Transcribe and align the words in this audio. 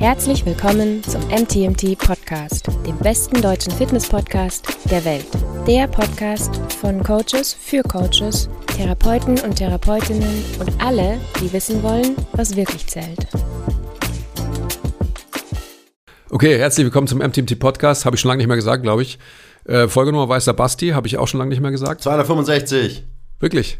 Herzlich 0.00 0.46
willkommen 0.46 1.04
zum 1.04 1.20
MTMT 1.28 1.98
Podcast, 1.98 2.68
dem 2.86 2.96
besten 3.00 3.42
deutschen 3.42 3.70
Fitness-Podcast 3.70 4.66
der 4.90 5.04
Welt. 5.04 5.26
Der 5.66 5.88
Podcast 5.88 6.56
von 6.80 7.02
Coaches 7.02 7.52
für 7.52 7.82
Coaches, 7.82 8.48
Therapeuten 8.78 9.38
und 9.40 9.56
Therapeutinnen 9.56 10.42
und 10.58 10.82
alle, 10.82 11.20
die 11.42 11.52
wissen 11.52 11.82
wollen, 11.82 12.16
was 12.32 12.56
wirklich 12.56 12.86
zählt. 12.86 13.26
Okay, 16.30 16.56
herzlich 16.56 16.86
willkommen 16.86 17.06
zum 17.06 17.18
MTMT 17.18 17.58
Podcast. 17.58 18.06
Habe 18.06 18.16
ich 18.16 18.22
schon 18.22 18.30
lange 18.30 18.38
nicht 18.38 18.48
mehr 18.48 18.56
gesagt, 18.56 18.82
glaube 18.82 19.02
ich. 19.02 19.18
Äh, 19.66 19.86
Folgenummer 19.86 20.30
Weißer 20.30 20.54
Basti, 20.54 20.88
habe 20.92 21.08
ich 21.08 21.18
auch 21.18 21.28
schon 21.28 21.36
lange 21.36 21.50
nicht 21.50 21.60
mehr 21.60 21.72
gesagt. 21.72 22.00
265. 22.00 23.04
Wirklich? 23.38 23.78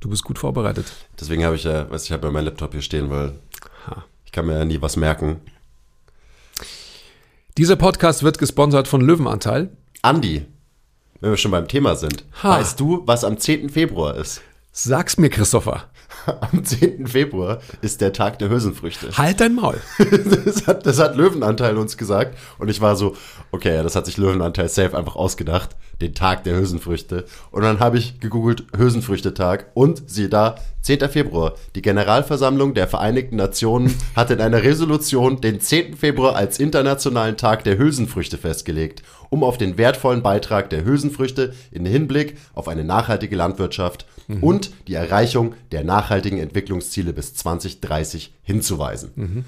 Du 0.00 0.08
bist 0.08 0.24
gut 0.24 0.38
vorbereitet. 0.38 0.86
Deswegen 1.20 1.44
habe 1.44 1.56
ich 1.56 1.64
ja, 1.64 1.90
weiß 1.90 2.06
ich 2.06 2.12
habe 2.12 2.28
ja 2.28 2.32
meinen 2.32 2.46
Laptop 2.46 2.72
hier 2.72 2.80
stehen, 2.80 3.10
weil 3.10 3.34
ich 4.32 4.34
kann 4.34 4.46
mir 4.46 4.56
ja 4.56 4.64
nie 4.64 4.80
was 4.80 4.96
merken. 4.96 5.42
Dieser 7.58 7.76
Podcast 7.76 8.22
wird 8.22 8.38
gesponsert 8.38 8.88
von 8.88 9.02
Löwenanteil. 9.02 9.68
Andi, 10.00 10.46
wenn 11.20 11.30
wir 11.32 11.36
schon 11.36 11.50
beim 11.50 11.68
Thema 11.68 11.96
sind, 11.96 12.24
Ha. 12.42 12.52
weißt 12.58 12.80
du, 12.80 13.02
was 13.04 13.24
am 13.24 13.36
10. 13.36 13.68
Februar 13.68 14.16
ist? 14.16 14.40
Sag's 14.72 15.18
mir, 15.18 15.28
Christopher. 15.28 15.90
Am 16.50 16.64
10. 16.64 17.06
Februar 17.08 17.60
ist 17.82 18.00
der 18.00 18.14
Tag 18.14 18.38
der 18.38 18.48
Hülsenfrüchte. 18.48 19.10
Halt 19.18 19.38
dein 19.40 19.54
Maul. 19.54 19.78
Das 20.46 20.66
hat, 20.66 20.86
das 20.86 20.98
hat 20.98 21.14
Löwenanteil 21.14 21.76
uns 21.76 21.98
gesagt. 21.98 22.38
Und 22.58 22.70
ich 22.70 22.80
war 22.80 22.96
so, 22.96 23.14
okay, 23.50 23.82
das 23.82 23.96
hat 23.96 24.06
sich 24.06 24.16
Löwenanteil 24.16 24.70
safe 24.70 24.96
einfach 24.96 25.14
ausgedacht. 25.16 25.76
Den 26.02 26.14
Tag 26.14 26.44
der 26.44 26.56
Hülsenfrüchte. 26.56 27.24
Und 27.50 27.62
dann 27.62 27.80
habe 27.80 27.96
ich 27.96 28.20
gegoogelt 28.20 28.64
Hülsenfrüchtetag 28.76 29.66
und 29.74 30.10
siehe 30.10 30.28
da, 30.28 30.56
10. 30.82 31.08
Februar. 31.08 31.54
Die 31.76 31.82
Generalversammlung 31.82 32.74
der 32.74 32.88
Vereinigten 32.88 33.36
Nationen 33.36 33.94
hat 34.16 34.32
in 34.32 34.40
einer 34.40 34.64
Resolution 34.64 35.40
den 35.40 35.60
10. 35.60 35.96
Februar 35.96 36.34
als 36.34 36.58
internationalen 36.58 37.36
Tag 37.36 37.62
der 37.62 37.78
Hülsenfrüchte 37.78 38.36
festgelegt, 38.36 39.04
um 39.30 39.44
auf 39.44 39.58
den 39.58 39.78
wertvollen 39.78 40.22
Beitrag 40.22 40.70
der 40.70 40.84
Hülsenfrüchte 40.84 41.54
in 41.70 41.86
Hinblick 41.86 42.36
auf 42.52 42.66
eine 42.66 42.82
nachhaltige 42.82 43.36
Landwirtschaft 43.36 44.06
und 44.40 44.72
die 44.88 44.94
Erreichung 44.94 45.54
der 45.70 45.84
nachhaltigen 45.84 46.38
Entwicklungsziele 46.38 47.12
bis 47.12 47.34
2030 47.34 48.34
hinzuweisen. 48.42 49.44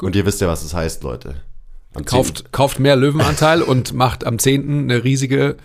Und 0.00 0.16
ihr 0.16 0.26
wisst 0.26 0.40
ja, 0.40 0.48
was 0.48 0.62
das 0.62 0.74
heißt, 0.74 1.02
Leute. 1.04 1.36
Am 1.94 2.06
10. 2.06 2.16
Kauft, 2.16 2.52
kauft 2.52 2.80
mehr 2.80 2.96
Löwenanteil 2.96 3.62
und 3.62 3.92
macht 3.92 4.24
am 4.24 4.38
10. 4.38 4.90
eine 4.90 5.04
riesige 5.04 5.56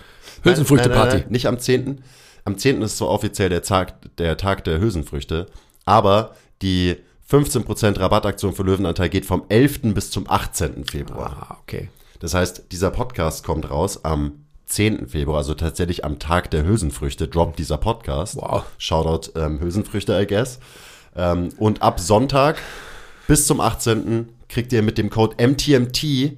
Hülsenfrüchteparty. 0.44 1.26
Nicht 1.30 1.48
am 1.48 1.60
10. 1.60 2.04
Am 2.46 2.58
10. 2.58 2.82
ist 2.82 2.98
zwar 2.98 3.10
offiziell 3.10 3.50
der 3.50 3.62
Tag, 3.62 4.16
der 4.18 4.38
Tag 4.38 4.64
der 4.64 4.80
Hülsenfrüchte, 4.80 5.48
aber 5.86 6.36
die 6.62 6.98
15% 7.30 8.00
Rabattaktion 8.00 8.54
für 8.54 8.64
Löwenanteil 8.64 9.10
geht 9.10 9.26
vom 9.26 9.44
11. 9.50 9.94
bis 9.94 10.12
zum 10.12 10.30
18. 10.30 10.86
Februar. 10.86 11.48
Ah, 11.50 11.58
okay. 11.62 11.90
Das 12.20 12.34
heißt, 12.34 12.66
dieser 12.72 12.92
Podcast 12.92 13.44
kommt 13.44 13.70
raus 13.70 14.04
am 14.04 14.44
10. 14.66 15.08
Februar, 15.08 15.38
also 15.38 15.54
tatsächlich 15.54 16.06
am 16.06 16.20
Tag 16.20 16.52
der 16.52 16.66
Hülsenfrüchte, 16.66 17.28
droppt 17.28 17.60
dieser 17.60 17.78
Podcast. 17.78 18.36
Wow. 18.36 18.64
Shoutout 18.78 19.32
ähm, 19.40 19.60
Hülsenfrüchte, 19.60 20.20
I 20.20 20.26
guess. 20.26 20.60
Ähm, 21.16 21.50
und 21.58 21.82
ab 21.82 22.00
Sonntag 22.00 22.58
bis 23.28 23.46
zum 23.48 23.62
18. 23.62 24.30
kriegt 24.54 24.72
ihr 24.72 24.84
mit 24.84 24.98
dem 24.98 25.09
Code 25.09 25.36
MTMT, 25.46 26.38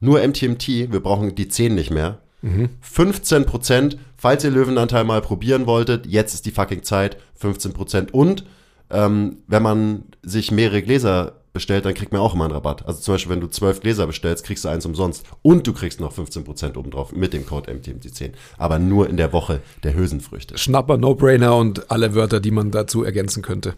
nur 0.00 0.20
MTMT, 0.20 0.92
wir 0.92 1.00
brauchen 1.00 1.34
die 1.34 1.48
10 1.48 1.74
nicht 1.74 1.90
mehr, 1.90 2.20
15%, 2.42 3.96
falls 4.16 4.44
ihr 4.44 4.50
Löwenanteil 4.50 5.04
mal 5.04 5.20
probieren 5.20 5.66
wolltet, 5.66 6.06
jetzt 6.06 6.34
ist 6.34 6.46
die 6.46 6.50
fucking 6.50 6.82
Zeit, 6.82 7.16
15%. 7.40 8.10
Und 8.10 8.44
ähm, 8.90 9.38
wenn 9.46 9.62
man 9.62 10.04
sich 10.22 10.50
mehrere 10.50 10.82
Gläser 10.82 11.40
bestellt, 11.52 11.84
dann 11.84 11.94
kriegt 11.94 12.12
man 12.12 12.20
auch 12.20 12.34
immer 12.34 12.44
einen 12.44 12.54
Rabatt. 12.54 12.86
Also 12.86 13.00
zum 13.00 13.14
Beispiel, 13.14 13.32
wenn 13.32 13.40
du 13.40 13.48
12 13.48 13.80
Gläser 13.80 14.06
bestellst, 14.06 14.44
kriegst 14.44 14.64
du 14.64 14.68
eins 14.68 14.86
umsonst. 14.86 15.26
Und 15.42 15.66
du 15.66 15.72
kriegst 15.72 16.00
noch 16.00 16.16
15% 16.16 16.76
obendrauf 16.76 17.12
mit 17.12 17.32
dem 17.32 17.44
Code 17.44 17.72
MTMT10. 17.72 18.32
Aber 18.56 18.78
nur 18.78 19.08
in 19.08 19.16
der 19.16 19.32
Woche 19.32 19.60
der 19.82 19.94
Hülsenfrüchte. 19.94 20.56
Schnapper, 20.56 20.96
No-Brainer 20.96 21.56
und 21.56 21.90
alle 21.90 22.14
Wörter, 22.14 22.40
die 22.40 22.52
man 22.52 22.70
dazu 22.70 23.02
ergänzen 23.02 23.42
könnte. 23.42 23.74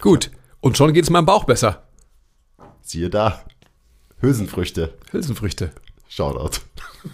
Gut. 0.00 0.30
Und 0.60 0.76
schon 0.76 0.92
geht's 0.92 1.10
meinem 1.10 1.26
Bauch 1.26 1.44
besser. 1.44 1.82
Siehe 2.82 3.10
da. 3.10 3.42
Hülsenfrüchte. 4.20 4.94
Hülsenfrüchte. 5.12 5.70
Shoutout. 6.08 6.60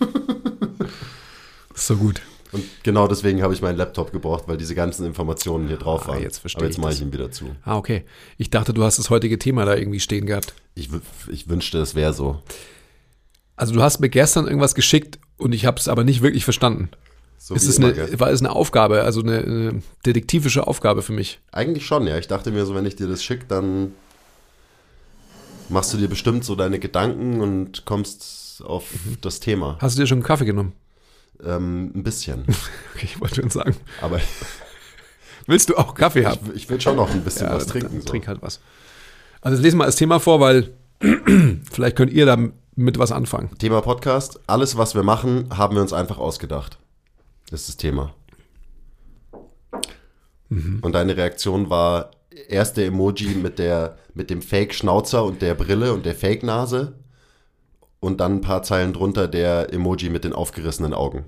Ist 1.75 1.87
so 1.87 1.97
gut. 1.97 2.21
Und 2.53 2.65
genau 2.83 3.07
deswegen 3.07 3.43
habe 3.43 3.53
ich 3.53 3.61
meinen 3.61 3.77
Laptop 3.77 4.13
gebraucht, 4.13 4.45
weil 4.47 4.57
diese 4.57 4.75
ganzen 4.75 5.05
Informationen 5.05 5.69
hier 5.69 5.77
drauf 5.77 6.05
Ah, 6.05 6.09
waren. 6.13 6.23
jetzt 6.23 6.39
verstehe 6.39 6.61
Aber 6.63 6.69
jetzt 6.69 6.79
mache 6.79 6.93
ich 6.95 7.03
ihn 7.03 7.13
wieder 7.13 7.31
zu. 7.31 7.55
Ah, 7.65 7.77
okay. 7.77 8.05
Ich 8.39 8.51
dachte, 8.51 8.73
du 8.73 8.83
hast 8.83 8.99
das 8.99 9.11
heutige 9.11 9.39
Thema 9.39 9.65
da 9.65 9.75
irgendwie 9.77 10.01
stehen 10.01 10.27
gehabt. 10.27 10.55
Ich, 10.75 10.89
ich 11.29 11.49
wünschte, 11.49 11.79
es 11.79 11.95
wäre 11.95 12.13
so. 12.15 12.41
Also 13.57 13.75
du 13.75 13.83
hast 13.83 14.01
mir 14.01 14.09
gestern 14.09 14.47
irgendwas 14.47 14.75
geschickt 14.75 15.19
und 15.37 15.53
ich 15.53 15.67
habe 15.67 15.79
es 15.79 15.89
aber 15.89 16.05
nicht 16.05 16.23
wirklich 16.23 16.45
verstanden. 16.45 16.89
So 17.39 17.55
Ist 17.55 17.67
es 17.69 17.79
eine, 17.79 18.19
war 18.19 18.31
es 18.31 18.41
eine 18.41 18.51
Aufgabe, 18.53 19.03
also 19.03 19.21
eine, 19.21 19.39
eine 19.39 19.83
detektivische 20.05 20.67
Aufgabe 20.67 21.03
für 21.03 21.13
mich? 21.13 21.41
Eigentlich 21.53 21.87
schon, 21.87 22.07
ja. 22.07 22.19
Ich 22.19 22.27
dachte 22.29 22.51
mir 22.51 22.67
so, 22.67 22.75
wenn 22.75 22.87
ich 22.87 22.97
dir 22.97 23.07
das 23.07 23.23
schicke, 23.23 23.45
dann 23.47 23.93
machst 25.69 25.93
du 25.93 25.97
dir 25.99 26.09
bestimmt 26.09 26.45
so 26.45 26.55
deine 26.55 26.79
Gedanken 26.79 27.41
und 27.41 27.85
kommst 27.85 28.63
auf 28.65 28.85
Mhm. 29.05 29.19
das 29.21 29.41
Thema. 29.41 29.77
Hast 29.81 29.97
du 29.97 30.03
dir 30.03 30.07
schon 30.07 30.19
einen 30.19 30.25
Kaffee 30.27 30.45
genommen? 30.47 30.73
Ähm, 31.45 31.93
ein 31.95 32.03
bisschen. 32.03 32.45
Okay, 32.95 33.05
ich 33.05 33.21
wollte 33.21 33.37
schon 33.43 33.51
sagen. 33.51 33.77
Aber 34.01 34.21
Willst 35.47 35.69
du 35.69 35.77
auch 35.77 35.95
Kaffee 35.95 36.25
haben? 36.27 36.41
ich, 36.55 36.63
ich 36.63 36.71
will 36.71 36.81
schon 36.81 36.97
noch 36.97 37.11
ein 37.11 37.23
bisschen 37.23 37.49
was 37.49 37.67
dann- 37.67 37.73
trinken. 37.81 38.01
So. 38.01 38.07
Trink 38.09 38.27
halt 38.27 38.41
was. 38.43 38.59
Also 39.43 39.63
lesen 39.63 39.77
wir 39.79 39.85
das 39.87 39.97
Thema 39.97 40.19
vor, 40.19 40.41
weil 40.41 40.73
vielleicht 41.71 41.95
könnt 41.97 42.11
ihr 42.13 42.27
damit 42.27 42.99
was 42.99 43.13
anfangen. 43.13 43.51
Thema 43.59 43.81
Podcast. 43.83 44.41
Alles, 44.47 44.77
was 44.79 44.95
wir 44.95 45.03
machen, 45.03 45.49
haben 45.57 45.75
wir 45.77 45.83
uns 45.83 45.93
einfach 45.93 46.19
ausgedacht. 46.19 46.79
Das 47.51 47.61
ist 47.61 47.69
das 47.69 47.77
Thema. 47.77 48.15
Mhm. 50.49 50.81
Und 50.83 50.93
deine 50.93 51.17
Reaktion 51.17 51.71
war 51.71 52.11
erst 52.49 52.77
der 52.77 52.87
Emoji 52.87 53.35
mit, 53.35 53.59
der, 53.59 53.99
mit 54.15 54.31
dem 54.31 54.43
Fake-Schnauzer 54.43 55.25
und 55.25 55.43
der 55.43 55.55
Brille 55.55 55.93
und 55.93 56.07
der 56.07 56.15
Fake-Nase. 56.15 56.95
Und 58.01 58.21
dann 58.21 58.37
ein 58.37 58.41
paar 58.41 58.63
Zeilen 58.63 58.93
drunter 58.93 59.27
der 59.27 59.73
Emoji 59.73 60.11
mit 60.11 60.25
den 60.25 60.33
aufgerissenen 60.33 60.95
Augen. 60.95 61.25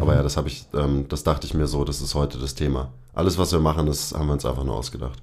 Aber 0.00 0.14
ja, 0.14 0.22
das 0.22 0.36
habe 0.36 0.48
ich, 0.48 0.66
ähm, 0.74 1.06
das 1.08 1.22
dachte 1.22 1.46
ich 1.46 1.54
mir 1.54 1.66
so, 1.66 1.84
das 1.84 2.00
ist 2.00 2.14
heute 2.14 2.38
das 2.38 2.54
Thema. 2.54 2.92
Alles, 3.12 3.38
was 3.38 3.52
wir 3.52 3.60
machen, 3.60 3.86
das 3.86 4.12
haben 4.12 4.26
wir 4.26 4.32
uns 4.32 4.44
einfach 4.44 4.64
nur 4.64 4.76
ausgedacht. 4.76 5.22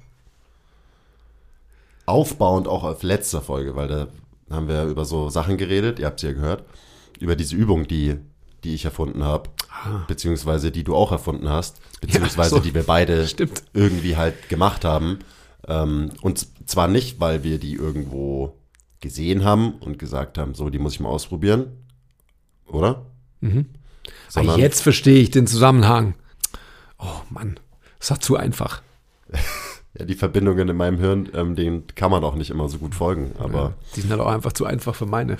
Aufbauend 2.06 2.68
auch 2.68 2.84
auf 2.84 3.04
letzter 3.04 3.42
Folge, 3.42 3.76
weil 3.76 3.88
da 3.88 4.08
haben 4.50 4.68
wir 4.68 4.86
über 4.86 5.06
so 5.06 5.30
Sachen 5.30 5.58
geredet, 5.58 6.00
ihr 6.00 6.06
habt 6.06 6.20
sie 6.20 6.28
ja 6.28 6.34
gehört, 6.34 6.64
über 7.20 7.36
diese 7.36 7.56
Übung, 7.56 7.88
die, 7.88 8.16
die 8.64 8.74
ich 8.74 8.86
erfunden 8.86 9.24
habe, 9.24 9.50
beziehungsweise 10.08 10.72
die 10.72 10.84
du 10.84 10.96
auch 10.96 11.12
erfunden 11.12 11.50
hast, 11.50 11.80
beziehungsweise 12.02 12.50
so. 12.52 12.60
die 12.60 12.74
wir 12.74 12.84
beide 12.84 13.28
Stimmt. 13.28 13.64
irgendwie 13.74 14.18
halt 14.18 14.50
gemacht 14.50 14.86
haben. 14.86 15.20
Ähm, 15.68 16.12
und 16.22 16.48
zwar 16.66 16.88
nicht, 16.88 17.20
weil 17.20 17.44
wir 17.44 17.58
die 17.58 17.74
irgendwo 17.74 18.58
gesehen 19.00 19.44
haben 19.44 19.74
und 19.74 20.00
gesagt 20.00 20.38
haben, 20.38 20.54
so, 20.54 20.70
die 20.70 20.80
muss 20.80 20.94
ich 20.94 21.00
mal 21.00 21.10
ausprobieren, 21.10 21.68
oder? 22.68 23.06
Ah, 24.36 24.58
jetzt 24.58 24.82
verstehe 24.82 25.20
ich 25.20 25.32
den 25.32 25.48
Zusammenhang. 25.48 26.16
Oh 27.00 27.22
Mann, 27.30 27.60
das 28.00 28.12
war 28.12 28.20
zu 28.20 28.38
einfach. 28.38 28.82
Ja, 30.00 30.06
die 30.06 30.16
Verbindungen 30.16 30.70
in 30.70 30.78
meinem 30.78 31.00
Hirn, 31.00 31.28
ähm, 31.34 31.54
denen 31.58 31.86
kann 31.96 32.12
man 32.12 32.24
auch 32.24 32.36
nicht 32.36 32.50
immer 32.50 32.70
so 32.70 32.78
gut 32.78 32.96
folgen. 32.96 33.34
Aber 33.40 33.74
Die 33.94 34.00
sind 34.00 34.10
halt 34.10 34.22
auch 34.22 34.32
einfach 34.32 34.54
zu 34.54 34.64
einfach 34.66 34.96
für 34.96 35.06
meine. 35.06 35.38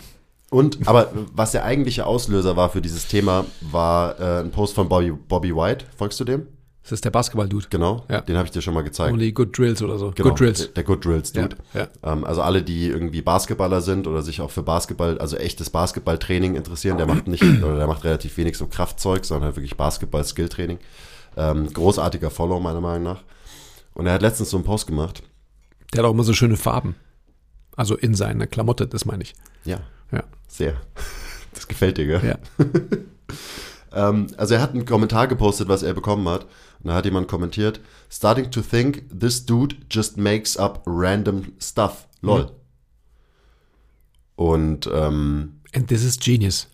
Und 0.52 0.88
aber 0.88 1.12
was 1.34 1.52
der 1.54 1.66
eigentliche 1.66 2.06
Auslöser 2.06 2.56
war 2.56 2.70
für 2.70 2.82
dieses 2.82 3.08
Thema, 3.08 3.46
war 3.62 4.20
äh, 4.20 4.42
ein 4.42 4.52
Post 4.52 4.76
von 4.76 4.88
Bobby, 4.88 5.12
Bobby 5.12 5.56
White. 5.56 5.86
Folgst 5.98 6.20
du 6.20 6.24
dem? 6.26 6.46
Das 6.84 6.94
ist 6.94 7.06
der 7.06 7.12
Basketball-Dude. 7.12 7.68
Genau. 7.70 8.06
Ja. 8.10 8.22
Den 8.22 8.36
habe 8.38 8.48
ich 8.48 8.52
dir 8.52 8.62
schon 8.62 8.74
mal 8.74 8.82
gezeigt. 8.82 9.14
Only 9.14 9.32
Good 9.32 9.56
Drills 9.58 9.82
oder 9.84 9.98
so. 10.00 10.12
Genau, 10.16 10.30
Good 10.30 10.40
Drills. 10.40 10.58
Der, 10.60 10.68
der 10.70 10.84
Good 10.84 11.06
Drills 11.06 11.32
Dude. 11.32 11.56
Ja, 11.74 11.88
Ähm, 12.04 12.24
also 12.24 12.42
alle, 12.42 12.64
die 12.64 12.88
irgendwie 12.88 13.22
Basketballer 13.22 13.82
sind 13.82 14.08
oder 14.08 14.24
sich 14.24 14.42
auch 14.42 14.50
für 14.52 14.64
Basketball, 14.64 15.18
also 15.20 15.38
echtes 15.38 15.70
Basketballtraining 15.70 16.56
interessieren, 16.56 16.98
der 16.98 17.06
macht 17.06 17.28
nicht 17.28 17.44
oder 17.44 17.78
der 17.78 17.88
macht 17.88 18.04
relativ 18.04 18.36
wenig 18.38 18.58
so 18.58 18.66
Kraftzeug, 18.68 19.26
sondern 19.26 19.46
halt 19.46 19.58
wirklich 19.58 19.78
Basketball-Skill-Training. 19.78 20.80
Ähm, 21.38 21.72
großartiger 21.72 22.32
Follow 22.32 22.60
meiner 22.60 22.82
Meinung 22.82 23.04
nach. 23.04 23.24
Und 23.94 24.08
er 24.08 24.14
hat 24.14 24.22
letztens 24.24 24.50
so 24.50 24.58
einen 24.58 24.66
Post 24.66 24.88
gemacht. 24.88 25.22
Der 25.94 26.00
hat 26.02 26.10
auch 26.10 26.14
immer 26.14 26.24
so 26.24 26.34
schöne 26.34 26.58
Farben. 26.58 26.96
Also 27.76 27.96
in 27.96 28.16
seiner 28.16 28.48
Klamotte, 28.48 28.88
das 28.88 29.06
meine 29.06 29.24
ich. 29.24 29.36
Ja, 29.66 29.78
Ja. 29.78 29.82
Sehr. 30.56 30.74
Das 31.54 31.68
gefällt 31.68 31.98
dir, 31.98 32.06
gell? 32.08 32.22
Ja. 32.26 32.66
Ähm, 33.94 34.28
also 34.38 34.54
er 34.54 34.62
hat 34.62 34.72
einen 34.72 34.86
Kommentar 34.86 35.28
gepostet, 35.28 35.68
was 35.68 35.84
er 35.84 35.94
bekommen 35.94 36.26
hat. 36.30 36.44
Und 36.80 36.88
da 36.88 36.94
hat 36.94 37.04
jemand 37.04 37.28
kommentiert, 37.28 37.82
starting 38.10 38.50
to 38.50 38.62
think 38.62 39.04
this 39.18 39.46
dude 39.46 39.76
just 39.92 40.16
makes 40.16 40.56
up 40.56 40.82
random 40.86 41.52
stuff. 41.60 42.08
Lol. 42.22 42.50
Und, 44.36 44.88
ähm, 44.94 45.60
And 45.76 45.88
this 45.88 46.04
is 46.04 46.18
genius. 46.20 46.68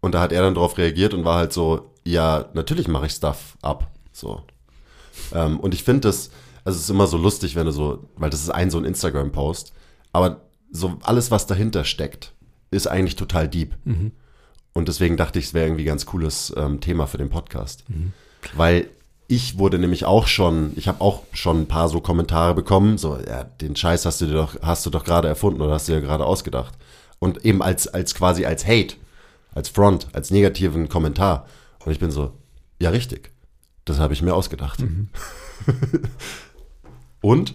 und 0.00 0.12
da 0.16 0.20
hat 0.20 0.32
er 0.32 0.42
dann 0.42 0.54
drauf 0.54 0.76
reagiert 0.78 1.14
und 1.14 1.24
war 1.24 1.36
halt 1.38 1.52
so, 1.52 1.92
ja, 2.04 2.46
natürlich 2.54 2.88
mache 2.88 3.06
ich 3.06 3.12
Stuff 3.12 3.56
ab. 3.62 3.90
So. 4.12 4.42
Ähm, 5.32 5.58
und 5.60 5.74
ich 5.74 5.84
finde 5.84 6.08
das, 6.08 6.30
also 6.64 6.76
es 6.76 6.84
ist 6.84 6.90
immer 6.90 7.06
so 7.06 7.16
lustig, 7.16 7.54
wenn 7.54 7.66
du 7.66 7.72
so, 7.72 8.08
weil 8.16 8.30
das 8.30 8.42
ist 8.42 8.50
ein 8.50 8.70
so 8.70 8.78
ein 8.78 8.84
Instagram-Post, 8.84 9.72
aber 10.12 10.40
so 10.70 10.98
alles, 11.02 11.30
was 11.30 11.46
dahinter 11.46 11.84
steckt, 11.84 12.34
ist 12.74 12.86
eigentlich 12.86 13.16
total 13.16 13.48
deep. 13.48 13.74
Und 14.72 14.88
deswegen 14.88 15.16
dachte 15.16 15.38
ich, 15.38 15.46
es 15.46 15.54
wäre 15.54 15.66
irgendwie 15.66 15.84
ein 15.84 15.86
ganz 15.86 16.06
cooles 16.06 16.52
ähm, 16.56 16.80
Thema 16.80 17.06
für 17.06 17.18
den 17.18 17.30
Podcast. 17.30 17.84
Weil 18.54 18.88
ich 19.26 19.58
wurde 19.58 19.78
nämlich 19.78 20.04
auch 20.04 20.26
schon, 20.26 20.72
ich 20.76 20.88
habe 20.88 21.00
auch 21.00 21.22
schon 21.32 21.62
ein 21.62 21.68
paar 21.68 21.88
so 21.88 22.00
Kommentare 22.00 22.54
bekommen, 22.54 22.98
so, 22.98 23.18
ja, 23.26 23.44
den 23.44 23.74
Scheiß 23.74 24.04
hast 24.04 24.20
du 24.20 24.26
dir 24.26 24.34
doch, 24.34 24.56
hast 24.62 24.84
du 24.84 24.90
doch 24.90 25.04
gerade 25.04 25.28
erfunden 25.28 25.62
oder 25.62 25.74
hast 25.74 25.88
du 25.88 25.92
dir 25.92 26.00
gerade 26.00 26.26
ausgedacht. 26.26 26.74
Und 27.18 27.44
eben 27.44 27.62
als, 27.62 27.88
als 27.88 28.14
quasi 28.14 28.44
als 28.44 28.66
Hate, 28.66 28.96
als 29.54 29.68
Front, 29.68 30.08
als 30.12 30.30
negativen 30.30 30.88
Kommentar. 30.88 31.46
Und 31.84 31.92
ich 31.92 31.98
bin 31.98 32.10
so, 32.10 32.32
ja, 32.80 32.90
richtig. 32.90 33.30
Das 33.86 33.98
habe 33.98 34.12
ich 34.12 34.22
mir 34.22 34.34
ausgedacht. 34.34 34.80
und, 37.20 37.54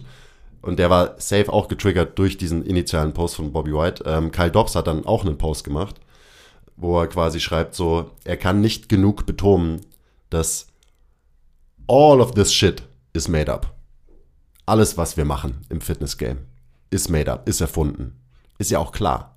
und 0.62 0.78
der 0.78 0.90
war 0.90 1.20
safe 1.20 1.52
auch 1.52 1.68
getriggert 1.68 2.18
durch 2.18 2.36
diesen 2.36 2.64
initialen 2.64 3.12
Post 3.12 3.36
von 3.36 3.52
Bobby 3.52 3.72
White. 3.72 4.04
Ähm, 4.06 4.30
Kyle 4.30 4.50
Dobbs 4.50 4.74
hat 4.74 4.86
dann 4.86 5.06
auch 5.06 5.24
einen 5.24 5.38
Post 5.38 5.64
gemacht, 5.64 5.96
wo 6.76 7.00
er 7.00 7.06
quasi 7.06 7.40
schreibt 7.40 7.74
so, 7.74 8.10
er 8.24 8.36
kann 8.36 8.60
nicht 8.60 8.88
genug 8.88 9.26
betonen, 9.26 9.80
dass 10.28 10.66
all 11.88 12.20
of 12.20 12.32
this 12.32 12.52
shit 12.52 12.82
is 13.12 13.28
made 13.28 13.52
up. 13.52 13.74
Alles, 14.66 14.96
was 14.96 15.16
wir 15.16 15.24
machen 15.24 15.62
im 15.68 15.80
Fitness-Game, 15.80 16.38
ist 16.90 17.08
made 17.08 17.32
up, 17.32 17.48
ist 17.48 17.60
erfunden. 17.60 18.16
Ist 18.58 18.70
ja 18.70 18.78
auch 18.78 18.92
klar. 18.92 19.36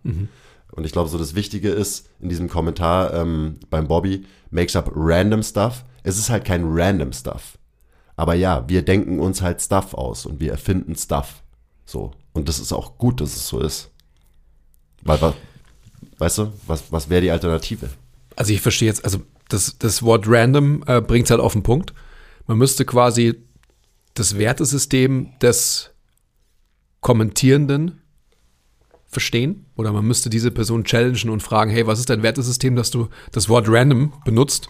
Und 0.71 0.85
ich 0.85 0.91
glaube, 0.91 1.09
so 1.09 1.17
das 1.17 1.35
Wichtige 1.35 1.69
ist 1.69 2.09
in 2.19 2.29
diesem 2.29 2.49
Kommentar 2.49 3.13
ähm, 3.13 3.59
beim 3.69 3.87
Bobby, 3.87 4.25
makes 4.51 4.75
up 4.75 4.91
random 4.93 5.41
stuff. 5.41 5.85
Es 6.03 6.17
ist 6.17 6.29
halt 6.29 6.45
kein 6.45 6.63
random 6.65 7.13
stuff. 7.13 7.57
Aber 8.15 8.33
ja, 8.35 8.63
wir 8.67 8.83
denken 8.83 9.19
uns 9.19 9.41
halt 9.41 9.61
Stuff 9.61 9.93
aus 9.93 10.25
und 10.25 10.39
wir 10.39 10.51
erfinden 10.51 10.95
Stuff. 10.95 11.43
So. 11.85 12.11
Und 12.33 12.47
das 12.49 12.59
ist 12.59 12.71
auch 12.73 12.97
gut, 12.97 13.21
dass 13.21 13.35
es 13.35 13.47
so 13.47 13.59
ist. 13.59 13.89
Weil, 15.01 15.21
wa- 15.21 15.33
weißt 16.17 16.37
du, 16.39 16.53
was, 16.67 16.91
was 16.91 17.09
wäre 17.09 17.21
die 17.21 17.31
Alternative? 17.31 17.89
Also 18.35 18.53
ich 18.53 18.61
verstehe 18.61 18.87
jetzt, 18.87 19.03
also 19.03 19.21
das, 19.49 19.77
das 19.77 20.03
Wort 20.03 20.25
random 20.27 20.83
äh, 20.87 21.01
bringt 21.01 21.25
es 21.25 21.31
halt 21.31 21.41
auf 21.41 21.53
den 21.53 21.63
Punkt. 21.63 21.93
Man 22.47 22.57
müsste 22.57 22.85
quasi 22.85 23.43
das 24.13 24.37
Wertesystem 24.37 25.33
des 25.41 25.91
Kommentierenden 27.01 28.01
verstehen 29.07 29.65
oder 29.75 29.91
man 29.91 30.05
müsste 30.05 30.29
diese 30.29 30.51
Person 30.51 30.83
challengen 30.85 31.29
und 31.29 31.43
fragen, 31.43 31.69
hey, 31.71 31.85
was 31.85 31.99
ist 31.99 32.09
dein 32.09 32.23
Wertesystem, 32.23 32.75
dass 32.75 32.89
du 32.91 33.09
das 33.31 33.49
Wort 33.49 33.65
random 33.67 34.13
benutzt? 34.25 34.69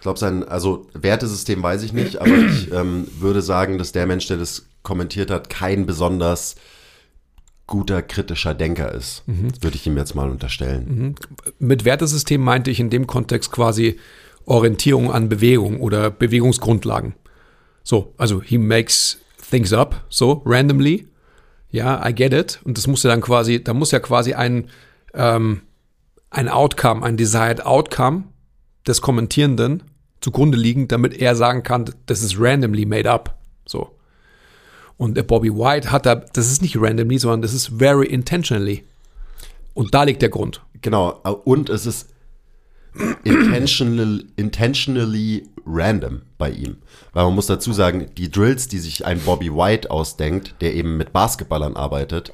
Ich 0.00 0.02
glaube, 0.02 0.18
sein, 0.18 0.48
also 0.48 0.86
Wertesystem 0.94 1.62
weiß 1.62 1.82
ich 1.82 1.92
nicht, 1.92 2.22
aber 2.22 2.34
ich 2.34 2.72
ähm, 2.72 3.06
würde 3.18 3.42
sagen, 3.42 3.76
dass 3.76 3.92
der 3.92 4.06
Mensch, 4.06 4.26
der 4.28 4.38
das 4.38 4.64
kommentiert 4.82 5.30
hat, 5.30 5.50
kein 5.50 5.84
besonders 5.84 6.56
guter 7.66 8.00
kritischer 8.00 8.54
Denker 8.54 8.94
ist. 8.94 9.22
Das 9.26 9.62
würde 9.62 9.76
ich 9.76 9.86
ihm 9.86 9.98
jetzt 9.98 10.14
mal 10.14 10.30
unterstellen. 10.30 11.14
Mit 11.58 11.84
Wertesystem 11.84 12.40
meinte 12.40 12.70
ich 12.70 12.80
in 12.80 12.88
dem 12.88 13.06
Kontext 13.06 13.52
quasi 13.52 14.00
Orientierung 14.46 15.12
an 15.12 15.28
Bewegung 15.28 15.82
oder 15.82 16.10
Bewegungsgrundlagen. 16.10 17.14
So, 17.82 18.14
also 18.16 18.40
he 18.40 18.56
makes 18.56 19.18
things 19.50 19.74
up, 19.74 20.06
so 20.08 20.40
randomly. 20.46 21.08
Ja, 21.68 22.08
I 22.08 22.14
get 22.14 22.32
it. 22.32 22.58
Und 22.64 22.78
das 22.78 22.86
muss 22.86 23.02
ja 23.02 23.10
dann 23.10 23.20
quasi, 23.20 23.62
da 23.62 23.74
muss 23.74 23.90
ja 23.90 24.00
quasi 24.00 24.32
ein, 24.32 24.70
ähm, 25.12 25.60
ein 26.30 26.48
Outcome, 26.48 27.04
ein 27.04 27.18
desired 27.18 27.66
Outcome 27.66 28.24
des 28.86 29.02
Kommentierenden 29.02 29.89
zugrunde 30.20 30.58
liegen, 30.58 30.88
damit 30.88 31.14
er 31.14 31.34
sagen 31.34 31.62
kann, 31.62 31.90
das 32.06 32.22
ist 32.22 32.38
randomly 32.38 32.86
made 32.86 33.10
up. 33.10 33.38
So. 33.66 33.96
Und 34.96 35.16
der 35.16 35.22
Bobby 35.22 35.50
White 35.50 35.90
hat 35.90 36.06
da, 36.06 36.14
das 36.14 36.50
ist 36.50 36.62
nicht 36.62 36.76
randomly, 36.78 37.18
sondern 37.18 37.42
das 37.42 37.54
ist 37.54 37.68
very 37.78 38.06
intentionally. 38.06 38.84
Und 39.74 39.94
da 39.94 40.02
liegt 40.02 40.20
der 40.22 40.28
Grund. 40.28 40.62
Genau, 40.82 41.10
und 41.44 41.70
es 41.70 41.86
ist 41.86 42.10
intentional, 43.24 44.24
intentionally 44.36 45.48
random 45.64 46.22
bei 46.38 46.50
ihm. 46.50 46.78
Weil 47.12 47.24
man 47.24 47.34
muss 47.34 47.46
dazu 47.46 47.72
sagen, 47.72 48.06
die 48.16 48.30
Drills, 48.30 48.68
die 48.68 48.78
sich 48.78 49.06
ein 49.06 49.20
Bobby 49.20 49.54
White 49.54 49.90
ausdenkt, 49.90 50.56
der 50.60 50.74
eben 50.74 50.96
mit 50.96 51.12
Basketballern 51.12 51.76
arbeitet, 51.76 52.32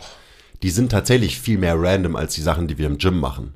die 0.62 0.70
sind 0.70 0.90
tatsächlich 0.90 1.38
viel 1.38 1.58
mehr 1.58 1.78
random 1.78 2.16
als 2.16 2.34
die 2.34 2.40
Sachen, 2.40 2.66
die 2.66 2.78
wir 2.78 2.86
im 2.86 2.98
Gym 2.98 3.20
machen. 3.20 3.54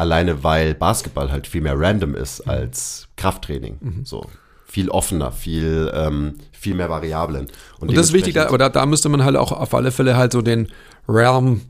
Alleine 0.00 0.42
weil 0.42 0.74
Basketball 0.74 1.30
halt 1.30 1.46
viel 1.46 1.60
mehr 1.60 1.78
random 1.78 2.14
ist 2.14 2.40
als 2.40 3.08
Krafttraining. 3.16 4.02
So 4.04 4.26
viel 4.70 4.88
offener, 4.88 5.32
viel, 5.32 5.90
ähm, 5.94 6.34
viel 6.52 6.74
mehr 6.74 6.88
Variablen. 6.88 7.48
Und 7.80 7.94
das 7.96 8.06
ist 8.06 8.12
wichtig, 8.12 8.38
aber 8.40 8.56
da, 8.56 8.68
da 8.68 8.86
müsste 8.86 9.08
man 9.08 9.24
halt 9.24 9.36
auch 9.36 9.52
auf 9.52 9.74
alle 9.74 9.90
Fälle 9.90 10.16
halt 10.16 10.32
so 10.32 10.42
den 10.42 10.68
Realm, 11.08 11.62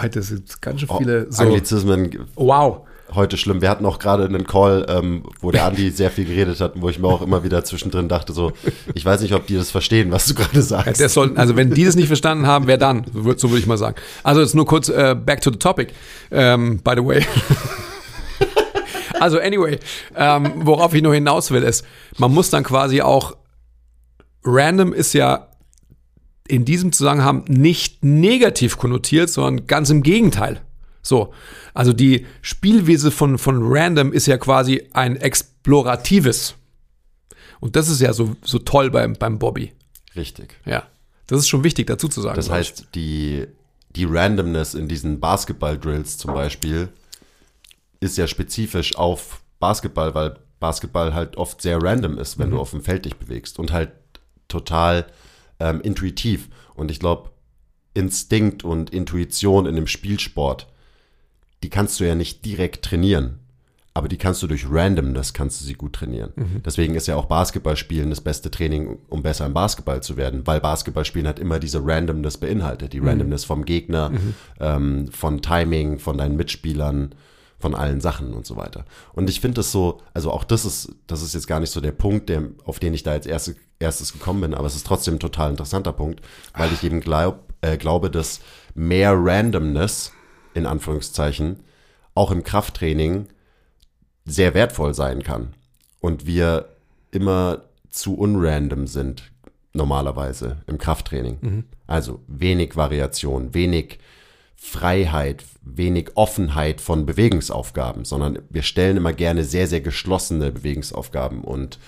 heute 0.00 0.22
sind 0.22 0.62
ganz 0.62 0.80
schön 0.80 0.88
viele 0.96 1.30
so, 1.30 1.42
Anglizismen 1.42 2.28
wow, 2.36 2.86
heute 3.14 3.36
schlimm. 3.36 3.60
Wir 3.60 3.70
hatten 3.70 3.86
auch 3.86 3.98
gerade 3.98 4.24
einen 4.24 4.46
Call, 4.46 4.86
ähm, 4.88 5.24
wo 5.40 5.50
der 5.50 5.64
Andi 5.64 5.90
sehr 5.90 6.10
viel 6.10 6.24
geredet 6.24 6.60
hat 6.60 6.80
wo 6.80 6.88
ich 6.88 6.98
mir 6.98 7.08
auch 7.08 7.22
immer 7.22 7.44
wieder 7.44 7.64
zwischendrin 7.64 8.08
dachte, 8.08 8.32
so, 8.32 8.52
ich 8.94 9.04
weiß 9.04 9.20
nicht, 9.20 9.34
ob 9.34 9.46
die 9.46 9.54
das 9.54 9.70
verstehen, 9.70 10.10
was 10.10 10.26
du 10.26 10.34
gerade 10.34 10.62
sagst. 10.62 11.00
Das 11.00 11.14
sollten, 11.14 11.36
also 11.36 11.56
wenn 11.56 11.70
die 11.70 11.84
das 11.84 11.96
nicht 11.96 12.06
verstanden 12.06 12.46
haben, 12.46 12.66
wer 12.66 12.78
dann? 12.78 13.04
So 13.12 13.50
würde 13.50 13.58
ich 13.58 13.66
mal 13.66 13.78
sagen. 13.78 13.96
Also 14.22 14.40
jetzt 14.40 14.54
nur 14.54 14.66
kurz 14.66 14.88
äh, 14.88 15.14
back 15.14 15.40
to 15.40 15.50
the 15.50 15.58
topic. 15.58 15.92
Ähm, 16.30 16.80
by 16.82 16.92
the 16.96 17.04
way. 17.04 17.24
also 19.20 19.38
anyway, 19.38 19.78
ähm, 20.16 20.52
worauf 20.56 20.94
ich 20.94 21.02
nur 21.02 21.14
hinaus 21.14 21.50
will, 21.50 21.62
ist, 21.62 21.84
man 22.18 22.32
muss 22.32 22.50
dann 22.50 22.64
quasi 22.64 23.02
auch, 23.02 23.36
random 24.44 24.92
ist 24.92 25.12
ja 25.12 25.48
in 26.48 26.64
diesem 26.64 26.92
Zusammenhang 26.92 27.44
nicht 27.46 28.04
negativ 28.04 28.76
konnotiert, 28.76 29.30
sondern 29.30 29.66
ganz 29.66 29.90
im 29.90 30.02
Gegenteil. 30.02 30.60
So, 31.02 31.32
also 31.74 31.92
die 31.92 32.26
Spielwiese 32.42 33.10
von, 33.10 33.38
von 33.38 33.58
Random 33.62 34.12
ist 34.12 34.26
ja 34.26 34.36
quasi 34.38 34.88
ein 34.92 35.16
exploratives. 35.16 36.54
Und 37.60 37.76
das 37.76 37.88
ist 37.88 38.00
ja 38.00 38.12
so, 38.12 38.36
so 38.42 38.58
toll 38.58 38.90
beim, 38.90 39.14
beim 39.14 39.38
Bobby. 39.38 39.72
Richtig. 40.16 40.56
Ja, 40.64 40.84
das 41.26 41.40
ist 41.40 41.48
schon 41.48 41.64
wichtig 41.64 41.86
dazu 41.86 42.08
zu 42.08 42.20
sagen. 42.20 42.36
Das 42.36 42.50
heißt, 42.50 42.88
die, 42.94 43.46
die 43.94 44.04
Randomness 44.04 44.74
in 44.74 44.88
diesen 44.88 45.20
Basketball-Drills 45.20 46.18
zum 46.18 46.34
Beispiel 46.34 46.88
ist 48.00 48.16
ja 48.16 48.26
spezifisch 48.26 48.96
auf 48.96 49.42
Basketball, 49.58 50.14
weil 50.14 50.38
Basketball 50.58 51.14
halt 51.14 51.36
oft 51.36 51.62
sehr 51.62 51.82
random 51.82 52.18
ist, 52.18 52.38
wenn 52.38 52.50
du 52.50 52.58
auf 52.58 52.70
dem 52.70 52.82
Feld 52.82 53.04
dich 53.04 53.16
bewegst 53.16 53.58
und 53.58 53.72
halt 53.72 53.92
total 54.48 55.06
ähm, 55.58 55.80
intuitiv. 55.80 56.48
Und 56.74 56.90
ich 56.90 56.98
glaube, 56.98 57.30
Instinkt 57.94 58.64
und 58.64 58.90
Intuition 58.90 59.66
in 59.66 59.74
dem 59.74 59.86
Spielsport, 59.86 60.68
die 61.62 61.70
kannst 61.70 62.00
du 62.00 62.04
ja 62.04 62.14
nicht 62.14 62.44
direkt 62.44 62.84
trainieren. 62.84 63.38
Aber 63.92 64.06
die 64.06 64.18
kannst 64.18 64.40
du 64.42 64.46
durch 64.46 64.66
Randomness 64.70 65.32
kannst 65.32 65.60
du 65.60 65.64
sie 65.64 65.74
gut 65.74 65.94
trainieren. 65.94 66.32
Deswegen 66.64 66.94
ist 66.94 67.08
ja 67.08 67.16
auch 67.16 67.26
Basketballspielen 67.26 68.08
das 68.08 68.20
beste 68.20 68.48
Training, 68.50 68.98
um 69.08 69.22
besser 69.22 69.46
im 69.46 69.52
Basketball 69.52 70.00
zu 70.00 70.16
werden, 70.16 70.46
weil 70.46 70.60
Basketballspielen 70.60 71.26
hat 71.26 71.40
immer 71.40 71.58
diese 71.58 71.84
Randomness 71.84 72.38
beinhaltet. 72.38 72.92
Die 72.92 73.00
Randomness 73.00 73.44
vom 73.44 73.64
Gegner, 73.64 74.12
ähm, 74.60 75.08
von 75.08 75.42
Timing, 75.42 75.98
von 75.98 76.18
deinen 76.18 76.36
Mitspielern, 76.36 77.16
von 77.58 77.74
allen 77.74 78.00
Sachen 78.00 78.32
und 78.32 78.46
so 78.46 78.56
weiter. 78.56 78.84
Und 79.12 79.28
ich 79.28 79.40
finde 79.40 79.56
das 79.56 79.72
so, 79.72 80.00
also 80.14 80.30
auch 80.30 80.44
das 80.44 80.64
ist, 80.64 80.94
das 81.08 81.20
ist 81.20 81.34
jetzt 81.34 81.46
gar 81.46 81.60
nicht 81.60 81.70
so 81.70 81.80
der 81.80 81.92
Punkt, 81.92 82.28
der, 82.28 82.44
auf 82.64 82.78
den 82.78 82.94
ich 82.94 83.02
da 83.02 83.10
als 83.10 83.26
erste, 83.26 83.56
erstes 83.80 84.12
gekommen 84.12 84.40
bin, 84.40 84.54
aber 84.54 84.66
es 84.66 84.76
ist 84.76 84.86
trotzdem 84.86 85.14
ein 85.14 85.20
total 85.20 85.50
interessanter 85.50 85.92
Punkt, 85.92 86.20
weil 86.56 86.72
ich 86.72 86.84
eben 86.84 87.00
glaub, 87.00 87.52
äh, 87.60 87.76
glaube, 87.76 88.08
dass 88.08 88.40
mehr 88.74 89.12
Randomness, 89.14 90.12
in 90.54 90.66
Anführungszeichen, 90.66 91.60
auch 92.14 92.30
im 92.30 92.42
Krafttraining 92.42 93.26
sehr 94.24 94.54
wertvoll 94.54 94.94
sein 94.94 95.22
kann. 95.22 95.54
Und 96.00 96.26
wir 96.26 96.68
immer 97.10 97.62
zu 97.90 98.16
unrandom 98.16 98.86
sind, 98.86 99.30
normalerweise 99.72 100.58
im 100.66 100.78
Krafttraining. 100.78 101.38
Also 101.86 102.20
wenig 102.26 102.76
Variation, 102.76 103.54
wenig 103.54 103.98
Freiheit, 104.56 105.44
wenig 105.62 106.10
Offenheit 106.16 106.80
von 106.80 107.06
Bewegungsaufgaben, 107.06 108.04
sondern 108.04 108.40
wir 108.50 108.62
stellen 108.62 108.98
immer 108.98 109.12
gerne 109.12 109.44
sehr, 109.44 109.66
sehr 109.66 109.80
geschlossene 109.80 110.52
Bewegungsaufgaben 110.52 111.42
und 111.42 111.78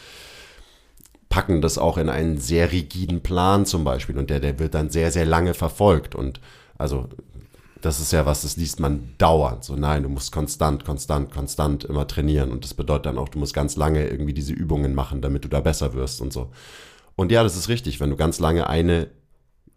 packen 1.28 1.62
das 1.62 1.78
auch 1.78 1.98
in 1.98 2.08
einen 2.08 2.38
sehr 2.38 2.72
rigiden 2.72 3.22
Plan 3.22 3.66
zum 3.66 3.84
Beispiel 3.84 4.18
und 4.18 4.30
der, 4.30 4.40
der 4.40 4.58
wird 4.58 4.74
dann 4.74 4.90
sehr, 4.90 5.10
sehr 5.10 5.24
lange 5.24 5.54
verfolgt 5.54 6.14
und 6.14 6.40
also 6.78 7.08
das 7.82 8.00
ist 8.00 8.12
ja 8.12 8.24
was, 8.24 8.42
das 8.42 8.56
liest 8.56 8.80
man 8.80 9.14
dauernd. 9.18 9.64
So, 9.64 9.76
nein, 9.76 10.04
du 10.04 10.08
musst 10.08 10.32
konstant, 10.32 10.84
konstant, 10.84 11.30
konstant 11.30 11.84
immer 11.84 12.06
trainieren. 12.06 12.50
Und 12.50 12.64
das 12.64 12.74
bedeutet 12.74 13.06
dann 13.06 13.18
auch, 13.18 13.28
du 13.28 13.38
musst 13.38 13.54
ganz 13.54 13.76
lange 13.76 14.08
irgendwie 14.08 14.32
diese 14.32 14.52
Übungen 14.52 14.94
machen, 14.94 15.20
damit 15.20 15.44
du 15.44 15.48
da 15.48 15.60
besser 15.60 15.92
wirst 15.92 16.20
und 16.20 16.32
so. 16.32 16.50
Und 17.16 17.30
ja, 17.32 17.42
das 17.42 17.56
ist 17.56 17.68
richtig. 17.68 18.00
Wenn 18.00 18.10
du 18.10 18.16
ganz 18.16 18.40
lange 18.40 18.68
eine 18.68 19.10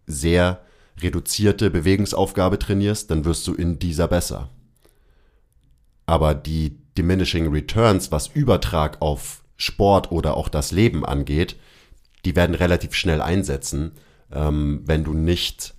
sehr 0.08 0.62
reduzierte 1.02 1.70
Bewegungsaufgabe 1.70 2.60
trainierst, 2.60 3.12
dann 3.12 3.26
wirst 3.26 3.46
du 3.48 3.54
in 3.54 3.80
dieser 3.80 4.08
besser. 4.08 4.50
Aber 6.06 6.36
die 6.36 6.78
diminishing 6.98 7.52
returns, 7.52 8.12
was 8.12 8.28
Übertrag 8.28 9.02
auf 9.02 9.44
Sport 9.58 10.12
oder 10.12 10.38
auch 10.38 10.50
das 10.50 10.72
Leben 10.72 11.06
angeht, 11.06 11.56
die 12.24 12.36
werden 12.36 12.56
relativ 12.56 12.94
schnell 12.94 13.22
einsetzen, 13.22 13.92
ähm, 14.32 14.82
wenn 14.86 15.04
du 15.04 15.14
nicht, 15.14 15.75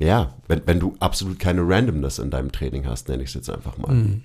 ja, 0.00 0.34
wenn, 0.48 0.66
wenn 0.66 0.80
du 0.80 0.96
absolut 0.98 1.38
keine 1.38 1.60
Randomness 1.60 2.18
in 2.18 2.30
deinem 2.30 2.50
Training 2.50 2.86
hast, 2.86 3.08
nenne 3.08 3.22
ich 3.22 3.28
es 3.28 3.34
jetzt 3.34 3.50
einfach 3.50 3.76
mal. 3.76 3.92
Mhm. 3.92 4.22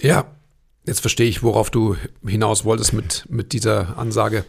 Ja, 0.00 0.26
jetzt 0.84 1.00
verstehe 1.00 1.28
ich, 1.28 1.42
worauf 1.42 1.70
du 1.70 1.96
hinaus 2.24 2.66
wolltest 2.66 2.92
mit, 2.92 3.24
mit 3.30 3.54
dieser 3.54 3.96
Ansage. 3.96 4.44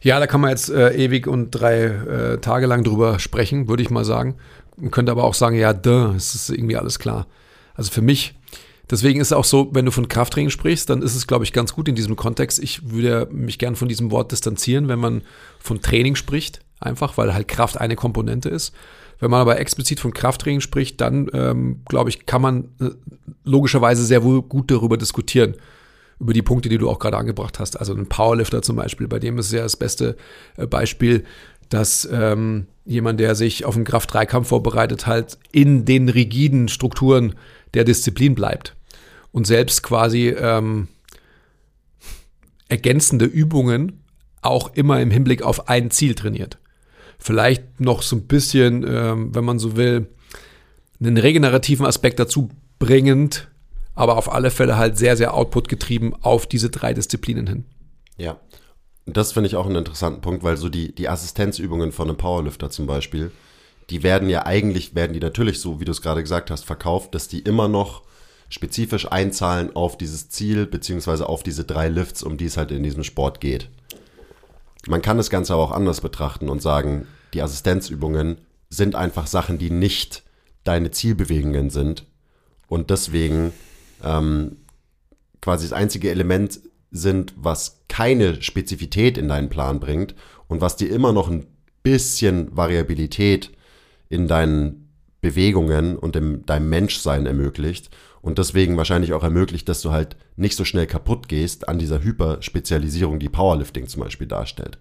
Ja, 0.00 0.18
da 0.18 0.26
kann 0.26 0.40
man 0.40 0.50
jetzt 0.50 0.68
äh, 0.68 0.90
ewig 0.96 1.28
und 1.28 1.52
drei 1.52 1.84
äh, 1.84 2.38
Tage 2.38 2.66
lang 2.66 2.82
drüber 2.82 3.20
sprechen, 3.20 3.68
würde 3.68 3.84
ich 3.84 3.90
mal 3.90 4.04
sagen. 4.04 4.36
Man 4.76 4.90
könnte 4.90 5.12
aber 5.12 5.22
auch 5.22 5.34
sagen, 5.34 5.56
ja, 5.56 5.72
duh, 5.72 6.14
es 6.16 6.34
ist 6.34 6.50
irgendwie 6.50 6.76
alles 6.76 6.98
klar. 6.98 7.28
Also 7.74 7.92
für 7.92 8.02
mich, 8.02 8.34
deswegen 8.90 9.20
ist 9.20 9.28
es 9.28 9.32
auch 9.32 9.44
so, 9.44 9.70
wenn 9.72 9.84
du 9.84 9.90
von 9.90 10.08
Krafttraining 10.08 10.50
sprichst, 10.50 10.90
dann 10.90 11.02
ist 11.02 11.14
es, 11.14 11.26
glaube 11.26 11.44
ich, 11.44 11.52
ganz 11.52 11.72
gut 11.72 11.88
in 11.88 11.94
diesem 11.94 12.16
Kontext. 12.16 12.58
Ich 12.58 12.90
würde 12.90 13.28
mich 13.32 13.58
gern 13.58 13.76
von 13.76 13.88
diesem 13.88 14.10
Wort 14.10 14.32
distanzieren, 14.32 14.88
wenn 14.88 14.98
man 14.98 15.22
von 15.58 15.80
Training 15.80 16.14
spricht, 16.14 16.60
einfach, 16.80 17.16
weil 17.16 17.34
halt 17.34 17.48
Kraft 17.48 17.80
eine 17.80 17.96
Komponente 17.96 18.48
ist. 18.48 18.72
Wenn 19.18 19.30
man 19.30 19.40
aber 19.40 19.58
explizit 19.58 20.00
von 20.00 20.12
Krafttraining 20.12 20.60
spricht, 20.60 21.00
dann 21.00 21.28
ähm, 21.32 21.80
glaube 21.88 22.10
ich, 22.10 22.26
kann 22.26 22.42
man 22.42 22.68
äh, 22.80 22.90
logischerweise 23.44 24.04
sehr 24.04 24.22
wohl 24.22 24.42
gut 24.42 24.70
darüber 24.70 24.96
diskutieren. 24.96 25.54
Über 26.18 26.32
die 26.32 26.42
Punkte, 26.42 26.68
die 26.68 26.78
du 26.78 26.88
auch 26.88 26.98
gerade 26.98 27.16
angebracht 27.16 27.58
hast. 27.58 27.78
Also 27.78 27.94
ein 27.94 28.08
Powerlifter 28.08 28.62
zum 28.62 28.76
Beispiel, 28.76 29.06
bei 29.06 29.18
dem 29.18 29.38
ist 29.38 29.52
ja 29.52 29.62
das 29.62 29.76
beste 29.76 30.16
äh, 30.56 30.66
Beispiel, 30.66 31.24
dass 31.68 32.08
ähm, 32.10 32.66
jemand, 32.84 33.20
der 33.20 33.34
sich 33.34 33.64
auf 33.64 33.74
einen 33.74 33.84
Kraft-3-Kampf 33.84 34.48
vorbereitet, 34.48 35.06
halt 35.06 35.38
in 35.50 35.84
den 35.84 36.08
rigiden 36.08 36.68
Strukturen 36.68 37.34
der 37.74 37.84
Disziplin 37.84 38.34
bleibt. 38.34 38.75
Und 39.32 39.46
selbst 39.46 39.82
quasi 39.82 40.28
ähm, 40.28 40.88
ergänzende 42.68 43.26
Übungen 43.26 44.02
auch 44.42 44.74
immer 44.74 45.00
im 45.00 45.10
Hinblick 45.10 45.42
auf 45.42 45.68
ein 45.68 45.90
Ziel 45.90 46.14
trainiert 46.14 46.58
vielleicht 47.18 47.80
noch 47.80 48.02
so 48.02 48.16
ein 48.16 48.26
bisschen, 48.26 48.84
ähm, 48.86 49.34
wenn 49.34 49.44
man 49.44 49.58
so 49.58 49.76
will, 49.76 50.06
einen 51.00 51.18
regenerativen 51.18 51.86
Aspekt 51.86 52.18
dazu 52.18 52.50
bringend, 52.78 53.48
aber 53.94 54.16
auf 54.16 54.32
alle 54.32 54.50
Fälle 54.50 54.76
halt 54.76 54.98
sehr, 54.98 55.16
sehr 55.16 55.34
output-getrieben 55.34 56.14
auf 56.22 56.46
diese 56.46 56.70
drei 56.70 56.94
Disziplinen 56.94 57.46
hin. 57.46 57.64
Ja, 58.16 58.40
das 59.06 59.32
finde 59.32 59.48
ich 59.48 59.56
auch 59.56 59.66
einen 59.66 59.76
interessanten 59.76 60.20
Punkt, 60.20 60.42
weil 60.42 60.56
so 60.56 60.68
die, 60.68 60.94
die 60.94 61.08
Assistenzübungen 61.08 61.92
von 61.92 62.08
einem 62.08 62.16
Powerlifter 62.16 62.70
zum 62.70 62.86
Beispiel, 62.86 63.30
die 63.90 64.02
werden 64.02 64.28
ja 64.28 64.46
eigentlich, 64.46 64.94
werden 64.94 65.12
die 65.12 65.20
natürlich 65.20 65.60
so, 65.60 65.80
wie 65.80 65.84
du 65.84 65.92
es 65.92 66.02
gerade 66.02 66.22
gesagt 66.22 66.50
hast, 66.50 66.64
verkauft, 66.64 67.14
dass 67.14 67.28
die 67.28 67.40
immer 67.40 67.68
noch 67.68 68.02
spezifisch 68.48 69.10
einzahlen 69.10 69.74
auf 69.74 69.98
dieses 69.98 70.28
Ziel, 70.28 70.66
beziehungsweise 70.66 71.28
auf 71.28 71.42
diese 71.42 71.64
drei 71.64 71.88
Lifts, 71.88 72.22
um 72.22 72.36
die 72.36 72.44
es 72.44 72.56
halt 72.56 72.70
in 72.70 72.82
diesem 72.82 73.04
Sport 73.04 73.40
geht. 73.40 73.68
Man 74.86 75.02
kann 75.02 75.16
das 75.16 75.30
Ganze 75.30 75.52
aber 75.52 75.62
auch 75.62 75.72
anders 75.72 76.00
betrachten 76.00 76.48
und 76.48 76.62
sagen, 76.62 77.06
die 77.34 77.42
Assistenzübungen 77.42 78.38
sind 78.70 78.94
einfach 78.94 79.26
Sachen, 79.26 79.58
die 79.58 79.70
nicht 79.70 80.22
deine 80.64 80.90
Zielbewegungen 80.90 81.70
sind 81.70 82.06
und 82.68 82.90
deswegen 82.90 83.52
ähm, 84.02 84.58
quasi 85.40 85.68
das 85.68 85.72
einzige 85.72 86.10
Element 86.10 86.60
sind, 86.90 87.34
was 87.36 87.82
keine 87.88 88.42
Spezifität 88.42 89.18
in 89.18 89.28
deinen 89.28 89.48
Plan 89.48 89.80
bringt 89.80 90.14
und 90.48 90.60
was 90.60 90.76
dir 90.76 90.90
immer 90.90 91.12
noch 91.12 91.28
ein 91.28 91.46
bisschen 91.82 92.56
Variabilität 92.56 93.50
in 94.08 94.28
deinen 94.28 94.88
Bewegungen 95.20 95.96
und 95.96 96.14
in 96.16 96.46
deinem 96.46 96.68
Menschsein 96.68 97.26
ermöglicht 97.26 97.90
und 98.26 98.38
deswegen 98.38 98.76
wahrscheinlich 98.76 99.12
auch 99.12 99.22
ermöglicht, 99.22 99.68
dass 99.68 99.82
du 99.82 99.92
halt 99.92 100.16
nicht 100.34 100.56
so 100.56 100.64
schnell 100.64 100.88
kaputt 100.88 101.28
gehst 101.28 101.68
an 101.68 101.78
dieser 101.78 102.02
Hyperspezialisierung, 102.02 103.20
die 103.20 103.28
Powerlifting 103.28 103.86
zum 103.86 104.02
Beispiel 104.02 104.26
darstellt. 104.26 104.78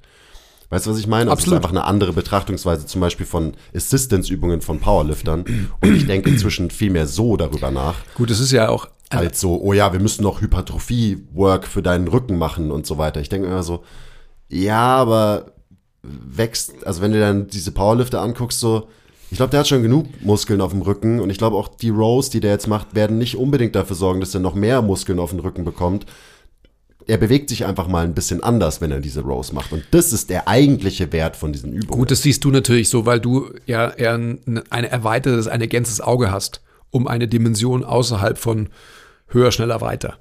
Weißt 0.72 0.88
du, 0.88 0.90
was 0.90 0.98
ich 0.98 1.06
meine? 1.06 1.30
Absolut. 1.30 1.38
Das 1.38 1.54
ist 1.54 1.58
einfach 1.58 1.70
eine 1.70 1.84
andere 1.84 2.12
Betrachtungsweise 2.12 2.88
zum 2.88 3.02
Beispiel 3.02 3.28
von 3.28 3.54
Assistance-Übungen 3.76 4.62
von 4.62 4.80
Powerliftern. 4.80 5.46
Und 5.80 5.96
ich 5.96 6.08
denke 6.08 6.32
inzwischen 6.32 6.72
viel 6.72 6.90
mehr 6.90 7.06
so 7.06 7.38
darüber 7.38 7.70
nach. 7.70 7.94
Gut, 8.16 8.32
es 8.32 8.40
ist 8.40 8.52
ja 8.52 8.70
auch. 8.70 8.88
Als 9.12 9.40
so, 9.40 9.62
oh 9.62 9.74
ja, 9.74 9.94
wir 9.94 10.00
müssen 10.00 10.24
noch 10.24 10.42
Hypertrophie-Work 10.42 11.68
für 11.68 11.84
deinen 11.84 12.08
Rücken 12.08 12.40
machen 12.40 12.72
und 12.72 12.88
so 12.88 12.98
weiter. 12.98 13.22
Ich 13.22 13.30
denke 13.30 13.46
immer 13.46 13.62
so, 13.62 13.84
ja, 14.50 14.98
aber 14.98 15.52
wächst, 16.02 16.84
also 16.84 17.04
wenn 17.04 17.12
du 17.12 17.20
dann 17.20 17.46
diese 17.46 17.72
Powerlifter 17.72 18.22
anguckst, 18.22 18.60
so, 18.60 18.88
ich 19.36 19.38
glaube, 19.38 19.52
der 19.52 19.60
hat 19.60 19.68
schon 19.68 19.84
genug 19.84 20.06
Muskeln 20.22 20.62
auf 20.62 20.72
dem 20.72 20.82
Rücken 20.82 21.20
und 21.20 21.30
ich 21.30 21.38
glaube 21.38 21.58
auch 21.58 21.68
die 21.68 21.90
Rows, 21.90 22.30
die 22.30 22.40
der 22.40 22.52
jetzt 22.52 22.70
macht, 22.70 22.96
werden 22.96 23.18
nicht 23.18 23.36
unbedingt 23.36 23.76
dafür 23.76 23.98
sorgen, 23.98 24.22
dass 24.22 24.34
er 24.34 24.40
noch 24.40 24.56
mehr 24.56 24.82
Muskeln 24.82 25.20
auf 25.20 25.32
dem 25.32 25.40
Rücken 25.40 25.66
bekommt. 25.66 26.06
Er 27.06 27.18
bewegt 27.18 27.50
sich 27.50 27.66
einfach 27.66 27.90
mal 27.90 28.06
ein 28.06 28.14
bisschen 28.14 28.42
anders, 28.42 28.80
wenn 28.80 28.92
er 28.92 29.02
diese 29.02 29.24
Rows 29.24 29.52
macht. 29.52 29.74
Und 29.74 29.84
das 29.92 30.14
ist 30.14 30.30
der 30.30 30.48
eigentliche 30.48 31.12
Wert 31.12 31.36
von 31.36 31.52
diesen 31.52 31.74
Übungen. 31.74 32.00
Gut, 32.00 32.12
das 32.12 32.22
siehst 32.22 32.46
du 32.46 32.50
natürlich 32.50 32.88
so, 32.88 33.06
weil 33.06 33.20
du 33.20 33.50
ja 33.66 33.90
eher 33.90 34.14
ein, 34.14 34.64
ein 34.70 34.86
erweitertes, 34.86 35.50
ein 35.50 35.60
ergänztes 35.60 36.00
Auge 36.00 36.32
hast, 36.32 36.62
um 36.90 37.06
eine 37.06 37.28
Dimension 37.28 37.84
außerhalb 37.84 38.38
von 38.38 38.70
höher, 39.28 39.52
schneller, 39.52 39.82
weiter. 39.82 40.18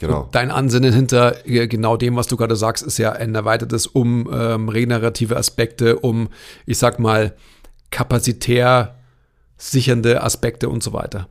Genau. 0.00 0.22
Und 0.22 0.34
dein 0.34 0.50
Ansinnen 0.50 0.92
hinter 0.92 1.46
äh, 1.46 1.68
genau 1.68 1.96
dem, 1.96 2.16
was 2.16 2.26
du 2.26 2.36
gerade 2.36 2.56
sagst, 2.56 2.84
ist 2.84 2.98
ja 2.98 3.12
ein 3.12 3.36
erweitertes 3.36 3.86
um 3.86 4.28
ähm, 4.32 4.68
regenerative 4.68 5.36
Aspekte, 5.36 6.00
um, 6.00 6.28
ich 6.66 6.78
sag 6.78 6.98
mal, 6.98 7.34
kapazitär 7.90 8.96
sichernde 9.56 10.22
Aspekte 10.22 10.68
und 10.68 10.82
so 10.82 10.92
weiter. 10.92 11.28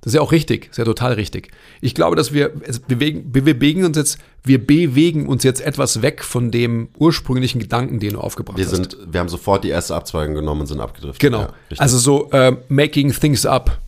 Das 0.00 0.12
ist 0.12 0.14
ja 0.18 0.20
auch 0.20 0.30
richtig, 0.30 0.68
ist 0.70 0.78
ja 0.78 0.84
total 0.84 1.14
richtig. 1.14 1.50
Ich 1.80 1.92
glaube, 1.94 2.14
dass 2.14 2.32
wir, 2.32 2.50
bewegen, 2.86 3.34
wir 3.34 3.42
bewegen 3.42 3.84
uns 3.84 3.96
jetzt, 3.96 4.18
wir 4.44 4.64
bewegen 4.64 5.26
uns 5.26 5.42
jetzt 5.42 5.60
etwas 5.60 6.00
weg 6.00 6.22
von 6.22 6.52
dem 6.52 6.90
ursprünglichen 6.96 7.60
Gedanken, 7.60 7.98
den 7.98 8.12
du 8.12 8.20
aufgebracht 8.20 8.56
wir 8.56 8.66
hast. 8.66 8.76
sind, 8.76 8.96
wir 9.10 9.18
haben 9.18 9.28
sofort 9.28 9.64
die 9.64 9.70
erste 9.70 9.96
Abzweigung 9.96 10.36
genommen 10.36 10.60
und 10.60 10.66
sind 10.68 10.80
abgedriftet. 10.80 11.18
Genau. 11.18 11.40
Ja, 11.40 11.54
also 11.78 11.98
so 11.98 12.30
äh, 12.30 12.56
making 12.68 13.12
things 13.12 13.44
up. 13.46 13.78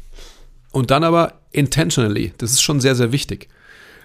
Und 0.72 0.90
dann 0.90 1.04
aber 1.04 1.34
intentionally. 1.52 2.32
Das 2.38 2.50
ist 2.50 2.62
schon 2.62 2.80
sehr, 2.80 2.96
sehr 2.96 3.12
wichtig. 3.12 3.48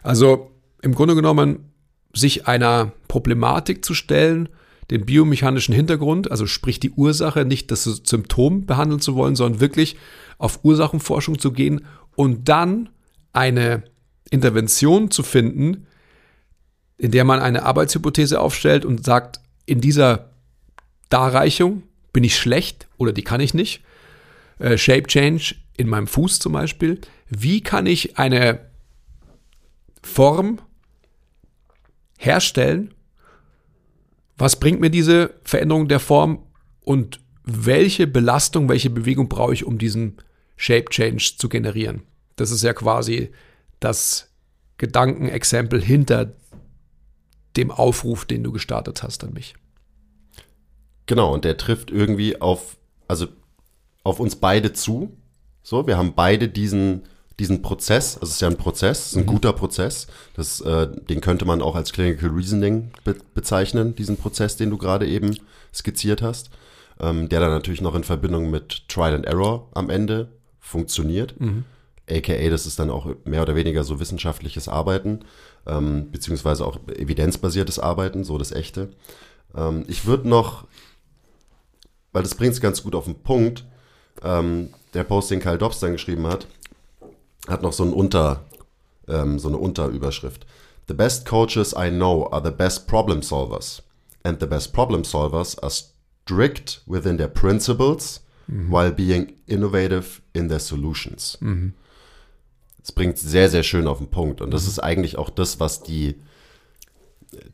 Also 0.03 0.51
im 0.84 0.94
Grunde 0.94 1.15
genommen 1.15 1.72
sich 2.13 2.48
einer 2.48 2.92
Problematik 3.08 3.84
zu 3.84 3.96
stellen, 3.96 4.50
den 4.92 5.06
biomechanischen 5.06 5.74
Hintergrund, 5.74 6.30
also 6.30 6.46
sprich 6.46 6.80
die 6.80 6.92
Ursache, 6.92 7.46
nicht 7.46 7.72
das 7.72 7.84
Symptom 7.84 8.66
behandeln 8.66 9.00
zu 9.00 9.16
wollen, 9.16 9.36
sondern 9.36 9.62
wirklich 9.62 9.96
auf 10.38 10.60
Ursachenforschung 10.63 11.40
zu 11.40 11.52
gehen 11.52 11.86
und 12.16 12.50
dann 12.50 12.90
eine 13.32 13.84
Intervention 14.30 15.12
zu 15.12 15.24
finden, 15.24 15.88
in 16.98 17.12
der 17.12 17.24
man 17.24 17.40
eine 17.40 17.63
Arbeitshypothese 17.63 18.40
aufstellt 18.40 18.86
und 18.86 19.04
sagt, 19.04 19.40
in 19.66 19.82
dieser 19.82 20.32
Darreichung 21.10 21.84
bin 22.12 22.24
ich 22.24 22.38
schlecht 22.38 22.88
oder 22.98 23.12
die 23.13 23.24
kann 23.24 23.42
ich 23.42 23.54
nicht. 23.54 23.84
Äh, 24.60 24.78
Shape 24.78 25.08
Change 25.08 25.56
in 25.78 25.88
meinem 25.88 26.08
Fuß 26.08 26.40
zum 26.40 26.54
Beispiel. 26.54 27.00
Wie 27.30 27.62
kann 27.62 27.86
ich 27.86 28.18
eine 28.18 28.60
Form 30.02 30.60
herstellen? 32.18 32.94
Was 34.38 34.60
bringt 34.60 34.80
mir 34.80 34.90
diese 34.90 35.36
Veränderung 35.44 35.88
der 35.88 36.00
Form 36.00 36.44
und 36.82 37.20
welche 37.44 38.08
Belastung, 38.08 38.70
welche 38.70 38.90
Bewegung 38.90 39.30
brauche 39.30 39.54
ich, 39.54 39.66
um 39.66 39.78
diesen 39.78 40.18
Shape 40.56 40.90
Change 40.90 41.34
zu 41.38 41.50
generieren? 41.50 42.04
Das 42.36 42.52
ist 42.52 42.63
ja 42.63 42.74
quasi 42.74 43.32
das 43.80 44.34
Gedankenexempel 44.78 45.82
hinter 45.82 46.34
dem 47.56 47.70
Aufruf, 47.70 48.25
den 48.25 48.44
du 48.44 48.52
gestartet 48.52 49.04
hast 49.04 49.24
an 49.24 49.34
mich. 49.34 49.56
Genau, 51.06 51.34
und 51.34 51.46
der 51.46 51.58
trifft 51.58 51.92
irgendwie 51.92 52.42
auf, 52.42 52.78
also 53.08 53.28
auf 54.04 54.20
uns 54.20 54.38
beide 54.38 54.74
zu. 54.74 55.16
So, 55.62 55.86
wir 55.86 55.98
haben 55.98 56.16
beide 56.16 56.48
diesen, 56.50 57.04
diesen 57.40 57.62
Prozess, 57.62 58.16
also 58.16 58.28
es 58.28 58.34
ist 58.34 58.42
ja 58.42 58.48
ein 58.48 58.58
Prozess, 58.58 59.08
ist 59.08 59.18
ein 59.18 59.25
guter 59.25 59.54
Prozess. 59.54 60.08
Das, 60.36 60.62
äh, 60.62 60.88
den 60.88 61.22
könnte 61.22 61.46
man 61.46 61.62
auch 61.62 61.75
als 61.75 61.92
Clinical 61.92 62.30
Reasoning 62.30 62.92
be 63.04 63.16
bezeichnen, 63.34 63.96
diesen 63.96 64.18
Prozess, 64.18 64.56
den 64.56 64.70
du 64.70 64.78
gerade 64.78 65.08
eben 65.08 65.36
skizziert 65.74 66.22
hast, 66.22 66.52
ähm, 67.00 67.30
der 67.30 67.40
dann 67.40 67.50
natürlich 67.50 67.82
noch 67.82 67.96
in 67.96 68.04
Verbindung 68.04 68.52
mit 68.52 68.88
Trial 68.88 69.16
and 69.16 69.25
Error 69.25 69.68
am 69.74 69.90
Ende 69.90 70.30
funktioniert. 70.60 71.34
AKA, 72.10 72.50
das 72.50 72.66
ist 72.66 72.80
dann 72.80 72.90
auch 72.90 73.08
mehr 73.24 73.42
oder 73.42 73.56
weniger 73.56 73.84
so 73.84 74.00
wissenschaftliches 74.00 74.68
Arbeiten, 74.68 75.22
ähm, 75.66 76.12
beziehungsweise 76.12 76.66
auch 76.66 76.78
evidenzbasiertes 76.88 77.80
Arbeiten, 77.80 78.24
so 78.24 78.38
das 78.38 78.52
echte. 78.52 78.90
Ähm, 79.56 79.86
ich 79.88 80.06
würde 80.06 80.28
noch, 80.28 80.68
weil 82.12 82.24
das 82.24 82.36
bringt 82.36 82.54
es 82.54 82.62
ganz 82.62 82.84
gut 82.84 82.94
auf 82.94 83.06
den 83.06 83.16
Punkt, 83.16 83.66
ähm, 84.22 84.70
der 84.94 85.04
Post, 85.04 85.32
den 85.32 85.40
Kyle 85.40 85.58
Dobbs 85.58 85.80
dann 85.80 85.94
geschrieben 85.94 86.28
hat, 86.28 86.48
hat 87.48 87.62
noch 87.62 87.74
so, 87.74 87.84
ein 87.84 87.94
Unter, 87.94 88.46
ähm, 89.08 89.40
so 89.40 89.48
eine 89.48 89.58
Unterüberschrift. 89.58 90.46
The 90.88 90.94
best 90.94 91.26
coaches 91.26 91.74
I 91.78 91.90
know 91.90 92.28
are 92.32 92.44
the 92.44 92.52
best 92.52 92.88
problem 92.88 93.22
solvers. 93.22 93.84
And 94.24 94.40
the 94.40 94.48
best 94.48 94.74
problem 94.74 95.04
solvers 95.04 95.58
are 95.60 95.72
strict 95.72 96.82
within 96.86 97.18
their 97.18 97.28
principles 97.28 98.22
while 98.48 98.92
being 98.92 99.34
innovative 99.48 100.22
in 100.34 100.50
their 100.50 100.60
solutions. 100.60 101.38
Es 102.82 102.92
bringt 102.92 103.18
sehr, 103.18 103.50
sehr 103.50 103.64
schön 103.64 103.88
auf 103.88 104.00
den 104.00 104.08
Punkt. 104.08 104.42
Und 104.42 104.52
das 104.52 104.68
ist 104.68 104.80
eigentlich 104.80 105.18
auch 105.18 105.30
das, 105.30 105.60
was 105.60 105.84
die, 105.84 106.16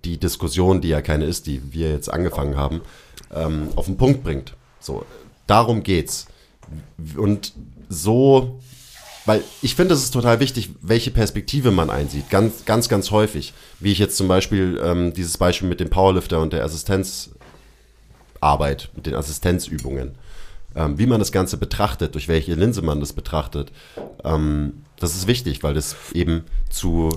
die 0.04 0.18
Diskussion, 0.18 0.82
die 0.82 0.90
ja 0.90 1.02
keine 1.02 1.26
ist, 1.26 1.46
die 1.46 1.72
wir 1.72 1.92
jetzt 1.92 2.12
angefangen 2.12 2.56
haben, 2.56 2.82
ähm, 3.34 3.70
auf 3.76 3.86
den 3.86 3.98
Punkt 3.98 4.24
bringt. 4.24 4.56
So, 4.80 5.06
darum 5.46 5.84
geht's. 5.84 6.28
Und 7.16 7.54
so, 7.90 8.60
weil 9.30 9.44
ich 9.62 9.76
finde, 9.76 9.94
es 9.94 10.04
ist 10.04 10.12
total 10.12 10.40
wichtig, 10.40 10.72
welche 10.82 11.12
Perspektive 11.12 11.72
man 11.72 11.90
einsieht. 11.90 12.30
Ganz, 12.30 12.66
ganz, 12.66 12.90
ganz 12.90 13.12
häufig. 13.12 13.54
Wie 13.80 13.92
ich 13.92 14.00
jetzt 14.00 14.18
zum 14.18 14.28
Beispiel 14.28 14.80
ähm, 14.84 15.14
dieses 15.14 15.38
Beispiel 15.38 15.70
mit 15.70 15.80
dem 15.80 15.90
Powerlifter 15.90 16.42
und 16.42 16.52
der 16.52 16.66
Assistenzarbeit, 16.66 18.90
mit 18.96 19.06
den 19.06 19.16
Assistenzübungen 19.16 20.16
ähm, 20.76 20.98
wie 20.98 21.08
man 21.08 21.20
das 21.20 21.32
Ganze 21.32 21.58
betrachtet, 21.58 22.16
durch 22.16 22.28
welche 22.28 22.54
Linse 22.54 22.82
man 22.82 23.00
das 23.00 23.14
betrachtet, 23.14 23.72
ähm, 24.24 24.84
das 24.98 25.16
ist 25.16 25.28
wichtig, 25.28 25.64
weil 25.64 25.74
das 25.74 25.96
eben 26.14 26.44
zu 26.70 27.10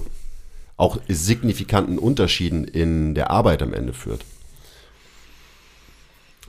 auch 0.76 0.98
signifikanten 1.08 1.98
Unterschieden 1.98 2.64
in 2.64 3.14
der 3.14 3.30
Arbeit 3.30 3.62
am 3.62 3.74
Ende 3.74 3.92
führt. 3.92 4.24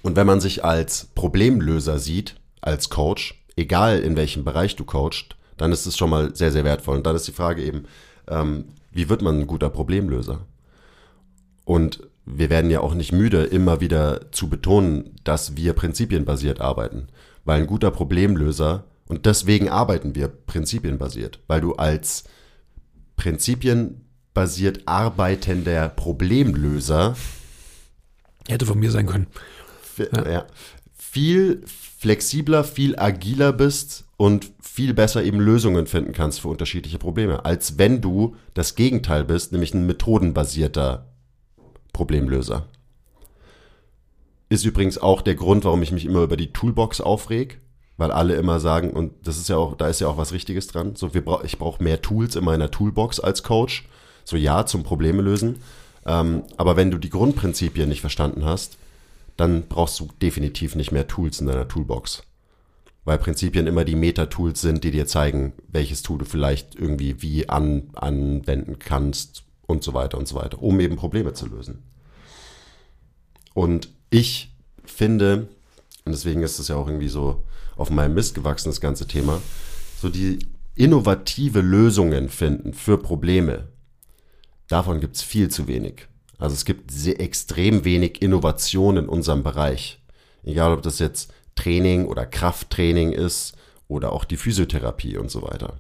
Und 0.02 0.16
wenn 0.16 0.28
man 0.28 0.42
sich 0.42 0.66
als 0.66 1.08
Problemlöser 1.14 2.00
sieht, 2.00 2.36
als 2.62 2.90
Coach, 2.90 3.42
egal 3.56 4.00
in 4.00 4.16
welchem 4.16 4.44
Bereich 4.44 4.76
du 4.76 4.86
coachst, 4.86 5.36
dann 5.58 5.72
ist 5.72 5.86
es 5.86 5.98
schon 5.98 6.10
mal 6.10 6.36
sehr, 6.36 6.52
sehr 6.52 6.64
wertvoll. 6.64 6.98
Und 6.98 7.06
dann 7.06 7.16
ist 7.16 7.28
die 7.28 7.34
Frage 7.34 7.64
eben, 7.64 7.86
ähm, 8.28 8.66
wie 8.92 9.10
wird 9.10 9.22
man 9.22 9.40
ein 9.40 9.48
guter 9.48 9.70
Problemlöser? 9.70 10.46
Und 11.66 12.08
wir 12.26 12.50
werden 12.50 12.72
ja 12.72 12.80
auch 12.80 12.94
nicht 12.94 13.12
müde, 13.12 13.44
immer 13.44 13.82
wieder 13.82 14.32
zu 14.32 14.50
betonen, 14.50 15.16
dass 15.24 15.58
wir 15.58 15.74
prinzipienbasiert 15.74 16.62
arbeiten. 16.62 17.08
Weil 17.46 17.62
ein 17.62 17.68
guter 17.68 17.92
Problemlöser, 17.92 18.86
und 19.08 19.26
deswegen 19.26 19.70
arbeiten 19.70 20.16
wir 20.16 20.30
prinzipienbasiert, 20.30 21.40
weil 21.48 21.62
du 21.62 21.74
als 21.74 22.24
prinzipienbasiert 23.18 24.88
arbeitender 24.88 25.90
Problemlöser 25.90 27.16
hätte 28.48 28.66
von 28.66 28.80
mir 28.80 28.92
sein 28.92 29.06
können. 29.06 29.28
Ja. 30.14 30.48
Viel 30.96 31.64
flexibler, 32.00 32.64
viel 32.64 32.98
agiler 32.98 33.54
bist 33.54 34.06
und 34.24 34.54
viel 34.62 34.94
besser 34.94 35.22
eben 35.22 35.42
Lösungen 35.42 35.86
finden 35.86 36.14
kannst 36.14 36.40
für 36.40 36.48
unterschiedliche 36.48 36.98
Probleme, 36.98 37.44
als 37.44 37.78
wenn 37.78 38.00
du 38.00 38.38
das 38.54 38.76
Gegenteil 38.76 39.26
bist, 39.26 39.52
nämlich 39.52 39.74
ein 39.74 39.86
methodenbasierter 39.86 41.10
Problemlöser. 41.92 42.68
Ist 44.48 44.64
übrigens 44.64 44.98
auch 44.98 45.22
der 45.22 45.36
Grund, 45.36 45.66
warum 45.66 45.84
ich 45.84 45.92
mich 45.92 46.06
immer 46.06 46.24
über 46.24 46.38
die 46.38 46.54
Toolbox 46.54 47.02
aufreg, 47.02 47.60
weil 47.98 48.12
alle 48.12 48.36
immer 48.36 48.62
sagen, 48.62 48.92
und 48.92 49.12
das 49.28 49.36
ist 49.36 49.50
ja 49.50 49.58
auch, 49.58 49.76
da 49.76 49.90
ist 49.90 50.00
ja 50.00 50.08
auch 50.08 50.18
was 50.18 50.32
Richtiges 50.32 50.68
dran. 50.68 50.96
So, 50.96 51.14
wir 51.14 51.26
bra 51.26 51.42
ich 51.44 51.60
brauche 51.60 51.84
mehr 51.84 52.02
Tools 52.02 52.38
in 52.38 52.46
meiner 52.46 52.72
Toolbox 52.72 53.20
als 53.20 53.44
Coach. 53.44 53.90
So 54.24 54.38
ja, 54.38 54.66
zum 54.66 54.84
Probleme 54.84 55.22
lösen. 55.22 55.58
Ähm, 56.06 56.44
aber 56.56 56.78
wenn 56.78 56.92
du 56.92 56.98
die 56.98 57.10
Grundprinzipien 57.10 57.90
nicht 57.90 58.00
verstanden 58.00 58.46
hast, 58.46 58.78
dann 59.36 59.68
brauchst 59.68 60.00
du 60.00 60.08
definitiv 60.22 60.76
nicht 60.76 60.94
mehr 60.94 61.10
Tools 61.10 61.42
in 61.42 61.48
deiner 61.48 61.68
Toolbox. 61.68 62.24
Weil 63.06 63.18
Prinzipien 63.18 63.68
immer 63.68 63.84
die 63.84 63.96
Meta-Tools 63.96 64.62
sind, 64.62 64.84
die 64.84 64.92
dir 64.92 65.08
zeigen, 65.08 65.54
welches 65.68 66.04
Tool 66.04 66.20
du 66.20 66.26
vielleicht 66.26 66.76
irgendwie 66.76 67.22
wie 67.22 67.50
an, 67.50 67.90
anwenden 67.94 68.80
kannst, 68.80 69.44
und 69.66 69.84
so 69.84 69.94
weiter 69.94 70.18
und 70.18 70.28
so 70.28 70.36
weiter, 70.36 70.62
um 70.62 70.80
eben 70.80 70.96
Probleme 70.96 71.34
zu 71.34 71.48
lösen. 71.48 71.84
Und 73.54 73.90
ich 74.10 74.54
finde, 74.86 75.48
und 76.06 76.12
deswegen 76.12 76.44
ist 76.44 76.60
es 76.60 76.68
ja 76.68 76.76
auch 76.76 76.88
irgendwie 76.88 77.10
so 77.10 77.44
auf 77.76 77.90
meinem 77.90 78.14
Mist 78.14 78.36
gewachsen, 78.36 78.70
das 78.70 78.82
ganze 78.82 79.08
Thema, 79.08 79.42
so 80.00 80.10
die 80.10 80.40
innovative 80.76 81.62
Lösungen 81.62 82.30
finden 82.30 82.74
für 82.74 82.98
Probleme, 82.98 83.70
davon 84.68 85.00
gibt 85.00 85.16
es 85.16 85.22
viel 85.22 85.50
zu 85.50 85.68
wenig. 85.68 86.08
Also 86.38 86.56
es 86.56 86.66
gibt 86.66 86.92
sehr 86.92 87.20
extrem 87.22 87.86
wenig 87.86 88.22
Innovation 88.22 88.98
in 88.98 89.08
unserem 89.08 89.44
Bereich. 89.44 90.02
Egal 90.44 90.74
ob 90.74 90.82
das 90.82 91.00
jetzt 91.00 91.32
Training 91.56 92.06
oder 92.06 92.26
Krafttraining 92.26 93.12
ist 93.12 93.56
oder 93.88 94.12
auch 94.12 94.26
die 94.26 94.38
Physiotherapie 94.38 95.18
und 95.18 95.30
so 95.30 95.42
weiter. 95.44 95.80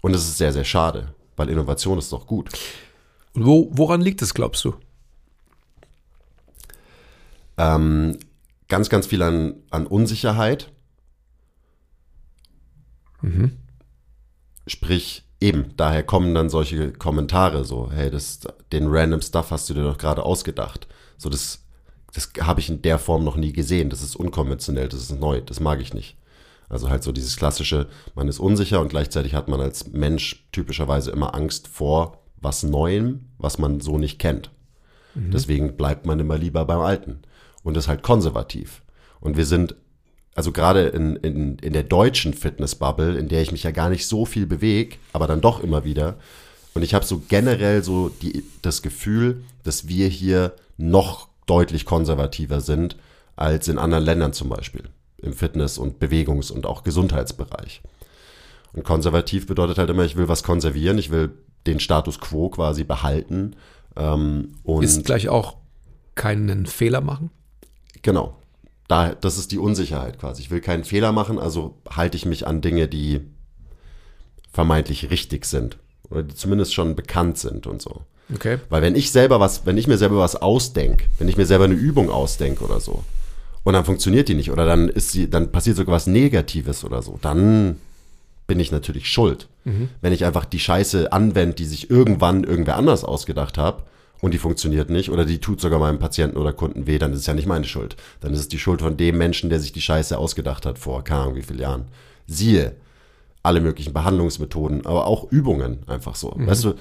Und 0.00 0.14
es 0.14 0.28
ist 0.28 0.38
sehr, 0.38 0.52
sehr 0.52 0.64
schade, 0.64 1.14
weil 1.36 1.48
Innovation 1.48 1.98
ist 1.98 2.12
doch 2.12 2.26
gut. 2.26 2.50
Und 3.34 3.46
wo, 3.46 3.68
woran 3.72 4.00
liegt 4.00 4.22
es, 4.22 4.34
glaubst 4.34 4.64
du? 4.64 4.74
Ähm, 7.58 8.18
ganz, 8.68 8.88
ganz 8.88 9.06
viel 9.06 9.22
an, 9.22 9.54
an 9.70 9.86
Unsicherheit. 9.86 10.72
Mhm. 13.22 13.56
Sprich, 14.66 15.24
eben, 15.40 15.76
daher 15.76 16.02
kommen 16.02 16.34
dann 16.34 16.50
solche 16.50 16.92
Kommentare 16.92 17.64
so, 17.64 17.90
hey, 17.90 18.10
das, 18.10 18.40
den 18.72 18.86
random 18.88 19.22
Stuff 19.22 19.50
hast 19.50 19.68
du 19.68 19.74
dir 19.74 19.82
doch 19.82 19.98
gerade 19.98 20.22
ausgedacht. 20.22 20.86
So, 21.16 21.28
das, 21.28 21.65
das 22.16 22.30
habe 22.40 22.60
ich 22.60 22.70
in 22.70 22.80
der 22.80 22.98
Form 22.98 23.24
noch 23.24 23.36
nie 23.36 23.52
gesehen. 23.52 23.90
Das 23.90 24.02
ist 24.02 24.16
unkonventionell, 24.16 24.88
das 24.88 25.02
ist 25.02 25.20
neu, 25.20 25.42
das 25.42 25.60
mag 25.60 25.82
ich 25.82 25.92
nicht. 25.92 26.16
Also 26.66 26.88
halt 26.88 27.02
so 27.02 27.12
dieses 27.12 27.36
klassische, 27.36 27.88
man 28.14 28.26
ist 28.26 28.40
unsicher 28.40 28.80
und 28.80 28.88
gleichzeitig 28.88 29.34
hat 29.34 29.48
man 29.48 29.60
als 29.60 29.92
Mensch 29.92 30.46
typischerweise 30.50 31.10
immer 31.10 31.34
Angst 31.34 31.68
vor 31.68 32.22
was 32.38 32.62
Neuem, 32.62 33.26
was 33.36 33.58
man 33.58 33.80
so 33.80 33.98
nicht 33.98 34.18
kennt. 34.18 34.50
Mhm. 35.14 35.30
Deswegen 35.30 35.76
bleibt 35.76 36.06
man 36.06 36.18
immer 36.18 36.38
lieber 36.38 36.64
beim 36.64 36.80
Alten 36.80 37.20
und 37.62 37.76
ist 37.76 37.86
halt 37.86 38.02
konservativ. 38.02 38.82
Und 39.20 39.36
wir 39.36 39.44
sind, 39.44 39.74
also 40.34 40.52
gerade 40.52 40.86
in, 40.86 41.16
in, 41.16 41.58
in 41.58 41.74
der 41.74 41.82
deutschen 41.82 42.32
Fitnessbubble, 42.32 43.18
in 43.18 43.28
der 43.28 43.42
ich 43.42 43.52
mich 43.52 43.62
ja 43.62 43.72
gar 43.72 43.90
nicht 43.90 44.06
so 44.06 44.24
viel 44.24 44.46
bewege, 44.46 44.96
aber 45.12 45.26
dann 45.26 45.42
doch 45.42 45.62
immer 45.62 45.84
wieder. 45.84 46.16
Und 46.72 46.82
ich 46.82 46.94
habe 46.94 47.04
so 47.04 47.22
generell 47.28 47.84
so 47.84 48.08
die, 48.08 48.42
das 48.62 48.80
Gefühl, 48.80 49.44
dass 49.64 49.86
wir 49.86 50.08
hier 50.08 50.54
noch 50.78 51.28
deutlich 51.46 51.84
konservativer 51.84 52.60
sind 52.60 52.96
als 53.36 53.68
in 53.68 53.78
anderen 53.78 54.04
Ländern 54.04 54.32
zum 54.32 54.48
Beispiel. 54.48 54.88
Im 55.18 55.32
Fitness- 55.32 55.78
und 55.78 55.98
Bewegungs- 55.98 56.50
und 56.50 56.66
auch 56.66 56.82
Gesundheitsbereich. 56.82 57.82
Und 58.72 58.84
konservativ 58.84 59.46
bedeutet 59.46 59.78
halt 59.78 59.88
immer, 59.90 60.04
ich 60.04 60.16
will 60.16 60.28
was 60.28 60.42
konservieren, 60.42 60.98
ich 60.98 61.10
will 61.10 61.32
den 61.66 61.80
Status 61.80 62.20
quo 62.20 62.50
quasi 62.50 62.84
behalten. 62.84 63.56
Ähm, 63.96 64.56
und 64.62 64.84
ist 64.84 65.04
gleich 65.04 65.28
auch 65.28 65.56
keinen 66.14 66.66
Fehler 66.66 67.00
machen? 67.00 67.30
Genau. 68.02 68.36
Da, 68.88 69.14
das 69.14 69.38
ist 69.38 69.52
die 69.52 69.58
Unsicherheit 69.58 70.18
quasi. 70.18 70.42
Ich 70.42 70.50
will 70.50 70.60
keinen 70.60 70.84
Fehler 70.84 71.12
machen, 71.12 71.38
also 71.38 71.78
halte 71.90 72.16
ich 72.16 72.26
mich 72.26 72.46
an 72.46 72.60
Dinge, 72.60 72.86
die 72.86 73.20
vermeintlich 74.52 75.10
richtig 75.10 75.44
sind. 75.44 75.78
Oder 76.10 76.22
die 76.22 76.34
zumindest 76.34 76.74
schon 76.74 76.96
bekannt 76.96 77.38
sind 77.38 77.66
und 77.66 77.82
so. 77.82 78.02
Okay. 78.34 78.58
Weil 78.68 78.82
wenn 78.82 78.96
ich 78.96 79.10
selber 79.12 79.40
was, 79.40 79.66
wenn 79.66 79.78
ich 79.78 79.86
mir 79.86 79.98
selber 79.98 80.18
was 80.18 80.36
ausdenke, 80.36 81.04
wenn 81.18 81.28
ich 81.28 81.36
mir 81.36 81.46
selber 81.46 81.64
eine 81.64 81.74
Übung 81.74 82.10
ausdenke 82.10 82.64
oder 82.64 82.80
so, 82.80 83.04
und 83.64 83.72
dann 83.72 83.84
funktioniert 83.84 84.28
die 84.28 84.34
nicht, 84.34 84.50
oder 84.50 84.64
dann 84.64 84.88
ist 84.88 85.10
sie, 85.10 85.28
dann 85.28 85.50
passiert 85.50 85.76
sogar 85.76 85.94
was 85.94 86.06
Negatives 86.06 86.84
oder 86.84 87.02
so, 87.02 87.18
dann 87.20 87.76
bin 88.46 88.60
ich 88.60 88.70
natürlich 88.70 89.08
schuld. 89.08 89.48
Mhm. 89.64 89.88
Wenn 90.00 90.12
ich 90.12 90.24
einfach 90.24 90.44
die 90.44 90.60
Scheiße 90.60 91.12
anwende, 91.12 91.56
die 91.56 91.64
sich 91.64 91.90
irgendwann 91.90 92.44
irgendwer 92.44 92.76
anders 92.76 93.04
ausgedacht 93.04 93.58
hat 93.58 93.82
und 94.20 94.32
die 94.32 94.38
funktioniert 94.38 94.88
nicht 94.88 95.10
oder 95.10 95.24
die 95.24 95.38
tut 95.38 95.60
sogar 95.60 95.80
meinem 95.80 95.98
Patienten 95.98 96.36
oder 96.36 96.52
Kunden 96.52 96.86
weh, 96.86 96.98
dann 96.98 97.12
ist 97.12 97.20
es 97.20 97.26
ja 97.26 97.34
nicht 97.34 97.48
meine 97.48 97.64
Schuld. 97.66 97.96
Dann 98.20 98.32
ist 98.32 98.40
es 98.40 98.48
die 98.48 98.58
Schuld 98.58 98.82
von 98.82 98.96
dem 98.96 99.18
Menschen, 99.18 99.50
der 99.50 99.60
sich 99.60 99.72
die 99.72 99.80
Scheiße 99.80 100.16
ausgedacht 100.16 100.64
hat 100.64 100.78
vor 100.78 101.02
keine 101.02 101.22
Ahnung 101.22 101.36
wie 101.36 101.42
vielen 101.42 101.58
Jahren. 101.58 101.84
Siehe 102.28 102.72
alle 103.46 103.60
möglichen 103.60 103.92
Behandlungsmethoden, 103.92 104.84
aber 104.86 105.06
auch 105.06 105.30
Übungen 105.30 105.88
einfach 105.88 106.16
so. 106.16 106.32
Mhm. 106.36 106.46
Weißt 106.46 106.64
du, 106.64 106.74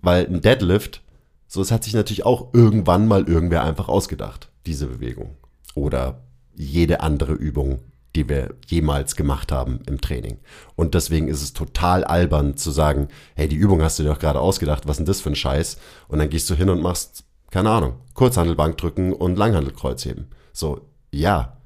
weil 0.00 0.26
ein 0.26 0.40
Deadlift, 0.40 1.02
so 1.48 1.60
es 1.60 1.70
hat 1.70 1.84
sich 1.84 1.94
natürlich 1.94 2.24
auch 2.24 2.52
irgendwann 2.52 3.08
mal 3.08 3.28
irgendwer 3.28 3.64
einfach 3.64 3.88
ausgedacht, 3.88 4.50
diese 4.66 4.86
Bewegung. 4.86 5.36
Oder 5.74 6.22
jede 6.54 7.00
andere 7.00 7.32
Übung, 7.32 7.80
die 8.14 8.28
wir 8.28 8.54
jemals 8.66 9.16
gemacht 9.16 9.52
haben 9.52 9.80
im 9.86 10.00
Training. 10.00 10.38
Und 10.76 10.94
deswegen 10.94 11.28
ist 11.28 11.42
es 11.42 11.54
total 11.54 12.04
albern 12.04 12.56
zu 12.56 12.70
sagen, 12.70 13.08
hey, 13.34 13.48
die 13.48 13.56
Übung 13.56 13.82
hast 13.82 13.98
du 13.98 14.02
dir 14.02 14.10
doch 14.10 14.18
gerade 14.18 14.40
ausgedacht, 14.40 14.86
was 14.86 14.92
ist 14.92 14.98
denn 14.98 15.06
das 15.06 15.20
für 15.22 15.30
ein 15.30 15.34
Scheiß? 15.34 15.78
Und 16.08 16.18
dann 16.18 16.28
gehst 16.28 16.50
du 16.50 16.54
hin 16.54 16.68
und 16.68 16.82
machst, 16.82 17.24
keine 17.50 17.70
Ahnung, 17.70 17.94
Kurzhandelbank 18.14 18.76
drücken 18.76 19.12
und 19.12 19.36
Langhandelkreuz 19.36 20.04
heben. 20.04 20.28
So, 20.52 20.82
ja. 21.10 21.56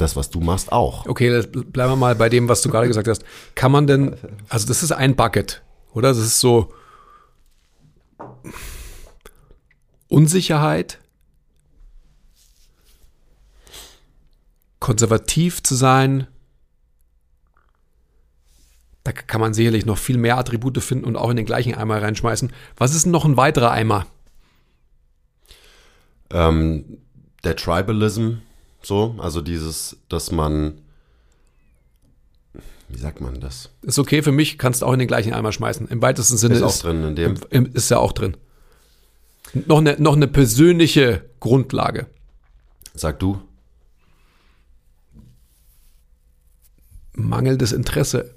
Das, 0.00 0.16
was 0.16 0.30
du 0.30 0.40
machst, 0.40 0.72
auch. 0.72 1.04
Okay, 1.06 1.42
bleiben 1.42 1.92
wir 1.92 1.96
mal 1.96 2.14
bei 2.14 2.30
dem, 2.30 2.48
was 2.48 2.62
du 2.62 2.70
gerade 2.70 2.88
gesagt 2.88 3.06
hast. 3.06 3.22
Kann 3.54 3.70
man 3.70 3.86
denn, 3.86 4.16
also 4.48 4.66
das 4.66 4.82
ist 4.82 4.92
ein 4.92 5.14
Bucket, 5.14 5.62
oder? 5.92 6.08
Das 6.08 6.18
ist 6.18 6.40
so 6.40 6.72
Unsicherheit, 10.08 10.98
konservativ 14.78 15.62
zu 15.62 15.74
sein. 15.74 16.26
Da 19.04 19.12
kann 19.12 19.42
man 19.42 19.52
sicherlich 19.52 19.84
noch 19.84 19.98
viel 19.98 20.16
mehr 20.16 20.38
Attribute 20.38 20.82
finden 20.82 21.04
und 21.04 21.16
auch 21.16 21.28
in 21.28 21.36
den 21.36 21.46
gleichen 21.46 21.74
Eimer 21.74 22.00
reinschmeißen. 22.00 22.50
Was 22.78 22.94
ist 22.94 23.04
denn 23.04 23.12
noch 23.12 23.26
ein 23.26 23.36
weiterer 23.36 23.70
Eimer? 23.70 24.06
Ähm, 26.30 27.02
der 27.44 27.56
Tribalism, 27.56 28.38
so, 28.82 29.14
also 29.18 29.40
dieses, 29.40 29.96
dass 30.08 30.30
man, 30.30 30.80
wie 32.88 32.98
sagt 32.98 33.20
man 33.20 33.40
das? 33.40 33.70
Ist 33.82 33.98
okay 33.98 34.22
für 34.22 34.32
mich, 34.32 34.58
kannst 34.58 34.82
du 34.82 34.86
auch 34.86 34.92
in 34.92 34.98
den 34.98 35.08
gleichen 35.08 35.32
Eimer 35.32 35.52
schmeißen. 35.52 35.88
Im 35.88 36.02
weitesten 36.02 36.36
Sinne 36.36 36.54
Ist 36.54 36.60
ist, 36.62 36.66
auch 36.80 36.82
drin 36.82 37.04
in 37.04 37.16
dem. 37.16 37.66
ist 37.74 37.90
ja 37.90 37.98
auch 37.98 38.12
drin. 38.12 38.36
Noch 39.52 39.78
eine, 39.78 40.00
noch 40.00 40.16
eine 40.16 40.28
persönliche 40.28 41.24
Grundlage. 41.40 42.06
Sag 42.94 43.18
du. 43.18 43.40
Mangelndes 47.12 47.72
Interesse. 47.72 48.34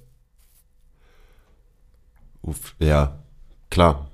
Uff, 2.42 2.76
ja, 2.80 3.24
klar. 3.70 4.10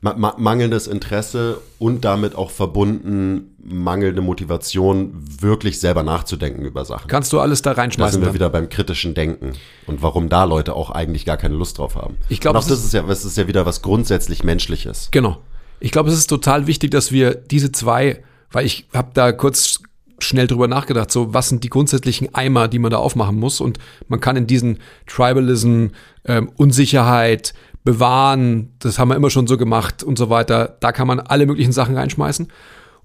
Ma 0.00 0.14
ma 0.14 0.34
mangelndes 0.38 0.86
Interesse 0.86 1.60
und 1.80 2.04
damit 2.04 2.36
auch 2.36 2.50
verbunden 2.52 3.56
mangelnde 3.62 4.22
Motivation, 4.22 5.12
wirklich 5.40 5.80
selber 5.80 6.02
nachzudenken 6.04 6.64
über 6.64 6.84
Sachen. 6.84 7.08
Kannst 7.08 7.32
du 7.32 7.40
alles 7.40 7.62
da 7.62 7.70
Da 7.70 7.74
sind 7.74 7.80
reinschmeißen? 7.82 8.20
wir 8.20 8.26
dann? 8.26 8.34
wieder 8.34 8.50
beim 8.50 8.68
kritischen 8.68 9.14
Denken 9.14 9.54
und 9.86 10.00
warum 10.00 10.28
da 10.28 10.44
Leute 10.44 10.74
auch 10.74 10.90
eigentlich 10.90 11.24
gar 11.24 11.36
keine 11.36 11.54
Lust 11.56 11.78
drauf 11.78 11.96
haben. 11.96 12.16
Ich 12.28 12.40
glaub, 12.40 12.52
Und 12.54 12.58
auch 12.58 12.62
es 12.62 12.68
das 12.68 12.78
ist- 12.78 12.84
ist 12.86 12.92
ja, 12.94 13.02
das 13.02 13.24
ist 13.24 13.36
ja 13.36 13.48
wieder 13.48 13.66
was 13.66 13.82
grundsätzlich 13.82 14.44
Menschliches. 14.44 15.08
Genau. 15.10 15.38
Ich 15.80 15.90
glaube, 15.90 16.10
es 16.10 16.16
ist 16.16 16.28
total 16.28 16.66
wichtig, 16.66 16.90
dass 16.92 17.10
wir 17.12 17.34
diese 17.34 17.72
zwei, 17.72 18.22
weil 18.52 18.66
ich 18.66 18.86
habe 18.94 19.10
da 19.14 19.32
kurz 19.32 19.80
schnell 20.20 20.48
drüber 20.48 20.66
nachgedacht, 20.66 21.12
so 21.12 21.32
was 21.32 21.48
sind 21.48 21.62
die 21.62 21.68
grundsätzlichen 21.68 22.34
Eimer, 22.34 22.66
die 22.66 22.80
man 22.80 22.90
da 22.90 22.96
aufmachen 22.96 23.38
muss 23.38 23.60
und 23.60 23.78
man 24.08 24.18
kann 24.20 24.36
in 24.36 24.48
diesen 24.48 24.78
Tribalism, 25.06 25.86
ähm, 26.24 26.50
Unsicherheit, 26.56 27.54
Bewahren, 27.84 28.74
das 28.80 28.98
haben 28.98 29.08
wir 29.08 29.16
immer 29.16 29.30
schon 29.30 29.46
so 29.46 29.56
gemacht 29.56 30.02
und 30.02 30.18
so 30.18 30.30
weiter, 30.30 30.76
da 30.80 30.92
kann 30.92 31.06
man 31.06 31.20
alle 31.20 31.46
möglichen 31.46 31.72
Sachen 31.72 31.96
reinschmeißen 31.96 32.48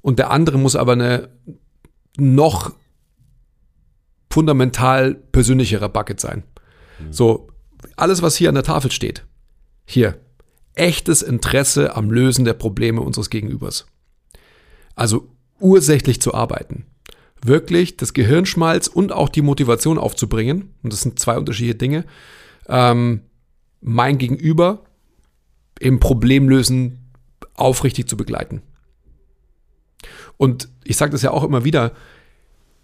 und 0.01 0.19
der 0.19 0.31
andere 0.31 0.57
muss 0.57 0.75
aber 0.75 0.93
eine 0.93 1.29
noch 2.17 2.73
fundamental 4.29 5.15
persönlicherer 5.15 5.89
Bucket 5.89 6.19
sein. 6.19 6.43
So, 7.12 7.49
alles, 7.95 8.21
was 8.21 8.36
hier 8.36 8.49
an 8.49 8.55
der 8.55 8.63
Tafel 8.63 8.91
steht, 8.91 9.25
hier, 9.86 10.19
echtes 10.75 11.21
Interesse 11.21 11.95
am 11.95 12.12
Lösen 12.12 12.45
der 12.45 12.53
Probleme 12.53 13.01
unseres 13.01 13.29
Gegenübers. 13.29 13.86
Also 14.95 15.29
ursächlich 15.59 16.21
zu 16.21 16.33
arbeiten. 16.33 16.86
Wirklich 17.43 17.97
das 17.97 18.13
Gehirnschmalz 18.13 18.88
und 18.88 19.12
auch 19.12 19.29
die 19.29 19.41
Motivation 19.41 19.97
aufzubringen, 19.97 20.73
und 20.81 20.93
das 20.93 21.01
sind 21.01 21.19
zwei 21.19 21.38
unterschiedliche 21.38 21.75
Dinge, 21.75 22.05
ähm, 22.67 23.21
mein 23.84 24.17
Gegenüber 24.17 24.84
im 25.80 26.00
Problemlösen 26.00 27.12
aufrichtig 27.56 28.08
zu 28.08 28.17
begleiten. 28.17 28.62
Und 30.38 30.69
ich 30.84 30.98
sage 30.98 31.12
das 31.12 31.22
ja 31.22 31.32
auch 31.32 31.43
immer 31.43 31.63
wieder, 31.63 31.91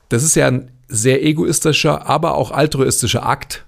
das 0.09 0.23
ist 0.23 0.35
ja 0.35 0.47
ein 0.47 0.71
sehr 0.87 1.23
egoistischer, 1.23 2.07
aber 2.07 2.35
auch 2.35 2.51
altruistischer 2.51 3.25
Akt, 3.25 3.65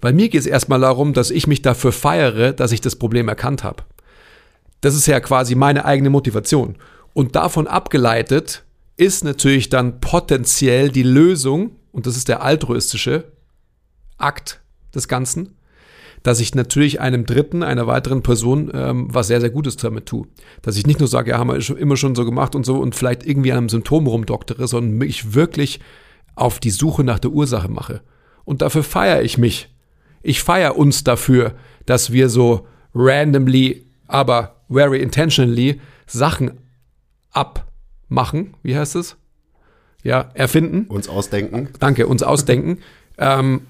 weil 0.00 0.12
mir 0.12 0.28
geht 0.28 0.40
es 0.40 0.46
erstmal 0.46 0.80
darum, 0.80 1.12
dass 1.12 1.30
ich 1.30 1.46
mich 1.46 1.62
dafür 1.62 1.92
feiere, 1.92 2.52
dass 2.52 2.72
ich 2.72 2.80
das 2.80 2.96
Problem 2.96 3.28
erkannt 3.28 3.62
habe. 3.62 3.84
Das 4.80 4.94
ist 4.94 5.06
ja 5.06 5.20
quasi 5.20 5.54
meine 5.54 5.84
eigene 5.84 6.10
Motivation. 6.10 6.76
Und 7.12 7.36
davon 7.36 7.66
abgeleitet 7.66 8.64
ist 8.96 9.22
natürlich 9.22 9.68
dann 9.68 10.00
potenziell 10.00 10.90
die 10.90 11.02
Lösung, 11.02 11.76
und 11.92 12.06
das 12.06 12.16
ist 12.16 12.28
der 12.28 12.42
altruistische 12.42 13.24
Akt 14.18 14.60
des 14.94 15.08
Ganzen, 15.08 15.56
dass 16.22 16.40
ich 16.40 16.54
natürlich 16.54 17.00
einem 17.00 17.26
Dritten, 17.26 17.62
einer 17.62 17.86
weiteren 17.86 18.22
Person 18.22 18.70
ähm, 18.74 19.08
was 19.10 19.26
sehr, 19.26 19.40
sehr 19.40 19.50
Gutes 19.50 19.76
damit 19.76 20.06
tue. 20.06 20.26
Dass 20.62 20.76
ich 20.76 20.86
nicht 20.86 21.00
nur 21.00 21.08
sage, 21.08 21.30
ja, 21.30 21.38
haben 21.38 21.50
wir 21.50 21.78
immer 21.78 21.96
schon 21.96 22.14
so 22.14 22.24
gemacht 22.24 22.54
und 22.54 22.64
so 22.64 22.76
und 22.76 22.94
vielleicht 22.94 23.26
irgendwie 23.26 23.52
an 23.52 23.58
einem 23.58 23.68
Symptom 23.68 24.06
rumdoktere, 24.06 24.68
sondern 24.68 24.98
mich 24.98 25.34
wirklich 25.34 25.80
auf 26.34 26.60
die 26.60 26.70
Suche 26.70 27.04
nach 27.04 27.18
der 27.18 27.32
Ursache 27.32 27.68
mache. 27.68 28.02
Und 28.44 28.62
dafür 28.62 28.82
feiere 28.82 29.22
ich 29.22 29.38
mich. 29.38 29.68
Ich 30.22 30.42
feiere 30.42 30.76
uns 30.76 31.04
dafür, 31.04 31.54
dass 31.86 32.12
wir 32.12 32.28
so 32.28 32.66
randomly, 32.94 33.84
aber 34.06 34.56
very 34.70 35.00
intentionally 35.00 35.80
Sachen 36.06 36.52
abmachen. 37.32 38.54
Wie 38.62 38.76
heißt 38.76 38.96
es? 38.96 39.16
Ja, 40.02 40.30
erfinden 40.34 40.86
Uns 40.88 41.08
ausdenken. 41.08 41.68
danke, 41.78 42.06
uns 42.06 42.22
ausdenken. 42.22 42.78
ähm, 43.18 43.62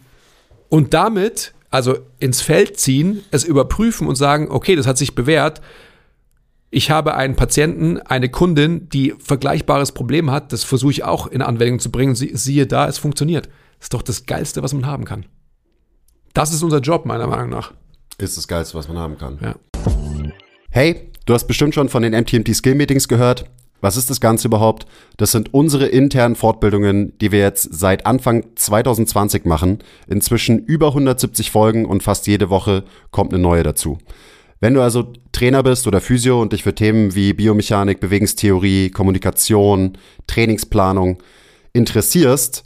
und 0.68 0.94
damit, 0.94 1.52
also 1.72 1.98
ins 2.18 2.42
Feld 2.42 2.78
ziehen, 2.78 3.24
es 3.30 3.44
überprüfen 3.44 4.06
und 4.06 4.14
sagen, 4.14 4.48
okay, 4.50 4.76
das 4.76 4.86
hat 4.86 4.98
sich 4.98 5.14
bewährt. 5.14 5.60
Ich 6.70 6.90
habe 6.90 7.14
einen 7.14 7.34
Patienten, 7.34 7.98
eine 7.98 8.28
Kundin, 8.28 8.88
die 8.90 9.14
vergleichbares 9.18 9.92
Problem 9.92 10.30
hat. 10.30 10.52
Das 10.52 10.64
versuche 10.64 10.92
ich 10.92 11.04
auch 11.04 11.26
in 11.26 11.42
Anwendung 11.42 11.80
zu 11.80 11.90
bringen. 11.90 12.14
Sie, 12.14 12.30
siehe 12.34 12.66
da, 12.66 12.88
es 12.88 12.98
funktioniert. 12.98 13.46
Das 13.78 13.86
ist 13.86 13.94
doch 13.94 14.02
das 14.02 14.26
Geilste, 14.26 14.62
was 14.62 14.74
man 14.74 14.86
haben 14.86 15.04
kann. 15.04 15.26
Das 16.34 16.52
ist 16.52 16.62
unser 16.62 16.78
Job, 16.80 17.04
meiner 17.06 17.26
Meinung 17.26 17.50
nach. 17.50 17.72
Ist 18.18 18.36
das 18.36 18.48
Geilste, 18.48 18.76
was 18.76 18.88
man 18.88 18.98
haben 18.98 19.18
kann. 19.18 19.38
Ja. 19.42 19.54
Hey, 20.70 21.10
du 21.26 21.34
hast 21.34 21.46
bestimmt 21.46 21.74
schon 21.74 21.88
von 21.88 22.02
den 22.02 22.12
MTMT 22.12 22.54
Skill 22.54 22.74
Meetings 22.74 23.08
gehört. 23.08 23.46
Was 23.82 23.96
ist 23.96 24.08
das 24.08 24.20
Ganze 24.20 24.46
überhaupt? 24.46 24.86
Das 25.16 25.32
sind 25.32 25.52
unsere 25.52 25.86
internen 25.86 26.36
Fortbildungen, 26.36 27.18
die 27.20 27.32
wir 27.32 27.40
jetzt 27.40 27.68
seit 27.74 28.06
Anfang 28.06 28.44
2020 28.54 29.44
machen. 29.44 29.80
Inzwischen 30.06 30.60
über 30.60 30.88
170 30.88 31.50
Folgen 31.50 31.84
und 31.84 32.04
fast 32.04 32.28
jede 32.28 32.48
Woche 32.48 32.84
kommt 33.10 33.34
eine 33.34 33.42
neue 33.42 33.64
dazu. 33.64 33.98
Wenn 34.60 34.74
du 34.74 34.82
also 34.82 35.12
Trainer 35.32 35.64
bist 35.64 35.88
oder 35.88 36.00
Physio 36.00 36.40
und 36.40 36.52
dich 36.52 36.62
für 36.62 36.76
Themen 36.76 37.16
wie 37.16 37.32
Biomechanik, 37.32 37.98
Bewegungstheorie, 37.98 38.90
Kommunikation, 38.90 39.98
Trainingsplanung 40.28 41.18
interessierst, 41.72 42.62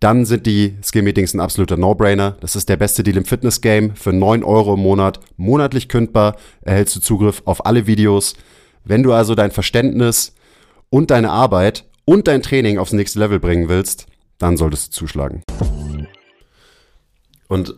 dann 0.00 0.24
sind 0.24 0.46
die 0.46 0.74
Skill-Meetings 0.82 1.34
ein 1.34 1.40
absoluter 1.40 1.76
No-Brainer. 1.76 2.38
Das 2.40 2.56
ist 2.56 2.68
der 2.68 2.76
beste 2.76 3.04
Deal 3.04 3.16
im 3.16 3.24
Fitness-Game. 3.24 3.94
Für 3.94 4.12
9 4.12 4.42
Euro 4.42 4.74
im 4.74 4.80
Monat, 4.80 5.20
monatlich 5.36 5.88
kündbar, 5.88 6.34
erhältst 6.62 6.96
du 6.96 7.00
Zugriff 7.00 7.42
auf 7.44 7.64
alle 7.64 7.86
Videos. 7.86 8.34
Wenn 8.84 9.04
du 9.04 9.12
also 9.12 9.36
dein 9.36 9.52
Verständnis 9.52 10.34
und 10.90 11.10
deine 11.10 11.30
Arbeit 11.30 11.84
und 12.04 12.28
dein 12.28 12.42
Training 12.42 12.78
aufs 12.78 12.92
nächste 12.92 13.18
Level 13.18 13.40
bringen 13.40 13.68
willst, 13.68 14.06
dann 14.38 14.56
solltest 14.56 14.88
du 14.88 15.00
zuschlagen. 15.00 15.42
Und 17.48 17.74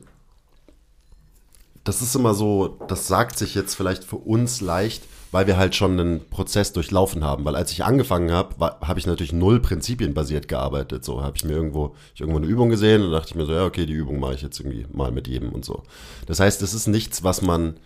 das 1.85 2.03
ist 2.03 2.14
immer 2.14 2.35
so, 2.35 2.79
das 2.88 3.09
sagt 3.09 3.38
sich 3.38 3.55
jetzt 3.55 3.75
vielleicht 3.75 4.05
für 4.05 4.16
uns 4.16 4.61
leicht, 4.61 5.05
weil 5.31 5.47
wir 5.47 5.57
halt 5.57 5.75
schon 5.75 5.99
einen 5.99 6.29
Prozess 6.29 6.73
durchlaufen 6.73 7.25
haben. 7.25 7.44
Weil 7.44 7.57
als 7.57 7.73
ich 7.73 7.85
angefangen 7.85 8.31
habe, 8.31 8.77
habe 8.81 8.99
ich 8.99 9.07
natürlich 9.07 9.33
null 9.33 9.61
prinzipienbasiert 9.61 10.49
gearbeitet. 10.49 11.05
So 11.05 11.23
habe 11.23 11.37
ich 11.37 11.44
mir 11.44 11.53
irgendwo, 11.53 11.94
ich 12.14 12.21
irgendwo 12.21 12.38
eine 12.38 12.47
Übung 12.47 12.68
gesehen 12.68 13.03
und 13.03 13.12
dachte 13.12 13.29
ich 13.29 13.35
mir 13.35 13.47
so, 13.47 13.53
ja, 13.53 13.64
okay, 13.64 13.87
die 13.87 13.92
Übung 13.92 14.21
mache 14.21 14.35
ich 14.35 14.42
jetzt 14.42 14.61
irgendwie 14.61 14.87
mal 14.92 15.11
mit 15.11 15.29
jedem 15.29 15.51
und 15.53 15.64
so. 15.64 15.83
Das 16.27 16.40
heißt, 16.40 16.61
das 16.61 16.75
ist 16.75 16.88
nichts, 16.88 17.25
was 17.25 17.42
man, 17.42 17.79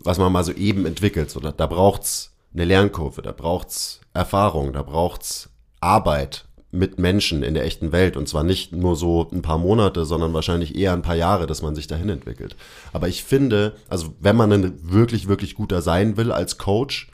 was 0.00 0.18
man 0.18 0.32
mal 0.32 0.44
so 0.44 0.52
eben 0.52 0.86
entwickelt. 0.86 1.30
So, 1.30 1.40
da, 1.40 1.52
da 1.52 1.66
braucht's 1.66 2.32
eine 2.52 2.64
Lernkurve, 2.64 3.22
da 3.22 3.32
braucht's 3.32 4.00
Erfahrung, 4.12 4.72
da 4.72 4.82
braucht's 4.82 5.50
Arbeit 5.80 6.46
mit 6.72 6.98
Menschen 6.98 7.42
in 7.42 7.54
der 7.54 7.64
echten 7.64 7.90
Welt 7.90 8.16
und 8.16 8.28
zwar 8.28 8.44
nicht 8.44 8.72
nur 8.72 8.94
so 8.94 9.28
ein 9.30 9.42
paar 9.42 9.58
Monate, 9.58 10.04
sondern 10.04 10.32
wahrscheinlich 10.32 10.76
eher 10.76 10.92
ein 10.92 11.02
paar 11.02 11.16
Jahre, 11.16 11.46
dass 11.46 11.62
man 11.62 11.74
sich 11.74 11.88
dahin 11.88 12.08
entwickelt. 12.08 12.56
Aber 12.92 13.08
ich 13.08 13.24
finde, 13.24 13.74
also 13.88 14.14
wenn 14.20 14.36
man 14.36 14.52
ein 14.52 14.90
wirklich, 14.90 15.26
wirklich 15.26 15.54
guter 15.54 15.82
sein 15.82 16.16
will 16.16 16.30
als 16.30 16.58
Coach, 16.58 17.10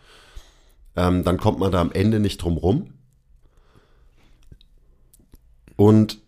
ähm, 0.95 1.25
dann 1.25 1.39
kommt 1.39 1.59
man 1.59 1.73
da 1.73 1.81
am 1.81 1.93
Ende 1.93 2.21
nicht 2.21 2.39
drum 2.39 2.59
rum. 2.59 2.93
Und 5.77 6.19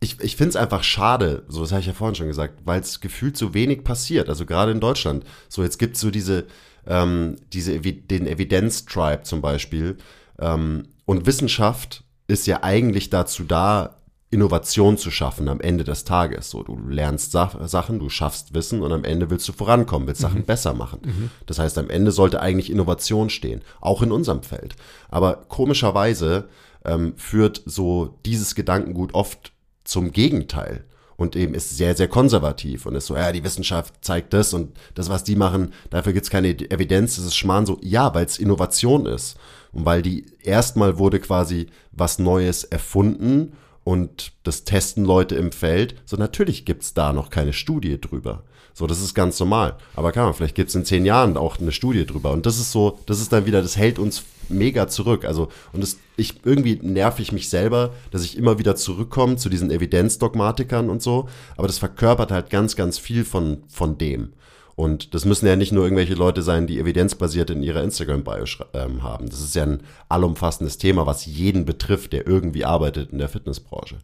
ich, 0.00 0.20
ich 0.20 0.36
finde 0.36 0.50
es 0.50 0.56
einfach 0.56 0.84
schade, 0.84 1.44
so 1.48 1.60
das 1.60 1.72
habe 1.72 1.80
ich 1.80 1.86
ja 1.86 1.92
vorhin 1.92 2.14
schon 2.14 2.28
gesagt, 2.28 2.60
weil 2.64 2.80
es 2.80 3.00
gefühlt 3.00 3.36
so 3.36 3.54
wenig 3.54 3.82
passiert, 3.82 4.28
also 4.28 4.46
gerade 4.46 4.70
in 4.70 4.80
Deutschland. 4.80 5.24
So, 5.48 5.62
jetzt 5.62 5.78
gibt 5.78 5.96
es 5.96 6.00
so 6.00 6.10
diese, 6.10 6.46
ähm, 6.86 7.36
diese 7.52 7.74
Evi 7.74 7.92
den 7.92 8.26
Evidenz-Tribe 8.26 9.22
zum 9.22 9.40
Beispiel. 9.40 9.98
Ähm, 10.38 10.88
und 11.04 11.26
Wissenschaft 11.26 12.04
ist 12.26 12.46
ja 12.46 12.62
eigentlich 12.62 13.10
dazu 13.10 13.44
da, 13.44 13.98
Innovation 14.30 14.98
zu 14.98 15.10
schaffen 15.10 15.48
am 15.48 15.60
Ende 15.60 15.84
des 15.84 16.04
Tages. 16.04 16.50
So, 16.50 16.62
du 16.62 16.78
lernst 16.86 17.32
Sa 17.32 17.66
Sachen, 17.66 17.98
du 17.98 18.10
schaffst 18.10 18.52
Wissen 18.52 18.82
und 18.82 18.92
am 18.92 19.04
Ende 19.04 19.30
willst 19.30 19.48
du 19.48 19.52
vorankommen, 19.52 20.06
willst 20.06 20.20
Sachen 20.20 20.44
besser 20.44 20.74
machen. 20.74 21.00
Das 21.46 21.58
heißt, 21.58 21.78
am 21.78 21.88
Ende 21.88 22.12
sollte 22.12 22.40
eigentlich 22.40 22.70
Innovation 22.70 23.30
stehen, 23.30 23.62
auch 23.80 24.02
in 24.02 24.12
unserem 24.12 24.42
Feld. 24.42 24.76
Aber 25.08 25.44
komischerweise 25.48 26.48
ähm, 26.84 27.14
führt 27.16 27.62
so 27.64 28.18
dieses 28.26 28.54
Gedankengut 28.54 29.14
oft 29.14 29.52
zum 29.84 30.12
Gegenteil 30.12 30.84
und 31.18 31.34
eben 31.34 31.52
ist 31.52 31.76
sehr, 31.76 31.96
sehr 31.96 32.08
konservativ 32.08 32.86
und 32.86 32.94
ist 32.94 33.06
so, 33.06 33.16
ja, 33.16 33.32
die 33.32 33.42
Wissenschaft 33.42 33.92
zeigt 34.00 34.32
das 34.32 34.54
und 34.54 34.78
das, 34.94 35.10
was 35.10 35.24
die 35.24 35.34
machen, 35.36 35.74
dafür 35.90 36.12
gibt's 36.12 36.30
keine 36.30 36.48
Evidenz, 36.48 37.16
das 37.16 37.26
ist 37.26 37.36
Schmarrn 37.36 37.66
so, 37.66 37.76
ja, 37.82 38.14
weil 38.14 38.24
es 38.24 38.38
Innovation 38.38 39.04
ist 39.04 39.36
und 39.72 39.84
weil 39.84 40.00
die 40.00 40.26
erstmal 40.42 40.96
wurde 40.98 41.18
quasi 41.18 41.66
was 41.90 42.20
Neues 42.20 42.62
erfunden 42.62 43.54
und 43.82 44.32
das 44.44 44.62
testen 44.62 45.04
Leute 45.04 45.34
im 45.34 45.50
Feld, 45.50 45.96
so 46.04 46.16
natürlich 46.16 46.64
gibt's 46.64 46.94
da 46.94 47.12
noch 47.12 47.30
keine 47.30 47.52
Studie 47.52 48.00
drüber. 48.00 48.44
So, 48.72 48.86
das 48.86 49.00
ist 49.00 49.14
ganz 49.14 49.40
normal. 49.40 49.76
Aber 49.96 50.12
man, 50.14 50.34
vielleicht 50.34 50.54
gibt's 50.54 50.76
in 50.76 50.84
zehn 50.84 51.04
Jahren 51.04 51.36
auch 51.36 51.58
eine 51.58 51.72
Studie 51.72 52.06
drüber. 52.06 52.30
Und 52.30 52.46
das 52.46 52.60
ist 52.60 52.70
so, 52.70 53.00
das 53.06 53.20
ist 53.20 53.32
dann 53.32 53.44
wieder, 53.44 53.60
das 53.60 53.76
hält 53.76 53.98
uns 53.98 54.22
mega 54.50 54.88
zurück. 54.88 55.24
Also, 55.24 55.48
und 55.72 55.82
das, 55.82 55.98
ich, 56.16 56.40
irgendwie 56.44 56.78
nerv 56.82 57.20
ich 57.20 57.32
mich 57.32 57.48
selber, 57.48 57.94
dass 58.10 58.24
ich 58.24 58.36
immer 58.36 58.58
wieder 58.58 58.76
zurückkomme 58.76 59.36
zu 59.36 59.48
diesen 59.48 59.70
Evidenzdogmatikern 59.70 60.90
und 60.90 61.02
so. 61.02 61.28
Aber 61.56 61.66
das 61.66 61.78
verkörpert 61.78 62.30
halt 62.30 62.50
ganz, 62.50 62.76
ganz 62.76 62.98
viel 62.98 63.24
von, 63.24 63.62
von 63.68 63.98
dem. 63.98 64.32
Und 64.78 65.12
das 65.12 65.24
müssen 65.24 65.46
ja 65.48 65.56
nicht 65.56 65.72
nur 65.72 65.82
irgendwelche 65.82 66.14
Leute 66.14 66.40
sein, 66.40 66.68
die 66.68 66.78
evidenzbasiert 66.78 67.50
in 67.50 67.64
ihrer 67.64 67.82
Instagram-Bio 67.82 68.44
ähm, 68.74 69.02
haben. 69.02 69.28
Das 69.28 69.40
ist 69.40 69.56
ja 69.56 69.64
ein 69.64 69.82
allumfassendes 70.08 70.78
Thema, 70.78 71.04
was 71.04 71.26
jeden 71.26 71.64
betrifft, 71.64 72.12
der 72.12 72.28
irgendwie 72.28 72.64
arbeitet 72.64 73.10
in 73.10 73.18
der 73.18 73.28
Fitnessbranche. 73.28 73.96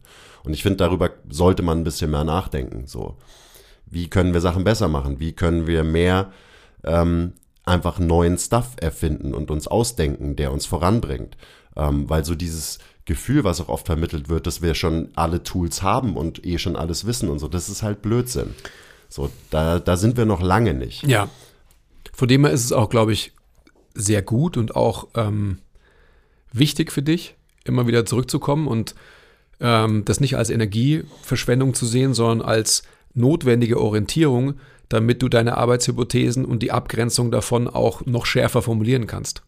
Und 0.43 0.53
ich 0.53 0.63
finde, 0.63 0.75
darüber 0.75 1.11
sollte 1.29 1.63
man 1.63 1.79
ein 1.79 1.83
bisschen 1.85 2.11
mehr 2.11 2.25
nachdenken. 2.25 2.87
So, 2.87 3.15
wie 3.85 4.09
können 4.09 4.33
wir 4.33 4.41
Sachen 4.41 4.65
besser 4.65 4.89
machen? 4.89 5.21
Wie 5.21 5.31
können 5.31 5.65
wir 5.65 5.85
mehr 5.85 6.33
ähm, 6.83 7.31
einfach 7.65 7.99
neuen 7.99 8.37
Stuff 8.37 8.75
erfinden 8.77 9.33
und 9.33 9.51
uns 9.51 9.67
ausdenken, 9.67 10.35
der 10.35 10.51
uns 10.51 10.65
voranbringt? 10.65 11.37
Ähm, 11.75 12.09
weil 12.09 12.23
so 12.23 12.35
dieses 12.35 12.79
Gefühl, 13.05 13.43
was 13.43 13.61
auch 13.61 13.69
oft 13.69 13.85
vermittelt 13.85 14.29
wird, 14.29 14.47
dass 14.47 14.61
wir 14.61 14.73
schon 14.73 15.09
alle 15.15 15.43
Tools 15.43 15.83
haben 15.83 16.15
und 16.15 16.45
eh 16.45 16.57
schon 16.57 16.75
alles 16.75 17.05
wissen 17.05 17.29
und 17.29 17.39
so, 17.39 17.47
das 17.47 17.69
ist 17.69 17.83
halt 17.83 18.01
Blödsinn. 18.01 18.55
So, 19.09 19.29
da, 19.51 19.79
da 19.79 19.95
sind 19.97 20.17
wir 20.17 20.25
noch 20.25 20.41
lange 20.41 20.73
nicht. 20.73 21.03
Ja. 21.03 21.29
Von 22.13 22.27
dem 22.27 22.45
her 22.45 22.53
ist 22.53 22.65
es 22.65 22.71
auch, 22.71 22.89
glaube 22.89 23.13
ich, 23.13 23.33
sehr 23.93 24.21
gut 24.21 24.57
und 24.57 24.75
auch 24.75 25.07
ähm, 25.15 25.59
wichtig 26.51 26.91
für 26.91 27.01
dich, 27.01 27.35
immer 27.63 27.87
wieder 27.87 28.05
zurückzukommen 28.05 28.67
und 28.67 28.95
ähm, 29.59 30.03
das 30.05 30.19
nicht 30.19 30.35
als 30.35 30.49
Energieverschwendung 30.49 31.73
zu 31.73 31.85
sehen, 31.85 32.13
sondern 32.13 32.47
als 32.47 32.83
notwendige 33.13 33.79
Orientierung, 33.79 34.55
damit 34.89 35.21
du 35.21 35.29
deine 35.29 35.57
Arbeitshypothesen 35.57 36.45
und 36.45 36.61
die 36.61 36.71
Abgrenzung 36.71 37.31
davon 37.31 37.67
auch 37.67 38.05
noch 38.05 38.25
schärfer 38.25 38.61
formulieren 38.61 39.07
kannst. 39.07 39.41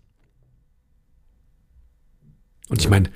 Und 2.70 2.82
ich 2.82 2.90
meine, 2.90 3.10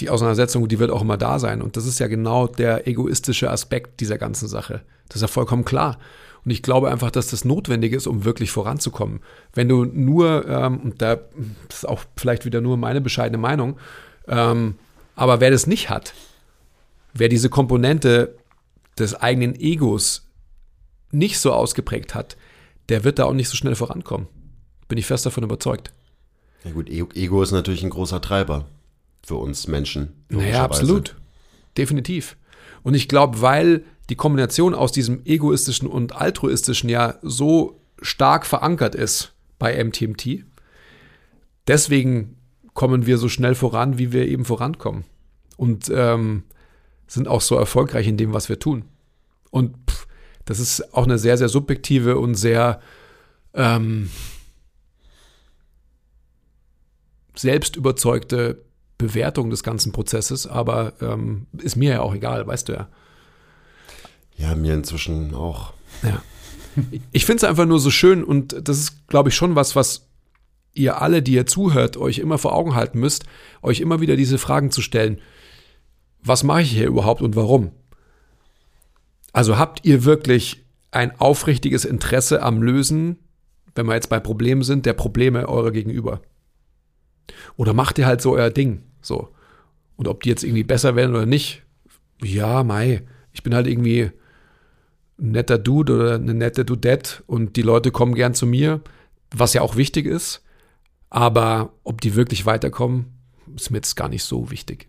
die 0.00 0.10
Auseinandersetzung, 0.10 0.68
die 0.68 0.78
wird 0.78 0.90
auch 0.90 1.02
immer 1.02 1.16
da 1.16 1.38
sein. 1.38 1.62
Und 1.62 1.76
das 1.76 1.86
ist 1.86 2.00
ja 2.00 2.08
genau 2.08 2.46
der 2.46 2.86
egoistische 2.86 3.50
Aspekt 3.50 4.00
dieser 4.00 4.18
ganzen 4.18 4.48
Sache. 4.48 4.82
Das 5.08 5.16
ist 5.16 5.22
ja 5.22 5.28
vollkommen 5.28 5.64
klar. 5.64 5.98
Und 6.44 6.50
ich 6.50 6.62
glaube 6.62 6.90
einfach, 6.90 7.10
dass 7.10 7.28
das 7.28 7.44
notwendig 7.44 7.92
ist, 7.92 8.06
um 8.06 8.24
wirklich 8.24 8.50
voranzukommen. 8.50 9.20
Wenn 9.54 9.68
du 9.68 9.84
nur, 9.84 10.46
ähm, 10.46 10.80
und 10.80 11.00
da 11.00 11.16
das 11.68 11.78
ist 11.78 11.88
auch 11.88 12.04
vielleicht 12.16 12.44
wieder 12.44 12.60
nur 12.60 12.76
meine 12.76 13.00
bescheidene 13.00 13.38
Meinung, 13.38 13.78
ähm, 14.28 14.74
aber 15.16 15.40
wer 15.40 15.50
das 15.50 15.66
nicht 15.66 15.88
hat, 15.88 16.12
wer 17.14 17.28
diese 17.28 17.48
Komponente 17.48 18.36
des 18.98 19.14
eigenen 19.14 19.54
Egos 19.54 20.28
nicht 21.14 21.38
so 21.38 21.52
ausgeprägt 21.52 22.14
hat, 22.14 22.36
der 22.88 23.04
wird 23.04 23.18
da 23.18 23.24
auch 23.24 23.32
nicht 23.32 23.48
so 23.48 23.56
schnell 23.56 23.74
vorankommen. 23.74 24.28
Bin 24.88 24.98
ich 24.98 25.06
fest 25.06 25.24
davon 25.24 25.44
überzeugt. 25.44 25.92
Ja 26.64 26.72
gut, 26.72 26.88
Ego 26.88 27.42
ist 27.42 27.52
natürlich 27.52 27.82
ein 27.82 27.90
großer 27.90 28.20
Treiber 28.20 28.66
für 29.22 29.36
uns 29.36 29.66
Menschen. 29.66 30.12
Naja, 30.28 30.64
absolut. 30.64 31.16
Definitiv. 31.76 32.36
Und 32.82 32.94
ich 32.94 33.08
glaube, 33.08 33.40
weil 33.40 33.84
die 34.10 34.16
Kombination 34.16 34.74
aus 34.74 34.92
diesem 34.92 35.24
egoistischen 35.24 35.88
und 35.88 36.14
altruistischen 36.14 36.90
ja 36.90 37.18
so 37.22 37.80
stark 38.00 38.44
verankert 38.44 38.94
ist 38.94 39.32
bei 39.58 39.82
MTMT, 39.82 40.44
deswegen 41.66 42.36
kommen 42.74 43.06
wir 43.06 43.18
so 43.18 43.28
schnell 43.28 43.54
voran, 43.54 43.98
wie 43.98 44.12
wir 44.12 44.26
eben 44.26 44.44
vorankommen. 44.44 45.04
Und 45.56 45.90
ähm, 45.94 46.42
sind 47.06 47.28
auch 47.28 47.40
so 47.40 47.56
erfolgreich 47.56 48.06
in 48.06 48.16
dem, 48.16 48.32
was 48.34 48.48
wir 48.48 48.58
tun. 48.58 48.84
Und 49.50 49.74
das 50.44 50.60
ist 50.60 50.94
auch 50.94 51.04
eine 51.04 51.18
sehr, 51.18 51.38
sehr 51.38 51.48
subjektive 51.48 52.18
und 52.18 52.34
sehr 52.34 52.80
ähm, 53.54 54.10
selbstüberzeugte 57.34 58.62
Bewertung 58.98 59.50
des 59.50 59.62
ganzen 59.62 59.92
Prozesses, 59.92 60.46
aber 60.46 60.92
ähm, 61.00 61.46
ist 61.58 61.76
mir 61.76 61.94
ja 61.94 62.00
auch 62.00 62.14
egal, 62.14 62.46
weißt 62.46 62.68
du 62.68 62.72
ja. 62.74 62.88
Ja, 64.36 64.54
mir 64.54 64.74
inzwischen 64.74 65.34
auch. 65.34 65.72
Ja. 66.02 66.22
Ich 67.12 67.24
finde 67.24 67.38
es 67.38 67.44
einfach 67.44 67.66
nur 67.66 67.78
so 67.78 67.90
schön 67.90 68.24
und 68.24 68.56
das 68.68 68.78
ist, 68.78 69.06
glaube 69.06 69.28
ich, 69.28 69.36
schon 69.36 69.54
was, 69.54 69.76
was 69.76 70.08
ihr 70.72 71.00
alle, 71.00 71.22
die 71.22 71.34
ihr 71.34 71.46
zuhört, 71.46 71.96
euch 71.96 72.18
immer 72.18 72.36
vor 72.36 72.52
Augen 72.52 72.74
halten 72.74 72.98
müsst, 72.98 73.24
euch 73.62 73.80
immer 73.80 74.00
wieder 74.00 74.16
diese 74.16 74.38
Fragen 74.38 74.72
zu 74.72 74.82
stellen. 74.82 75.20
Was 76.22 76.42
mache 76.42 76.62
ich 76.62 76.72
hier 76.72 76.86
überhaupt 76.86 77.22
und 77.22 77.36
warum? 77.36 77.70
Also 79.34 79.58
habt 79.58 79.84
ihr 79.84 80.04
wirklich 80.04 80.64
ein 80.92 81.20
aufrichtiges 81.20 81.84
Interesse 81.84 82.40
am 82.40 82.62
Lösen, 82.62 83.18
wenn 83.74 83.86
wir 83.86 83.94
jetzt 83.94 84.08
bei 84.08 84.20
Problemen 84.20 84.62
sind, 84.62 84.86
der 84.86 84.92
Probleme 84.92 85.48
eurer 85.48 85.72
Gegenüber? 85.72 86.22
Oder 87.56 87.72
macht 87.72 87.98
ihr 87.98 88.06
halt 88.06 88.22
so 88.22 88.34
euer 88.34 88.50
Ding? 88.50 88.84
So. 89.02 89.34
Und 89.96 90.06
ob 90.06 90.22
die 90.22 90.28
jetzt 90.28 90.44
irgendwie 90.44 90.62
besser 90.62 90.94
werden 90.94 91.16
oder 91.16 91.26
nicht, 91.26 91.62
ja, 92.22 92.62
Mai, 92.62 93.02
ich 93.32 93.42
bin 93.42 93.56
halt 93.56 93.66
irgendwie 93.66 94.12
ein 95.18 95.32
netter 95.32 95.58
Dude 95.58 95.96
oder 95.96 96.14
eine 96.14 96.34
nette 96.34 96.64
Dudette 96.64 97.24
und 97.26 97.56
die 97.56 97.62
Leute 97.62 97.90
kommen 97.90 98.14
gern 98.14 98.34
zu 98.34 98.46
mir, 98.46 98.82
was 99.32 99.52
ja 99.52 99.62
auch 99.62 99.74
wichtig 99.74 100.06
ist. 100.06 100.44
Aber 101.10 101.72
ob 101.82 102.00
die 102.00 102.14
wirklich 102.14 102.46
weiterkommen, 102.46 103.18
ist 103.56 103.72
mir 103.72 103.78
jetzt 103.78 103.96
gar 103.96 104.08
nicht 104.08 104.22
so 104.22 104.52
wichtig. 104.52 104.88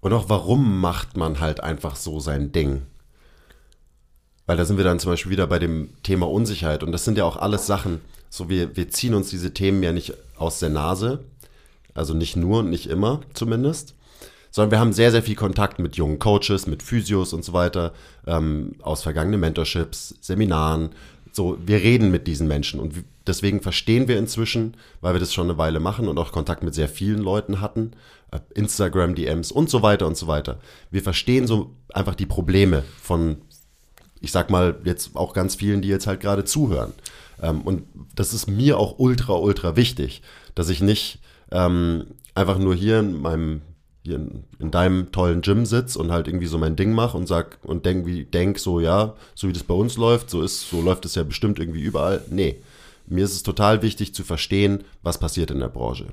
Und 0.00 0.12
auch 0.12 0.28
warum 0.28 0.80
macht 0.80 1.16
man 1.16 1.38
halt 1.38 1.60
einfach 1.60 1.94
so 1.94 2.18
sein 2.18 2.50
Ding? 2.50 2.82
Weil 4.46 4.56
da 4.56 4.64
sind 4.64 4.76
wir 4.76 4.84
dann 4.84 4.98
zum 4.98 5.12
Beispiel 5.12 5.32
wieder 5.32 5.46
bei 5.46 5.58
dem 5.58 5.90
Thema 6.02 6.28
Unsicherheit. 6.28 6.82
Und 6.82 6.92
das 6.92 7.04
sind 7.04 7.16
ja 7.16 7.24
auch 7.24 7.36
alles 7.36 7.66
Sachen, 7.66 8.00
so 8.28 8.48
wir, 8.48 8.76
wir 8.76 8.88
ziehen 8.88 9.14
uns 9.14 9.30
diese 9.30 9.54
Themen 9.54 9.82
ja 9.82 9.92
nicht 9.92 10.14
aus 10.36 10.58
der 10.58 10.70
Nase, 10.70 11.24
also 11.94 12.14
nicht 12.14 12.36
nur 12.36 12.60
und 12.60 12.70
nicht 12.70 12.88
immer 12.88 13.20
zumindest, 13.34 13.94
sondern 14.50 14.70
wir 14.70 14.80
haben 14.80 14.92
sehr, 14.92 15.10
sehr 15.10 15.22
viel 15.22 15.34
Kontakt 15.34 15.78
mit 15.78 15.96
jungen 15.96 16.18
Coaches, 16.18 16.66
mit 16.66 16.82
Physios 16.82 17.32
und 17.32 17.44
so 17.44 17.52
weiter, 17.52 17.92
ähm, 18.26 18.72
aus 18.82 19.02
vergangenen 19.02 19.40
Mentorships, 19.40 20.14
Seminaren. 20.20 20.90
So, 21.32 21.58
wir 21.64 21.78
reden 21.78 22.10
mit 22.10 22.26
diesen 22.26 22.48
Menschen 22.48 22.78
und 22.80 22.94
deswegen 23.26 23.62
verstehen 23.62 24.08
wir 24.08 24.18
inzwischen, 24.18 24.76
weil 25.00 25.14
wir 25.14 25.20
das 25.20 25.32
schon 25.32 25.48
eine 25.48 25.56
Weile 25.58 25.80
machen 25.80 26.08
und 26.08 26.18
auch 26.18 26.32
Kontakt 26.32 26.62
mit 26.62 26.74
sehr 26.74 26.88
vielen 26.88 27.22
Leuten 27.22 27.60
hatten, 27.60 27.92
äh, 28.30 28.40
Instagram, 28.54 29.14
DMs 29.14 29.52
und 29.52 29.70
so 29.70 29.82
weiter 29.82 30.06
und 30.06 30.16
so 30.16 30.26
weiter. 30.26 30.58
Wir 30.90 31.02
verstehen 31.02 31.46
so 31.46 31.70
einfach 31.92 32.14
die 32.14 32.26
Probleme 32.26 32.82
von, 33.00 33.38
ich 34.22 34.32
sag 34.32 34.50
mal, 34.50 34.80
jetzt 34.84 35.16
auch 35.16 35.34
ganz 35.34 35.56
vielen, 35.56 35.82
die 35.82 35.88
jetzt 35.88 36.06
halt 36.06 36.20
gerade 36.20 36.44
zuhören. 36.44 36.92
Ähm, 37.42 37.60
und 37.62 37.82
das 38.14 38.32
ist 38.32 38.46
mir 38.46 38.78
auch 38.78 38.98
ultra, 38.98 39.34
ultra 39.34 39.76
wichtig, 39.76 40.22
dass 40.54 40.68
ich 40.68 40.80
nicht 40.80 41.18
ähm, 41.50 42.06
einfach 42.34 42.58
nur 42.58 42.74
hier 42.74 43.00
in 43.00 43.20
meinem 43.20 43.62
hier 44.04 44.16
in, 44.16 44.44
in, 44.58 44.72
deinem 44.72 45.12
tollen 45.12 45.42
Gym 45.42 45.64
sitz 45.64 45.94
und 45.94 46.10
halt 46.10 46.26
irgendwie 46.26 46.46
so 46.46 46.58
mein 46.58 46.74
Ding 46.74 46.92
mache 46.92 47.16
und 47.16 47.28
sag 47.28 47.58
und 47.62 47.86
denk 47.86 48.04
wie 48.04 48.24
denk 48.24 48.58
so 48.58 48.80
ja 48.80 49.14
so 49.36 49.46
wie 49.46 49.52
das 49.52 49.62
bei 49.62 49.74
uns 49.74 49.96
läuft 49.96 50.28
so 50.28 50.42
ist 50.42 50.68
so 50.68 50.80
läuft 50.80 51.04
es 51.04 51.14
ja 51.14 51.22
bestimmt 51.22 51.60
irgendwie 51.60 51.82
überall 51.82 52.20
nee 52.28 52.56
mir 53.06 53.24
ist 53.24 53.34
es 53.34 53.44
total 53.44 53.80
wichtig 53.82 54.12
zu 54.12 54.24
verstehen 54.24 54.82
was 55.04 55.18
passiert 55.18 55.52
in 55.52 55.60
der 55.60 55.68
Branche 55.68 56.06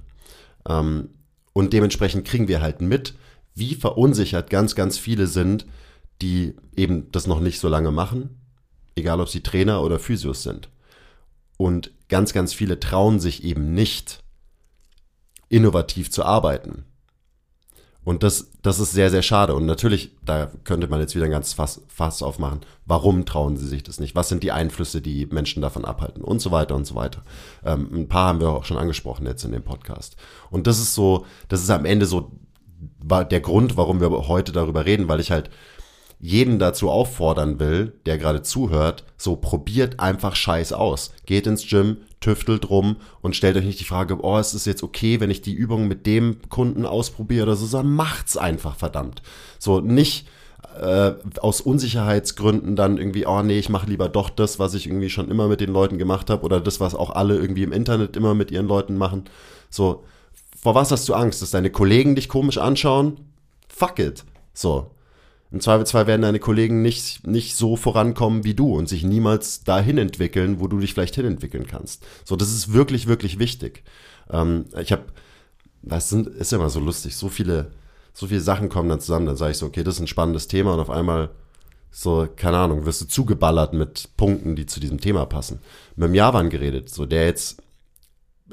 ähm, 0.68 1.10
und 1.54 1.74
dementsprechend 1.74 2.26
kriegen 2.26 2.48
wir 2.48 2.62
halt 2.62 2.80
mit 2.80 3.16
wie 3.56 3.74
verunsichert 3.74 4.52
ganz 4.52 4.76
ganz 4.76 5.00
viele 5.00 5.26
sind 5.26 5.66
die 6.22 6.56
eben 6.76 7.12
das 7.12 7.28
noch 7.28 7.40
nicht 7.40 7.60
so 7.60 7.68
lange 7.68 7.92
machen 7.92 8.40
egal 9.00 9.20
ob 9.20 9.30
sie 9.30 9.42
Trainer 9.42 9.82
oder 9.82 9.98
Physios 9.98 10.44
sind 10.44 10.70
und 11.58 11.92
ganz 12.10 12.34
ganz 12.34 12.54
viele 12.54 12.80
trauen 12.80 13.20
sich 13.20 13.44
eben 13.44 13.74
nicht 13.74 14.24
innovativ 15.50 16.12
zu 16.12 16.24
arbeiten. 16.24 16.86
Und 18.06 18.24
das, 18.24 18.52
das 18.62 18.80
ist 18.80 18.94
sehr, 18.94 19.12
sehr 19.12 19.22
schade. 19.22 19.54
Und 19.54 19.66
natürlich, 19.66 20.16
da 20.24 20.50
könnte 20.64 20.88
man 20.88 21.00
jetzt 21.00 21.16
wieder 21.16 21.26
ein 21.26 21.32
ganz 21.32 21.54
Fass, 21.54 21.82
Fass 21.90 22.24
aufmachen. 22.24 22.62
Warum 22.86 23.26
trauen 23.26 23.58
sie 23.58 23.68
sich 23.68 23.84
das 23.84 24.00
nicht? 24.00 24.16
Was 24.16 24.30
sind 24.30 24.42
die 24.42 24.52
Einflüsse, 24.52 25.02
die 25.02 25.26
Menschen 25.28 25.62
davon 25.62 25.86
abhalten? 25.86 26.24
Und 26.24 26.40
so 26.40 26.50
weiter 26.50 26.76
und 26.76 26.86
so 26.86 26.96
weiter. 26.96 27.24
Ähm, 27.64 27.90
ein 27.94 28.08
paar 28.08 28.30
haben 28.30 28.40
wir 28.40 28.50
auch 28.50 28.64
schon 28.64 28.78
angesprochen 28.78 29.28
jetzt 29.28 29.44
in 29.44 29.52
dem 29.52 29.64
Podcast. 29.64 30.16
Und 30.50 30.66
das 30.66 30.80
ist 30.80 30.96
so, 30.96 31.26
das 31.50 31.62
ist 31.62 31.70
am 31.70 31.86
Ende 31.86 32.06
so 32.06 32.32
der 33.04 33.42
Grund, 33.42 33.76
warum 33.76 34.00
wir 34.00 34.10
heute 34.10 34.54
darüber 34.54 34.86
reden, 34.86 35.08
weil 35.08 35.20
ich 35.20 35.30
halt 35.30 35.50
jeden 36.20 36.60
dazu 36.60 36.90
auffordern 36.90 37.60
will, 37.60 37.94
der 38.06 38.18
gerade 38.18 38.42
zuhört, 38.42 39.06
so 39.18 39.38
probiert 39.38 40.00
einfach 40.00 40.36
Scheiß 40.36 40.74
aus. 40.74 41.12
Geht 41.26 41.48
ins 41.48 41.68
Gym, 41.68 41.98
tüftelt 42.20 42.70
rum 42.70 42.98
und 43.22 43.36
stellt 43.36 43.56
euch 43.56 43.66
nicht 43.66 43.80
die 43.80 43.86
Frage, 43.86 44.18
oh, 44.22 44.38
ist 44.38 44.54
es 44.54 44.66
jetzt 44.66 44.84
okay, 44.84 45.22
wenn 45.22 45.32
ich 45.32 45.42
die 45.42 45.54
Übung 45.54 45.88
mit 45.88 46.06
dem 46.06 46.38
Kunden 46.50 46.86
ausprobiere 46.86 47.44
oder 47.44 47.56
so, 47.56 47.66
sondern 47.66 47.96
macht's 47.96 48.36
einfach, 48.36 48.76
verdammt. 48.76 49.22
So, 49.60 49.80
nicht 49.80 50.28
äh, 50.78 51.14
aus 51.40 51.62
Unsicherheitsgründen 51.62 52.76
dann 52.76 52.98
irgendwie, 52.98 53.26
oh 53.26 53.42
nee, 53.42 53.58
ich 53.58 53.70
mache 53.70 53.88
lieber 53.88 54.10
doch 54.10 54.30
das, 54.30 54.60
was 54.60 54.74
ich 54.74 54.88
irgendwie 54.88 55.10
schon 55.10 55.32
immer 55.32 55.48
mit 55.48 55.62
den 55.62 55.72
Leuten 55.72 55.98
gemacht 55.98 56.30
habe 56.30 56.44
oder 56.44 56.60
das, 56.60 56.82
was 56.82 56.96
auch 56.96 57.12
alle 57.12 57.38
irgendwie 57.38 57.64
im 57.64 57.72
Internet 57.72 58.18
immer 58.18 58.36
mit 58.36 58.52
ihren 58.52 58.68
Leuten 58.68 58.98
machen. 58.98 59.24
So, 59.70 60.04
vor 60.62 60.76
was 60.76 60.92
hast 60.92 61.08
du 61.08 61.14
Angst? 61.14 61.42
Dass 61.42 61.52
deine 61.52 61.70
Kollegen 61.70 62.16
dich 62.16 62.28
komisch 62.28 62.58
anschauen? 62.58 63.22
Fuck 63.70 64.00
it. 64.00 64.26
So. 64.54 64.92
Im 65.52 65.62
Zweifelsfall 65.62 66.06
werden 66.06 66.22
deine 66.22 66.40
Kollegen 66.40 66.82
nicht, 66.82 67.26
nicht 67.26 67.56
so 67.56 67.76
vorankommen 67.76 68.44
wie 68.44 68.54
du 68.54 68.76
und 68.76 68.88
sich 68.88 69.04
niemals 69.04 69.64
dahin 69.64 69.98
entwickeln, 69.98 70.60
wo 70.60 70.68
du 70.68 70.80
dich 70.80 70.94
vielleicht 70.94 71.16
hinentwickeln 71.16 71.66
kannst. 71.66 72.06
So, 72.24 72.36
das 72.36 72.50
ist 72.52 72.72
wirklich, 72.72 73.08
wirklich 73.08 73.40
wichtig. 73.40 73.84
Ähm, 74.30 74.66
ich 74.80 74.92
habe, 74.92 75.06
das 75.82 76.10
sind, 76.10 76.28
ist 76.28 76.54
immer 76.54 76.70
so 76.70 76.80
lustig, 76.80 77.16
so 77.16 77.30
viele, 77.30 77.72
so 78.14 78.28
viele 78.28 78.42
Sachen 78.42 78.70
kommen 78.70 78.90
dann 78.90 79.00
zusammen, 79.00 79.26
dann 79.26 79.38
sage 79.38 79.52
ich 79.52 79.58
so, 79.58 79.66
okay, 79.66 79.84
das 79.84 79.96
ist 79.96 80.02
ein 80.02 80.08
spannendes 80.08 80.48
Thema 80.48 80.74
und 80.74 80.80
auf 80.80 80.92
einmal 80.92 81.32
so, 81.92 82.28
keine 82.36 82.58
Ahnung, 82.58 82.86
wirst 82.86 83.02
du 83.02 83.08
zugeballert 83.08 83.74
mit 83.74 84.10
Punkten, 84.18 84.56
die 84.56 84.68
zu 84.68 84.80
diesem 84.80 85.00
Thema 85.00 85.26
passen. 85.26 85.60
Mit 85.96 86.10
dem 86.10 86.14
Javan 86.14 86.52
geredet, 86.52 86.90
so 86.90 87.08
der 87.08 87.26
jetzt 87.26 87.64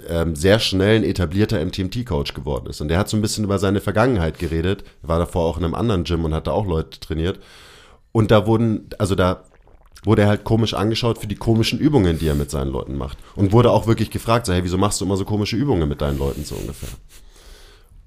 ähm, 0.09 0.37
sehr 0.37 0.59
schnell 0.59 0.97
ein 0.97 1.05
etablierter 1.05 1.65
MTMT-Coach 1.65 2.35
geworden 2.35 2.67
ist. 2.67 2.81
Und 2.81 2.89
der 2.89 2.99
hat 2.99 3.09
so 3.09 3.17
ein 3.17 3.23
bisschen 3.23 3.45
über 3.45 3.59
seine 3.59 3.81
Vergangenheit 3.81 4.39
geredet. 4.39 4.85
Er 5.03 5.09
war 5.09 5.19
davor 5.19 5.47
auch 5.47 5.59
in 5.59 5.65
einem 5.65 5.75
anderen 5.75 6.05
Gym 6.05 6.25
und 6.25 6.35
hat 6.35 6.47
da 6.47 6.53
auch 6.53 6.67
Leute 6.67 7.01
trainiert. 7.01 7.41
Und 8.13 8.31
da 8.31 8.47
wurden, 8.47 8.89
also 8.99 9.15
da 9.15 9.45
wurde 10.05 10.23
er 10.23 10.29
halt 10.29 10.45
komisch 10.45 10.75
angeschaut 10.75 11.19
für 11.19 11.27
die 11.27 11.35
komischen 11.35 11.79
Übungen, 11.79 12.19
die 12.19 12.29
er 12.29 12.35
mit 12.35 12.51
seinen 12.51 12.71
Leuten 12.71 12.97
macht. 12.97 13.19
Und 13.35 13.53
wurde 13.53 13.71
auch 13.71 13.87
wirklich 13.87 14.11
gefragt, 14.11 14.47
so, 14.47 14.53
hey, 14.53 14.63
wieso 14.63 14.79
machst 14.79 15.01
du 15.01 15.05
immer 15.05 15.17
so 15.17 15.25
komische 15.25 15.57
Übungen 15.57 15.89
mit 15.89 16.01
deinen 16.01 16.19
Leuten 16.19 16.45
so 16.45 16.55
ungefähr? 16.55 16.91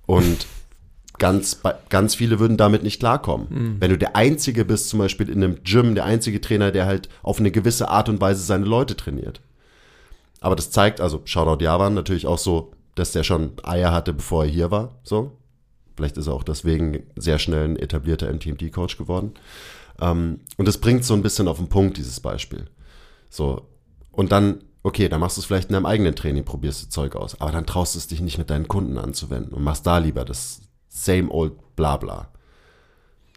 Und 0.05 0.47
ganz, 1.19 1.61
ganz 1.89 2.15
viele 2.15 2.39
würden 2.39 2.57
damit 2.57 2.83
nicht 2.83 2.99
klarkommen. 2.99 3.47
Mhm. 3.49 3.75
Wenn 3.79 3.91
du 3.91 3.97
der 3.97 4.15
Einzige 4.15 4.65
bist, 4.65 4.89
zum 4.89 4.99
Beispiel 4.99 5.29
in 5.29 5.43
einem 5.43 5.63
Gym, 5.63 5.93
der 5.93 6.05
einzige 6.05 6.41
Trainer, 6.41 6.71
der 6.71 6.85
halt 6.85 7.09
auf 7.21 7.39
eine 7.39 7.51
gewisse 7.51 7.89
Art 7.89 8.09
und 8.09 8.19
Weise 8.21 8.41
seine 8.41 8.65
Leute 8.65 8.95
trainiert. 8.95 9.41
Aber 10.41 10.55
das 10.55 10.71
zeigt, 10.71 11.01
also 11.01 11.21
Shoutout 11.25 11.63
Javan 11.63 11.93
natürlich 11.93 12.27
auch 12.27 12.37
so, 12.37 12.71
dass 12.95 13.11
der 13.11 13.23
schon 13.23 13.53
Eier 13.63 13.91
hatte, 13.91 14.13
bevor 14.13 14.45
er 14.45 14.49
hier 14.49 14.71
war. 14.71 14.99
So. 15.03 15.37
Vielleicht 15.95 16.17
ist 16.17 16.27
er 16.27 16.33
auch 16.33 16.43
deswegen 16.43 17.03
sehr 17.15 17.39
schnell 17.39 17.65
ein 17.65 17.75
etablierter 17.75 18.31
MTMT-Coach 18.31 18.97
geworden. 18.97 19.33
Ähm, 19.99 20.39
und 20.57 20.67
das 20.67 20.77
bringt 20.77 21.03
so 21.03 21.13
ein 21.13 21.21
bisschen 21.21 21.47
auf 21.47 21.57
den 21.57 21.67
Punkt, 21.67 21.97
dieses 21.97 22.19
Beispiel. 22.19 22.65
So. 23.29 23.67
Und 24.11 24.31
dann, 24.31 24.63
okay, 24.83 25.09
dann 25.09 25.19
machst 25.19 25.37
du 25.37 25.41
es 25.41 25.45
vielleicht 25.45 25.69
in 25.69 25.73
deinem 25.73 25.85
eigenen 25.85 26.15
Training, 26.15 26.45
probierst 26.45 26.83
du 26.83 26.89
Zeug 26.89 27.15
aus. 27.15 27.39
Aber 27.41 27.51
dann 27.51 27.65
traust 27.65 27.95
du 27.95 27.99
es 27.99 28.07
dich 28.07 28.21
nicht 28.21 28.37
mit 28.37 28.49
deinen 28.49 28.67
Kunden 28.67 28.97
anzuwenden 28.97 29.53
und 29.53 29.63
machst 29.63 29.85
da 29.85 29.97
lieber 29.97 30.23
das 30.23 30.61
same 30.87 31.29
old 31.29 31.53
Blabla. 31.75 32.29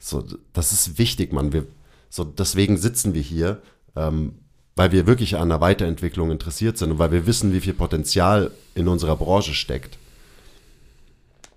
So, 0.01 0.25
das 0.53 0.73
ist 0.73 0.99
wichtig, 0.99 1.33
Mann. 1.33 1.53
Wir, 1.53 1.67
so, 2.11 2.25
deswegen 2.25 2.77
sitzen 2.77 3.15
wir 3.15 3.23
hier, 3.23 3.63
ähm, 3.95 4.35
weil 4.77 4.93
wir 4.93 5.07
wirklich 5.07 5.37
an 5.37 5.43
einer 5.43 5.61
Weiterentwicklung 5.61 6.31
interessiert 6.31 6.79
sind 6.79 6.93
und 6.93 6.99
weil 6.99 7.13
wir 7.13 7.27
wissen, 7.27 7.53
wie 7.53 7.61
viel 7.61 7.75
Potenzial 7.75 8.51
in 8.75 8.89
unserer 8.89 9.17
Branche 9.17 9.55
steckt. 9.55 9.99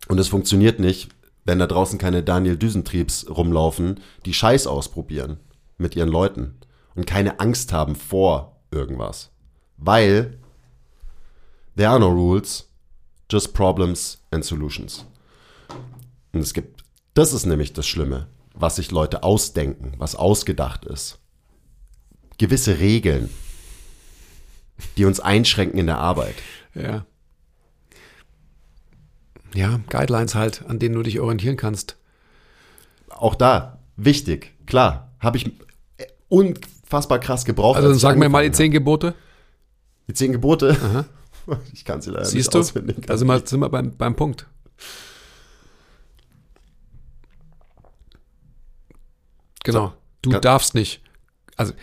Und 0.08 0.20
es 0.20 0.28
funktioniert 0.28 0.80
nicht, 0.80 1.10
wenn 1.46 1.60
da 1.60 1.68
draußen 1.68 1.98
keine 1.98 2.24
Daniel 2.24 2.58
Düsentriebs 2.58 3.28
rumlaufen, 3.30 4.02
die 4.26 4.34
Scheiß 4.34 4.68
ausprobieren 4.68 5.38
mit 5.78 5.96
ihren 5.96 6.10
Leuten 6.10 6.56
und 6.96 7.08
keine 7.08 7.40
Angst 7.40 7.72
haben 7.72 7.96
vor 7.96 8.60
irgendwas. 8.72 9.32
Weil 9.78 10.38
there 11.78 11.90
are 11.90 12.00
no 12.00 12.10
rules, 12.10 12.70
just 13.32 13.54
problems 13.54 14.20
and 14.32 14.44
solutions. 14.44 15.06
Und 16.34 16.42
es 16.42 16.54
gibt, 16.54 16.84
das 17.14 17.32
ist 17.32 17.46
nämlich 17.46 17.74
das 17.74 17.88
Schlimme, 17.88 18.28
was 18.54 18.76
sich 18.76 18.92
Leute 18.92 19.24
ausdenken, 19.24 19.94
was 19.98 20.16
ausgedacht 20.16 20.86
ist 20.86 21.20
gewisse 22.38 22.80
Regeln, 22.80 23.30
die 24.98 25.06
uns 25.06 25.20
einschränken 25.20 25.80
in 25.80 25.88
der 25.88 25.98
Arbeit. 25.98 26.36
Ja. 26.74 27.06
Ja, 29.54 29.80
Guidelines 29.90 30.36
halt, 30.36 30.66
an 30.68 30.80
denen 30.80 30.96
du 30.96 31.04
dich 31.04 31.20
orientieren 31.20 31.56
kannst. 31.56 31.96
Auch 33.10 33.36
da, 33.36 33.80
wichtig, 33.96 34.54
klar, 34.66 35.14
habe 35.20 35.38
ich 35.38 35.52
unfassbar 36.28 37.20
krass 37.20 37.46
gebraucht. 37.46 37.78
Also 37.78 37.90
dann 37.90 37.98
sag 37.98 38.18
mir 38.18 38.28
mal 38.28 38.44
die 38.44 38.52
zehn 38.52 38.72
Gebote. 38.72 39.16
Die 40.08 40.14
zehn 40.14 40.32
Gebote? 40.32 40.78
Aha. 40.82 41.06
Ich 41.74 41.86
kann 41.86 42.02
sie 42.02 42.10
leider 42.10 42.26
Siehst 42.26 42.36
nicht 42.48 42.54
du? 42.56 42.58
auswendig. 42.58 43.06
Da 43.06 43.18
sind 43.18 43.28
wir, 43.28 43.40
sind 43.46 43.60
wir 43.60 43.70
beim, 43.70 43.96
beim 43.96 44.16
Punkt. 44.16 44.48
Genau. 49.64 49.94
Du 50.24 50.32
darfst 50.32 50.74
nicht. 50.74 51.02
Also 51.56 51.74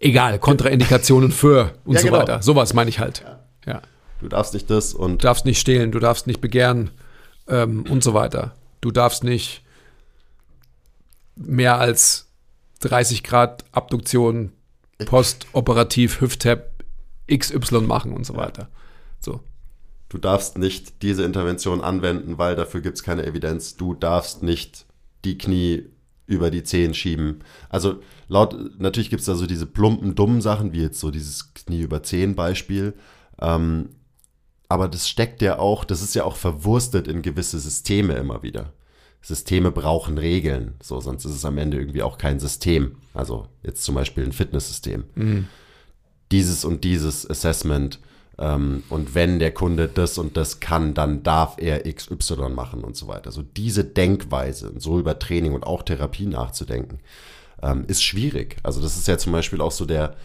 egal, 0.00 0.38
Kontraindikationen 0.38 1.30
für 1.30 1.74
und 1.84 1.94
ja, 1.94 2.00
so 2.00 2.08
genau. 2.08 2.18
weiter. 2.18 2.42
Sowas 2.42 2.74
meine 2.74 2.90
ich 2.90 2.98
halt. 2.98 3.22
Ja. 3.66 3.72
ja. 3.72 3.82
Du 4.20 4.28
darfst 4.28 4.52
nicht 4.54 4.68
das 4.68 4.92
und. 4.92 5.22
Du 5.22 5.26
darfst 5.26 5.44
nicht 5.44 5.60
stehlen, 5.60 5.92
du 5.92 6.00
darfst 6.00 6.26
nicht 6.26 6.40
begehren 6.40 6.90
ähm, 7.46 7.84
und 7.88 8.02
so 8.02 8.12
weiter. 8.14 8.54
Du 8.80 8.90
darfst 8.90 9.22
nicht 9.22 9.62
mehr 11.36 11.78
als 11.78 12.26
30 12.80 13.22
Grad 13.22 13.64
Abduktion 13.72 14.52
postoperativ 15.06 16.20
Hüft-Tap 16.20 16.70
XY 17.30 17.82
machen 17.82 18.12
und 18.12 18.24
so 18.24 18.36
weiter. 18.36 18.68
So. 19.20 19.40
Du 20.08 20.18
darfst 20.18 20.58
nicht 20.58 21.02
diese 21.02 21.24
Intervention 21.24 21.80
anwenden, 21.80 22.36
weil 22.36 22.56
dafür 22.56 22.80
gibt 22.80 22.96
es 22.96 23.02
keine 23.02 23.24
Evidenz. 23.24 23.76
Du 23.76 23.94
darfst 23.94 24.42
nicht 24.42 24.86
die 25.24 25.38
Knie 25.38 25.86
über 26.30 26.50
die 26.50 26.62
Zehen 26.62 26.94
schieben. 26.94 27.40
Also 27.68 28.00
laut, 28.28 28.56
natürlich 28.78 29.10
gibt 29.10 29.20
es 29.20 29.26
da 29.26 29.34
so 29.34 29.46
diese 29.46 29.66
plumpen, 29.66 30.14
dummen 30.14 30.40
Sachen, 30.40 30.72
wie 30.72 30.80
jetzt 30.80 31.00
so 31.00 31.10
dieses 31.10 31.52
Knie 31.52 31.80
über 31.80 32.02
Zehen 32.02 32.36
Beispiel. 32.36 32.94
Ähm, 33.40 33.90
aber 34.68 34.88
das 34.88 35.08
steckt 35.08 35.42
ja 35.42 35.58
auch, 35.58 35.84
das 35.84 36.00
ist 36.00 36.14
ja 36.14 36.22
auch 36.24 36.36
verwurstet 36.36 37.08
in 37.08 37.22
gewisse 37.22 37.58
Systeme 37.58 38.14
immer 38.14 38.44
wieder. 38.44 38.72
Systeme 39.20 39.70
brauchen 39.72 40.16
Regeln, 40.16 40.74
so 40.80 41.00
sonst 41.00 41.24
ist 41.24 41.34
es 41.34 41.44
am 41.44 41.58
Ende 41.58 41.76
irgendwie 41.76 42.02
auch 42.02 42.16
kein 42.16 42.38
System. 42.38 42.96
Also 43.12 43.48
jetzt 43.62 43.82
zum 43.82 43.96
Beispiel 43.96 44.24
ein 44.24 44.32
Fitnesssystem. 44.32 45.04
Mhm. 45.14 45.48
Dieses 46.30 46.64
und 46.64 46.84
dieses 46.84 47.28
Assessment 47.28 47.98
ähm, 48.40 48.82
und 48.88 49.14
wenn 49.14 49.38
der 49.38 49.52
Kunde 49.52 49.86
das 49.86 50.16
und 50.16 50.36
das 50.36 50.60
kann, 50.60 50.94
dann 50.94 51.22
darf 51.22 51.56
er 51.58 51.82
XY 51.82 52.48
machen 52.48 52.82
und 52.82 52.96
so 52.96 53.06
weiter. 53.06 53.30
So 53.30 53.42
diese 53.42 53.84
Denkweise, 53.84 54.72
so 54.78 54.98
über 54.98 55.18
Training 55.18 55.52
und 55.52 55.64
auch 55.64 55.82
Therapie 55.82 56.26
nachzudenken, 56.26 57.00
ähm, 57.62 57.84
ist 57.86 58.02
schwierig. 58.02 58.56
Also 58.62 58.80
das 58.80 58.96
ist 58.96 59.06
ja 59.06 59.18
zum 59.18 59.32
Beispiel 59.32 59.60
auch 59.60 59.72
so 59.72 59.84
der, 59.84 60.16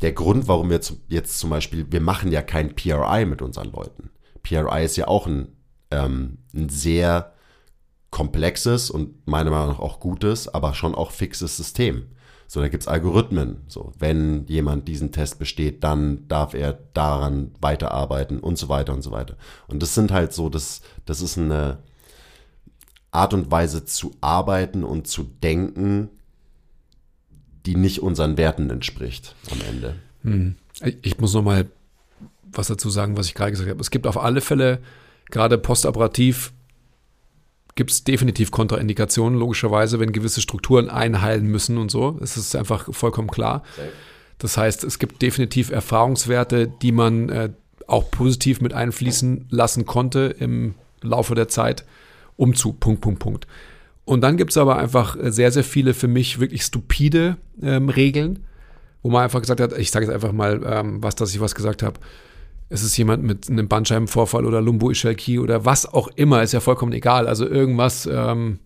der 0.00 0.12
Grund, 0.12 0.48
warum 0.48 0.70
wir 0.70 0.80
jetzt 1.08 1.38
zum 1.38 1.50
Beispiel, 1.50 1.86
wir 1.90 2.00
machen 2.00 2.32
ja 2.32 2.42
kein 2.42 2.74
PRI 2.74 3.24
mit 3.24 3.40
unseren 3.40 3.70
Leuten. 3.70 4.10
PRI 4.42 4.84
ist 4.84 4.96
ja 4.96 5.06
auch 5.06 5.28
ein, 5.28 5.48
ähm, 5.92 6.38
ein 6.52 6.68
sehr 6.68 7.32
komplexes 8.10 8.90
und 8.90 9.24
meiner 9.28 9.50
Meinung 9.50 9.68
nach 9.68 9.78
auch 9.78 10.00
gutes, 10.00 10.48
aber 10.48 10.74
schon 10.74 10.96
auch 10.96 11.12
fixes 11.12 11.56
System. 11.56 12.08
So, 12.46 12.60
da 12.60 12.68
gibt's 12.68 12.88
Algorithmen. 12.88 13.58
So, 13.68 13.92
wenn 13.98 14.46
jemand 14.46 14.88
diesen 14.88 15.12
Test 15.12 15.38
besteht, 15.38 15.82
dann 15.82 16.28
darf 16.28 16.54
er 16.54 16.78
daran 16.94 17.52
weiterarbeiten 17.60 18.38
und 18.40 18.56
so 18.56 18.68
weiter 18.68 18.92
und 18.92 19.02
so 19.02 19.10
weiter. 19.10 19.36
Und 19.66 19.82
das 19.82 19.94
sind 19.94 20.12
halt 20.12 20.32
so, 20.32 20.48
das, 20.48 20.82
das 21.04 21.20
ist 21.20 21.38
eine 21.38 21.78
Art 23.10 23.34
und 23.34 23.50
Weise 23.50 23.84
zu 23.84 24.14
arbeiten 24.20 24.84
und 24.84 25.08
zu 25.08 25.24
denken, 25.24 26.10
die 27.64 27.74
nicht 27.74 28.00
unseren 28.00 28.36
Werten 28.36 28.70
entspricht 28.70 29.34
am 29.50 29.60
Ende. 29.68 29.96
Hm. 30.22 30.56
Ich 31.02 31.18
muss 31.18 31.34
noch 31.34 31.42
mal 31.42 31.66
was 32.44 32.68
dazu 32.68 32.90
sagen, 32.90 33.16
was 33.16 33.26
ich 33.26 33.34
gerade 33.34 33.50
gesagt 33.50 33.68
habe. 33.68 33.80
Es 33.80 33.90
gibt 33.90 34.06
auf 34.06 34.18
alle 34.18 34.40
Fälle 34.40 34.80
gerade 35.30 35.58
postoperativ 35.58 36.52
gibt 37.76 37.90
es 37.90 38.04
definitiv 38.04 38.50
Kontraindikationen, 38.50 39.38
logischerweise, 39.38 40.00
wenn 40.00 40.12
gewisse 40.12 40.40
Strukturen 40.40 40.90
einheilen 40.90 41.46
müssen 41.46 41.78
und 41.78 41.90
so. 41.90 42.18
Es 42.22 42.36
ist 42.36 42.56
einfach 42.56 42.92
vollkommen 42.92 43.28
klar. 43.28 43.62
Das 44.38 44.56
heißt, 44.56 44.82
es 44.82 44.98
gibt 44.98 45.22
definitiv 45.22 45.70
Erfahrungswerte, 45.70 46.68
die 46.68 46.92
man 46.92 47.28
äh, 47.28 47.50
auch 47.86 48.10
positiv 48.10 48.60
mit 48.60 48.72
einfließen 48.72 49.46
lassen 49.50 49.86
konnte 49.86 50.34
im 50.38 50.74
Laufe 51.02 51.34
der 51.34 51.48
Zeit, 51.48 51.84
um 52.36 52.54
zu 52.54 52.72
Punkt, 52.72 53.02
Punkt, 53.02 53.20
Punkt. 53.20 53.46
Und 54.04 54.22
dann 54.22 54.36
gibt 54.36 54.50
es 54.50 54.56
aber 54.56 54.78
einfach 54.78 55.16
sehr, 55.20 55.52
sehr 55.52 55.64
viele 55.64 55.92
für 55.92 56.08
mich 56.08 56.40
wirklich 56.40 56.62
stupide 56.62 57.36
ähm, 57.62 57.88
Regeln, 57.88 58.44
wo 59.02 59.10
man 59.10 59.24
einfach 59.24 59.40
gesagt 59.40 59.60
hat, 59.60 59.76
ich 59.76 59.90
sage 59.90 60.06
jetzt 60.06 60.14
einfach 60.14 60.32
mal 60.32 60.62
ähm, 60.64 61.02
was, 61.02 61.14
dass 61.14 61.34
ich 61.34 61.40
was 61.40 61.54
gesagt 61.54 61.82
habe 61.82 62.00
es 62.68 62.82
ist 62.82 62.96
jemand 62.96 63.22
mit 63.22 63.48
einem 63.48 63.68
Bandscheibenvorfall 63.68 64.44
oder 64.44 64.60
Lumbo-Ischialkie 64.60 65.38
oder 65.38 65.64
was 65.64 65.86
auch 65.86 66.08
immer, 66.08 66.42
ist 66.42 66.52
ja 66.52 66.60
vollkommen 66.60 66.92
egal. 66.92 67.28
Also 67.28 67.46
irgendwas 67.46 68.06
ähm, 68.10 68.58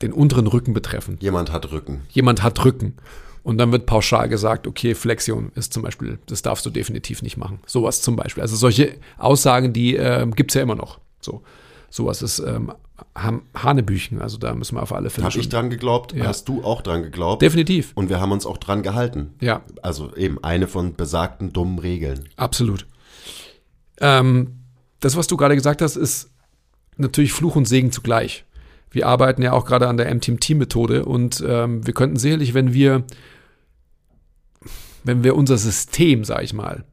den 0.00 0.12
unteren 0.12 0.46
Rücken 0.46 0.74
betreffen. 0.74 1.16
Jemand 1.20 1.52
hat 1.52 1.72
Rücken. 1.72 2.02
Jemand 2.10 2.42
hat 2.42 2.64
Rücken. 2.64 2.94
Und 3.42 3.58
dann 3.58 3.72
wird 3.72 3.86
pauschal 3.86 4.28
gesagt, 4.28 4.66
okay, 4.66 4.94
Flexion 4.94 5.50
ist 5.54 5.72
zum 5.72 5.82
Beispiel, 5.82 6.18
das 6.26 6.42
darfst 6.42 6.66
du 6.66 6.70
definitiv 6.70 7.22
nicht 7.22 7.36
machen. 7.36 7.60
Sowas 7.66 8.02
zum 8.02 8.14
Beispiel. 8.14 8.42
Also 8.42 8.56
solche 8.56 8.96
Aussagen, 9.16 9.72
die 9.72 9.96
äh, 9.96 10.26
gibt 10.36 10.50
es 10.50 10.54
ja 10.54 10.62
immer 10.62 10.74
noch. 10.74 11.00
So. 11.20 11.42
Sowas 11.90 12.22
ist 12.22 12.40
ähm, 12.40 12.72
Hanebüchen. 13.14 14.20
Also 14.20 14.38
da 14.38 14.54
müssen 14.54 14.76
wir 14.76 14.82
auf 14.82 14.92
alle 14.92 15.10
Fälle. 15.10 15.26
Habe 15.26 15.38
ich 15.38 15.48
dran 15.48 15.70
geglaubt? 15.70 16.12
Ja. 16.12 16.26
Hast 16.26 16.48
du 16.48 16.62
auch 16.64 16.82
dran 16.82 17.02
geglaubt? 17.02 17.42
Definitiv. 17.42 17.92
Und 17.94 18.08
wir 18.08 18.20
haben 18.20 18.32
uns 18.32 18.46
auch 18.46 18.58
dran 18.58 18.82
gehalten. 18.82 19.34
Ja. 19.40 19.62
Also 19.82 20.14
eben 20.16 20.42
eine 20.42 20.66
von 20.66 20.94
besagten 20.94 21.52
dummen 21.52 21.78
Regeln. 21.78 22.28
Absolut. 22.36 22.86
Ähm, 24.00 24.60
das, 25.00 25.16
was 25.16 25.26
du 25.26 25.36
gerade 25.36 25.54
gesagt 25.54 25.82
hast, 25.82 25.96
ist 25.96 26.30
natürlich 26.96 27.32
Fluch 27.32 27.56
und 27.56 27.66
Segen 27.66 27.92
zugleich. 27.92 28.44
Wir 28.90 29.06
arbeiten 29.06 29.42
ja 29.42 29.52
auch 29.52 29.64
gerade 29.64 29.88
an 29.88 29.96
der 29.96 30.12
MTMT-Methode 30.14 31.04
und 31.04 31.44
ähm, 31.46 31.86
wir 31.86 31.94
könnten 31.94 32.16
sicherlich, 32.16 32.54
wenn 32.54 32.72
wir, 32.72 33.04
wenn 35.04 35.22
wir 35.22 35.36
unser 35.36 35.58
System, 35.58 36.24
sag 36.24 36.42
ich 36.42 36.54
mal, 36.54 36.84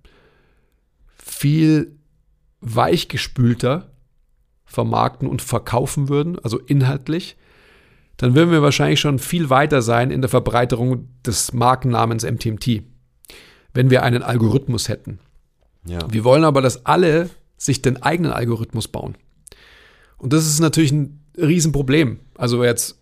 viel 1.17 1.97
weichgespülter 2.59 3.94
vermarkten 4.65 5.27
und 5.27 5.41
verkaufen 5.41 6.09
würden, 6.09 6.37
also 6.39 6.59
inhaltlich, 6.59 7.37
dann 8.17 8.35
würden 8.35 8.51
wir 8.51 8.61
wahrscheinlich 8.61 8.99
schon 8.99 9.19
viel 9.19 9.49
weiter 9.49 9.81
sein 9.81 10.11
in 10.11 10.21
der 10.21 10.29
Verbreiterung 10.29 11.07
des 11.25 11.53
Markennamens 11.53 12.23
MTMT, 12.23 12.83
wenn 13.73 13.89
wir 13.89 14.03
einen 14.03 14.23
Algorithmus 14.23 14.89
hätten. 14.89 15.19
Ja. 15.85 15.99
Wir 16.09 16.23
wollen 16.23 16.43
aber, 16.43 16.61
dass 16.61 16.85
alle 16.85 17.29
sich 17.57 17.81
den 17.81 18.01
eigenen 18.01 18.31
Algorithmus 18.31 18.87
bauen. 18.87 19.15
Und 20.17 20.33
das 20.33 20.45
ist 20.45 20.59
natürlich 20.59 20.91
ein 20.91 21.21
Riesenproblem. 21.37 22.19
Also 22.37 22.63
jetzt, 22.63 22.99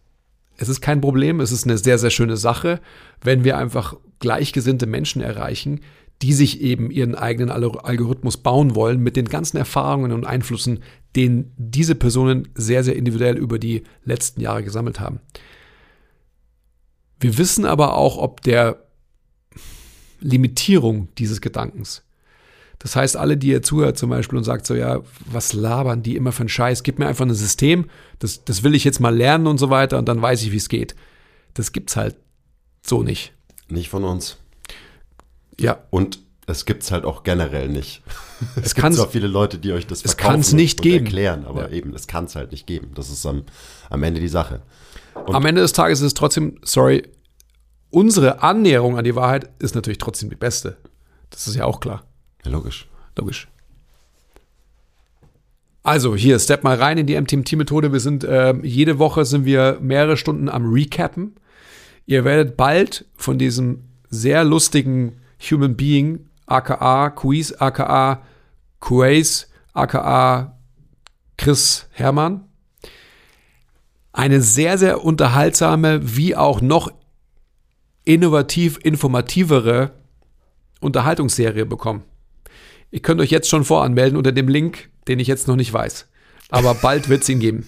es 0.58 0.70
ist 0.70 0.82
kein 0.82 1.02
Problem, 1.02 1.40
es 1.40 1.52
ist 1.52 1.66
eine 1.66 1.78
sehr, 1.78 1.98
sehr 1.98 2.10
schöne 2.10 2.38
Sache, 2.38 2.80
wenn 3.22 3.44
wir 3.44 3.58
einfach 3.58 3.96
gleichgesinnte 4.20 4.86
Menschen 4.86 5.22
erreichen, 5.22 5.82
die 6.22 6.34
sich 6.34 6.62
eben 6.62 6.92
ihren 6.92 7.16
eigenen 7.16 7.50
Algorithmus 7.50 8.38
bauen 8.38 8.76
wollen 8.76 9.02
mit 9.02 9.16
den 9.16 9.28
ganzen 9.28 9.58
Erfahrungen 9.58 10.12
und 10.12 10.26
Einflüssen, 10.26 10.80
den 11.16 11.52
diese 11.58 11.96
Personen 11.96 12.48
sehr, 12.56 12.84
sehr 12.84 12.96
individuell 12.96 13.38
über 13.38 13.60
die 13.60 13.84
letzten 14.04 14.42
Jahre 14.42 14.64
gesammelt 14.64 15.00
haben. 15.00 15.20
Wir 17.20 17.38
wissen 17.38 17.66
aber 17.66 17.96
auch, 17.96 18.18
ob 18.18 18.42
der 18.42 18.84
Limitierung 20.20 21.10
dieses 21.18 21.42
Gedankens. 21.42 22.04
Das 22.80 22.96
heißt, 22.98 23.16
alle, 23.16 23.38
die 23.38 23.48
ihr 23.48 23.62
zuhört 23.62 23.98
zum 23.98 24.10
Beispiel 24.10 24.38
und 24.38 24.44
sagt 24.44 24.66
so, 24.66 24.76
ja, 24.76 25.02
was 25.26 25.54
labern 25.54 26.04
die 26.04 26.18
immer 26.18 26.34
für 26.34 26.42
einen 26.42 26.50
Scheiß? 26.50 26.84
Gib 26.84 27.00
mir 27.00 27.08
einfach 27.08 27.26
ein 27.26 27.34
System, 27.34 27.90
das, 28.20 28.44
das 28.44 28.64
will 28.64 28.76
ich 28.76 28.84
jetzt 28.84 29.00
mal 29.00 29.16
lernen 29.16 29.48
und 29.48 29.58
so 29.58 29.70
weiter 29.70 29.98
und 29.98 30.08
dann 30.08 30.22
weiß 30.22 30.44
ich, 30.44 30.52
wie 30.52 30.58
es 30.58 30.68
geht. 30.68 30.96
Das 31.54 31.72
gibt's 31.72 31.96
halt 31.96 32.16
so 32.82 33.04
nicht. 33.04 33.34
Nicht 33.70 33.90
von 33.90 34.04
uns. 34.04 34.38
Ja. 35.60 35.80
Und 35.90 36.20
es 36.46 36.66
gibt 36.66 36.84
es 36.84 36.92
halt 36.92 37.06
auch 37.06 37.24
generell 37.24 37.70
nicht. 37.70 38.02
Es, 38.58 38.68
es 38.68 38.76
gibt 38.76 38.94
zwar 38.94 39.08
viele 39.08 39.28
Leute, 39.28 39.58
die 39.58 39.72
euch 39.72 39.88
das 39.88 40.04
es 40.04 40.18
kann's 40.18 40.52
nicht 40.54 40.80
und 40.80 40.84
geben. 40.84 41.06
erklären, 41.06 41.46
aber 41.46 41.70
Ja. 41.70 41.76
eben, 41.78 41.94
es 41.94 42.08
kann 42.08 42.26
es 42.26 42.36
halt 42.36 42.52
nicht 42.52 42.68
geben. 42.68 42.92
Das 42.96 43.10
ist 43.10 43.26
am, 43.26 43.44
am 43.90 44.04
Ende 44.04 44.20
die 44.20 44.28
Sache. 44.28 44.62
Und- 45.14 45.34
Am 45.36 45.46
Ende 45.46 45.62
des 45.62 45.72
Tages 45.74 46.00
ist 46.02 46.08
es 46.08 46.14
trotzdem, 46.14 46.58
sorry, 46.64 47.04
unsere 47.92 48.42
Annäherung 48.42 48.98
an 48.98 49.04
die 49.06 49.16
Wahrheit 49.16 49.50
ist 49.60 49.76
natürlich 49.76 50.00
trotzdem 50.00 50.30
die 50.30 50.36
beste. 50.36 50.78
Das 51.30 51.48
ist 51.48 51.56
ja 51.56 51.64
auch 51.66 51.80
klar. 51.80 52.04
Ja, 52.44 52.52
logisch. 52.52 52.88
Logisch. 53.18 53.48
Also 55.84 56.16
hier, 56.16 56.40
step 56.40 56.64
mal 56.64 56.78
rein 56.78 56.98
in 56.98 57.06
die 57.08 57.20
MTMT-Methode. 57.20 57.92
Wir 57.92 58.00
sind 58.00 58.24
äh, 58.24 58.54
jede 58.64 59.00
Woche 59.00 59.26
sind 59.26 59.46
wir 59.46 59.78
mehrere 59.82 60.16
Stunden 60.16 60.48
am 60.50 60.72
Recappen. 60.72 61.36
Ihr 62.06 62.24
werdet 62.24 62.56
bald 62.56 63.06
von 63.16 63.38
diesem 63.38 63.84
sehr 64.10 64.44
lustigen 64.46 65.20
Human 65.50 65.76
Being, 65.76 66.30
aka 66.46 67.10
Quiz, 67.10 67.54
aka 67.54 68.22
Quaze, 68.80 69.48
aka 69.74 70.58
Chris 71.38 71.88
Hermann, 71.92 72.46
eine 74.12 74.42
sehr, 74.42 74.78
sehr 74.78 75.04
unterhaltsame, 75.04 76.16
wie 76.16 76.36
auch 76.36 76.62
noch 76.62 76.92
innovativ 78.06 78.80
informativere 78.84 79.92
Unterhaltungsserie 80.80 81.66
bekommen. 81.66 82.04
Ihr 82.92 83.02
könnt 83.02 83.22
euch 83.22 83.32
jetzt 83.32 83.50
schon 83.50 83.64
voranmelden 83.64 84.18
unter 84.18 84.32
dem 84.32 84.48
Link, 84.48 84.90
den 85.08 85.20
ich 85.20 85.28
jetzt 85.28 85.48
noch 85.48 85.56
nicht 85.56 85.74
weiß. 85.74 86.08
Aber 86.50 86.76
bald 86.76 87.10
wird 87.10 87.24
es 87.24 87.30
ihn 87.30 87.40
geben. 87.40 87.68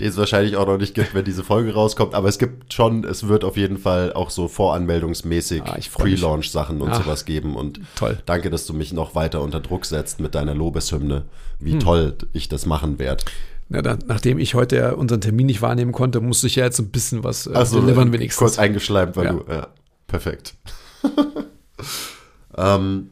Den 0.00 0.08
es 0.08 0.16
wahrscheinlich 0.16 0.56
auch 0.56 0.66
noch 0.66 0.76
nicht 0.78 0.94
gibt, 0.94 1.14
wenn 1.14 1.24
diese 1.24 1.44
Folge 1.44 1.72
rauskommt, 1.74 2.14
aber 2.14 2.28
es 2.28 2.38
gibt 2.38 2.72
schon, 2.74 3.04
es 3.04 3.28
wird 3.28 3.44
auf 3.44 3.56
jeden 3.56 3.78
Fall 3.78 4.12
auch 4.12 4.30
so 4.30 4.48
voranmeldungsmäßig 4.48 5.62
Ah. 5.62 5.76
Pre-Launch-Sachen 5.98 6.80
und 6.80 6.90
Ach, 6.90 7.04
sowas 7.04 7.24
geben. 7.24 7.54
Und 7.54 7.80
toll. 7.94 8.18
danke, 8.26 8.50
dass 8.50 8.66
du 8.66 8.74
mich 8.74 8.92
noch 8.92 9.14
weiter 9.14 9.40
unter 9.40 9.60
Druck 9.60 9.86
setzt 9.86 10.18
mit 10.18 10.34
deiner 10.34 10.54
Lobeshymne, 10.54 11.16
Hm. 11.16 11.24
wie 11.60 11.78
toll 11.78 12.14
ich 12.32 12.48
das 12.48 12.66
machen 12.66 12.98
werde. 12.98 13.24
Na, 13.68 13.82
dann, 13.82 14.00
nachdem 14.06 14.38
ich 14.38 14.54
heute 14.54 14.76
ja 14.76 14.92
unseren 14.92 15.20
Termin 15.20 15.46
nicht 15.46 15.62
wahrnehmen 15.62 15.92
konnte, 15.92 16.20
musste 16.20 16.48
ich 16.48 16.56
ja 16.56 16.64
jetzt 16.64 16.80
ein 16.80 16.90
bisschen 16.90 17.22
was 17.24 17.46
äh, 17.46 17.52
Also 17.54 17.80
delivern 17.80 18.12
wenigstens. 18.12 18.38
kurz 18.38 18.58
eingeschleimt, 18.58 19.16
weil 19.16 19.24
Ja. 19.26 19.32
du, 19.32 19.44
ja, 19.48 19.68
perfekt. 20.08 20.54
ähm, 22.56 23.10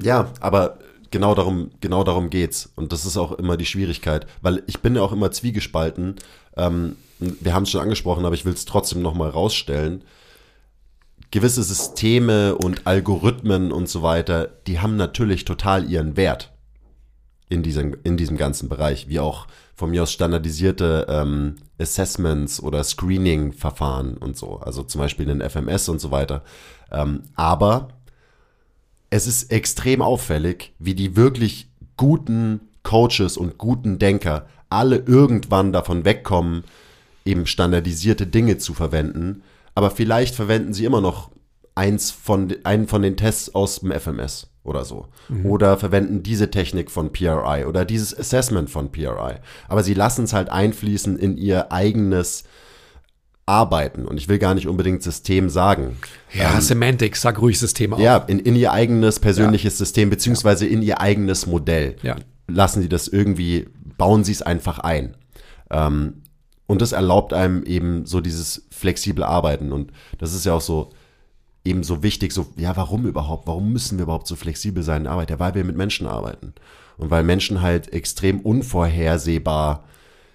ja, 0.00 0.28
aber 0.40 0.78
genau 1.12 1.36
darum, 1.36 1.70
genau 1.80 2.02
darum 2.02 2.30
geht's. 2.30 2.72
Und 2.74 2.92
das 2.92 3.06
ist 3.06 3.16
auch 3.16 3.32
immer 3.32 3.56
die 3.56 3.66
Schwierigkeit, 3.66 4.26
weil 4.40 4.64
ich 4.66 4.80
bin 4.80 4.96
ja 4.96 5.02
auch 5.02 5.12
immer 5.12 5.30
zwiegespalten. 5.30 6.16
Ähm, 6.56 6.96
wir 7.20 7.54
haben 7.54 7.62
es 7.62 7.70
schon 7.70 7.80
angesprochen, 7.80 8.24
aber 8.24 8.34
ich 8.34 8.44
will 8.44 8.52
es 8.52 8.64
trotzdem 8.64 9.00
nochmal 9.00 9.30
rausstellen. 9.30 10.02
Gewisse 11.30 11.62
Systeme 11.62 12.56
und 12.56 12.86
Algorithmen 12.86 13.70
und 13.70 13.88
so 13.88 14.02
weiter, 14.02 14.48
die 14.66 14.80
haben 14.80 14.96
natürlich 14.96 15.44
total 15.44 15.88
ihren 15.88 16.16
Wert 16.16 16.52
in 17.48 17.62
diesem, 17.62 17.96
in 18.02 18.16
diesem 18.16 18.36
ganzen 18.36 18.68
Bereich, 18.68 19.08
wie 19.08 19.20
auch 19.20 19.46
von 19.74 19.90
mir 19.90 20.02
aus 20.02 20.12
standardisierte 20.12 21.06
ähm, 21.08 21.56
Assessments 21.78 22.62
oder 22.62 22.82
Screening-Verfahren 22.84 24.16
und 24.16 24.36
so, 24.36 24.58
also 24.58 24.82
zum 24.82 25.00
Beispiel 25.00 25.26
den 25.26 25.40
FMS 25.40 25.88
und 25.88 26.00
so 26.00 26.10
weiter. 26.10 26.42
Ähm, 26.90 27.22
aber 27.34 27.88
es 29.12 29.26
ist 29.26 29.52
extrem 29.52 30.00
auffällig, 30.00 30.72
wie 30.78 30.94
die 30.94 31.16
wirklich 31.16 31.68
guten 31.98 32.60
Coaches 32.82 33.36
und 33.36 33.58
guten 33.58 33.98
Denker 33.98 34.46
alle 34.70 34.96
irgendwann 34.96 35.70
davon 35.70 36.06
wegkommen, 36.06 36.64
eben 37.26 37.44
standardisierte 37.44 38.26
Dinge 38.26 38.56
zu 38.56 38.72
verwenden, 38.72 39.42
aber 39.74 39.90
vielleicht 39.90 40.34
verwenden 40.34 40.72
sie 40.72 40.86
immer 40.86 41.02
noch 41.02 41.30
eins 41.74 42.10
von, 42.10 42.54
einen 42.64 42.88
von 42.88 43.02
den 43.02 43.18
Tests 43.18 43.54
aus 43.54 43.80
dem 43.80 43.92
FMS 43.92 44.50
oder 44.64 44.86
so. 44.86 45.08
Oder 45.44 45.76
verwenden 45.76 46.22
diese 46.22 46.50
Technik 46.50 46.90
von 46.90 47.12
PRI 47.12 47.66
oder 47.66 47.84
dieses 47.84 48.18
Assessment 48.18 48.70
von 48.70 48.92
PRI. 48.92 49.34
Aber 49.68 49.82
sie 49.82 49.94
lassen 49.94 50.24
es 50.24 50.32
halt 50.32 50.48
einfließen 50.48 51.18
in 51.18 51.36
ihr 51.36 51.70
eigenes 51.70 52.44
Arbeiten. 53.46 54.06
Und 54.06 54.16
ich 54.16 54.28
will 54.28 54.38
gar 54.38 54.54
nicht 54.54 54.68
unbedingt 54.68 55.02
System 55.02 55.48
sagen. 55.50 55.96
ja, 56.32 56.60
Semantik, 56.60 57.16
sag 57.16 57.40
ruhig 57.40 57.58
System 57.58 57.94
auch. 57.94 57.98
Ja, 57.98 58.18
in, 58.18 58.38
in 58.38 58.56
ihr 58.56 58.72
eigenes 58.72 59.20
persönliches 59.20 59.78
System, 59.78 60.10
beziehungsweise 60.10 60.66
in 60.66 60.82
ihr 60.82 61.00
eigenes 61.00 61.46
Modell. 61.46 61.96
Ja. 62.02 62.16
Lassen 62.48 62.82
sie 62.82 62.88
das 62.88 63.08
irgendwie, 63.08 63.68
bauen 63.98 64.24
sie 64.24 64.32
es 64.32 64.42
einfach 64.42 64.78
ein. 64.78 65.16
Ähm, 65.70 66.22
und 66.66 66.80
das 66.80 66.92
erlaubt 66.92 67.32
einem 67.32 67.64
eben 67.64 68.06
so 68.06 68.20
dieses 68.20 68.66
flexible 68.70 69.24
Arbeiten. 69.24 69.72
Und 69.72 69.92
das 70.18 70.34
ist 70.34 70.46
ja 70.46 70.54
auch 70.54 70.60
so 70.60 70.90
eben 71.64 71.82
so 71.84 72.02
wichtig, 72.02 72.32
so, 72.32 72.46
ja, 72.56 72.76
warum 72.76 73.06
überhaupt? 73.06 73.46
Warum 73.46 73.72
müssen 73.72 73.98
wir 73.98 74.04
überhaupt 74.04 74.26
so 74.26 74.36
flexibel 74.36 74.82
sein 74.82 74.98
in 74.98 75.04
der 75.04 75.12
Arbeit? 75.12 75.30
Ja, 75.30 75.38
weil 75.38 75.54
wir 75.54 75.64
mit 75.64 75.76
Menschen 75.76 76.06
arbeiten. 76.06 76.54
Und 76.96 77.10
weil 77.10 77.22
Menschen 77.22 77.62
halt 77.62 77.92
extrem 77.92 78.40
unvorhersehbar 78.40 79.84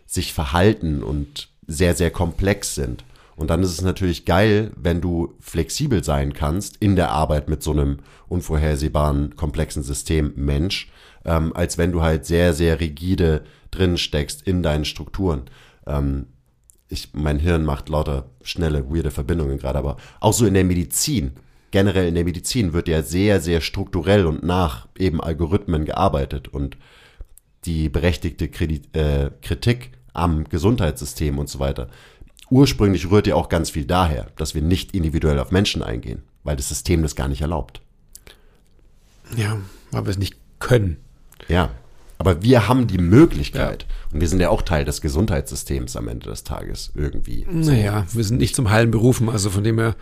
sich 0.05 0.33
verhalten 0.33 1.03
und 1.03 1.49
sehr, 1.67 1.93
sehr 1.93 2.11
komplex 2.11 2.75
sind. 2.75 3.03
Und 3.35 3.51
dann 3.51 3.61
ist 3.61 3.69
es 3.69 3.81
natürlich 3.81 4.25
geil, 4.25 4.71
wenn 4.75 4.99
du 4.99 5.35
flexibel 5.39 6.03
sein 6.03 6.33
kannst 6.33 6.77
in 6.77 6.95
der 6.95 7.11
Arbeit 7.11 7.49
mit 7.49 7.61
so 7.61 7.71
einem 7.71 7.99
unvorhersehbaren, 8.27 9.35
komplexen 9.35 9.83
System 9.83 10.33
Mensch, 10.35 10.91
ähm, 11.23 11.55
als 11.55 11.77
wenn 11.77 11.91
du 11.91 12.01
halt 12.01 12.25
sehr, 12.25 12.53
sehr 12.53 12.79
rigide 12.79 13.43
drin 13.69 13.97
steckst 13.97 14.41
in 14.41 14.63
deinen 14.63 14.85
Strukturen. 14.85 15.43
Ähm, 15.85 16.27
ich, 16.89 17.09
mein 17.13 17.37
Hirn 17.37 17.63
macht 17.63 17.89
lauter 17.89 18.29
schnelle, 18.41 18.89
weirde 18.89 19.11
Verbindungen 19.11 19.59
gerade, 19.59 19.77
aber 19.77 19.97
auch 20.19 20.33
so 20.33 20.45
in 20.47 20.55
der 20.55 20.63
Medizin, 20.63 21.33
generell 21.71 22.07
in 22.07 22.15
der 22.15 22.23
Medizin 22.23 22.73
wird 22.73 22.87
ja 22.87 23.03
sehr, 23.03 23.39
sehr 23.39 23.61
strukturell 23.61 24.25
und 24.25 24.41
nach 24.43 24.87
eben 24.97 25.21
Algorithmen 25.21 25.85
gearbeitet 25.85 26.47
und 26.47 26.77
die 27.65 27.89
berechtigte 27.89 28.47
Kredit, 28.47 28.95
äh, 28.95 29.31
Kritik 29.41 29.91
am 30.17 30.43
Gesundheitssystem 30.45 31.37
und 31.39 31.49
so 31.49 31.59
weiter. 31.59 31.87
Ursprünglich 32.49 33.09
rührt 33.11 33.27
ja 33.27 33.35
auch 33.35 33.49
ganz 33.49 33.69
viel 33.71 33.85
daher, 33.85 34.27
dass 34.37 34.55
wir 34.55 34.61
nicht 34.61 34.93
individuell 34.93 35.37
auf 35.39 35.51
Menschen 35.51 35.83
eingehen, 35.83 36.23
weil 36.43 36.55
das 36.55 36.69
System 36.69 37.01
das 37.03 37.15
gar 37.15 37.27
nicht 37.27 37.41
erlaubt. 37.41 37.81
ja, 39.35 39.57
weil 39.91 40.05
wir 40.05 40.11
es 40.11 40.17
nicht 40.17 40.35
können. 40.59 40.97
Ja, 41.49 41.69
aber 42.17 42.41
wir 42.41 42.67
haben 42.67 42.87
die 42.87 42.97
Möglichkeit 42.97 43.85
und 44.11 44.21
wir 44.21 44.27
sind 44.27 44.39
ja 44.39 44.49
auch 44.49 44.61
Teil 44.63 44.85
des 44.85 45.01
Gesundheitssystems 45.01 45.95
am 45.95 46.07
Ende 46.07 46.29
des 46.29 46.43
Tages 46.43 46.91
irgendwie. 46.95 47.45
Naja, 47.49 48.05
wir 48.11 48.23
sind 48.23 48.37
nicht 48.39 48.55
zum 48.55 48.69
Heilen 48.71 48.89
berufen, 48.91 49.29
also 49.29 49.49
von 49.49 49.63
dem 49.63 49.77
her, 49.79 49.95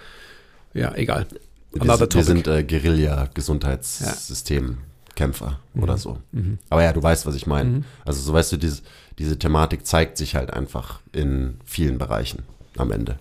ja, 0.74 0.94
egal. 0.96 1.28
Wir, 1.74 1.98
sind- 1.98 2.16
wir 2.16 2.24
sind 2.24 2.48
äh, 2.48 2.64
Guerilla-Gesundheitssystemkämpfer 2.64 5.60
oder 5.76 5.98
so. 5.98 6.20
Mhm. 6.32 6.58
Aber 6.70 6.84
ja, 6.84 6.94
du 6.94 7.04
weißt, 7.04 7.26
was 7.26 7.36
ich 7.36 7.48
meine. 7.48 7.84
Also 8.06 8.22
so 8.22 8.32
weißt 8.34 8.54
du, 8.54 8.58
diese, 8.58 8.82
diese 9.20 9.40
Thematik 9.40 9.86
zeigt 9.86 10.18
sich 10.18 10.36
halt 10.36 10.52
einfach 10.52 11.00
in 11.12 11.60
vielen 11.66 11.98
Bereichen 11.98 12.44
am 12.78 12.92
Ende. 12.92 13.18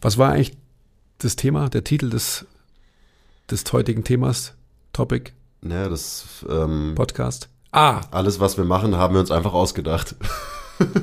Was 0.00 0.18
war 0.18 0.32
eigentlich 0.32 0.56
das 1.18 1.36
Thema, 1.36 1.68
der 1.68 1.84
Titel 1.84 2.10
des, 2.10 2.46
des 3.50 3.64
heutigen 3.72 4.04
Themas, 4.04 4.54
Topic, 4.92 5.32
Ja, 5.62 5.88
das, 5.88 6.44
ähm, 6.48 6.92
Podcast? 6.94 7.48
Ah, 7.72 8.02
Alles, 8.12 8.38
was 8.38 8.56
wir 8.56 8.64
machen, 8.64 8.96
haben 8.96 9.14
wir 9.14 9.20
uns 9.20 9.32
einfach 9.32 9.52
ausgedacht. 9.52 10.14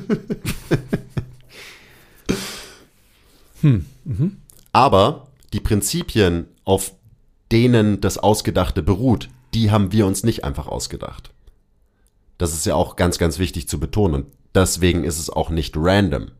Aber 4.71 5.27
die 5.53 5.59
Prinzipien, 5.59 6.47
auf 6.63 6.93
denen 7.51 7.99
das 8.01 8.17
Ausgedachte 8.17 8.81
beruht, 8.81 9.29
die 9.53 9.71
haben 9.71 9.91
wir 9.91 10.05
uns 10.05 10.23
nicht 10.23 10.43
einfach 10.43 10.67
ausgedacht. 10.67 11.31
Das 12.37 12.53
ist 12.53 12.65
ja 12.65 12.75
auch 12.75 12.95
ganz, 12.95 13.17
ganz 13.17 13.37
wichtig 13.39 13.67
zu 13.67 13.79
betonen. 13.79 14.23
Und 14.23 14.25
deswegen 14.55 15.03
ist 15.03 15.19
es 15.19 15.29
auch 15.29 15.49
nicht 15.49 15.75
random. 15.77 16.31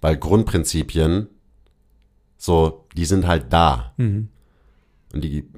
Weil 0.00 0.16
Grundprinzipien, 0.16 1.28
so, 2.36 2.86
die 2.96 3.06
sind 3.06 3.26
halt 3.26 3.52
da. 3.52 3.94
Und 5.12 5.22
die, 5.22 5.48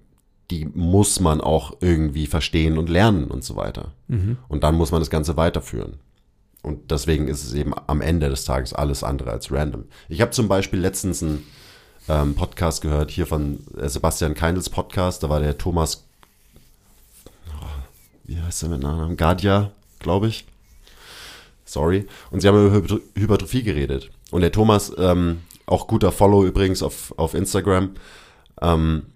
die 0.51 0.65
muss 0.67 1.21
man 1.21 1.41
auch 1.41 1.77
irgendwie 1.81 2.27
verstehen 2.27 2.79
und 2.79 2.89
lernen 2.89 3.25
und 3.25 3.45
so 3.45 3.57
weiter. 3.57 3.93
Und 4.49 4.63
dann 4.63 4.77
muss 4.77 4.93
man 4.93 5.01
das 5.01 5.11
Ganze 5.11 5.37
weiterführen. 5.37 5.97
Und 6.63 6.91
deswegen 6.91 7.29
ist 7.29 7.45
es 7.45 7.55
eben 7.55 7.73
am 7.87 8.01
Ende 8.01 8.29
des 8.29 8.45
Tages 8.45 8.73
alles 8.73 9.05
andere 9.05 9.31
als 9.31 9.53
random. 9.53 9.85
Ich 10.09 10.21
habe 10.21 10.31
zum 10.33 10.49
Beispiel 10.49 10.81
letztens 10.81 11.23
einen 11.23 11.45
ähm, 12.09 12.35
Podcast 12.35 12.81
gehört, 12.81 13.11
hier 13.11 13.27
von 13.27 13.61
äh, 13.77 13.89
Sebastian 13.89 14.35
Keindls 14.35 14.71
Podcast, 14.71 15.23
da 15.23 15.29
war 15.29 15.41
der 15.41 15.59
Thomas, 15.59 16.08
wie 18.29 18.41
heißt 18.41 18.63
er 18.63 18.69
mit 18.69 18.83
Nachnamen? 18.83 19.17
Gadia, 19.17 19.73
glaube 19.99 20.29
ich. 20.29 20.45
Sorry. 21.65 22.07
Und 22.31 22.41
sie 22.41 22.49
haben 22.49 22.67
über 22.67 22.77
Hyper- 22.77 23.01
Hypertrophie 23.17 23.63
geredet. 23.63 24.11
Und 24.31 24.43
der 24.43 24.53
Thomas, 24.53 24.93
ähm, 24.97 25.41
auch 25.67 25.89
guter 25.89 26.13
Follow 26.13 26.45
übrigens 26.45 26.83
auf, 26.83 27.13
auf 27.17 27.35
Instagram, 27.35 27.91
ähm, 28.63 29.07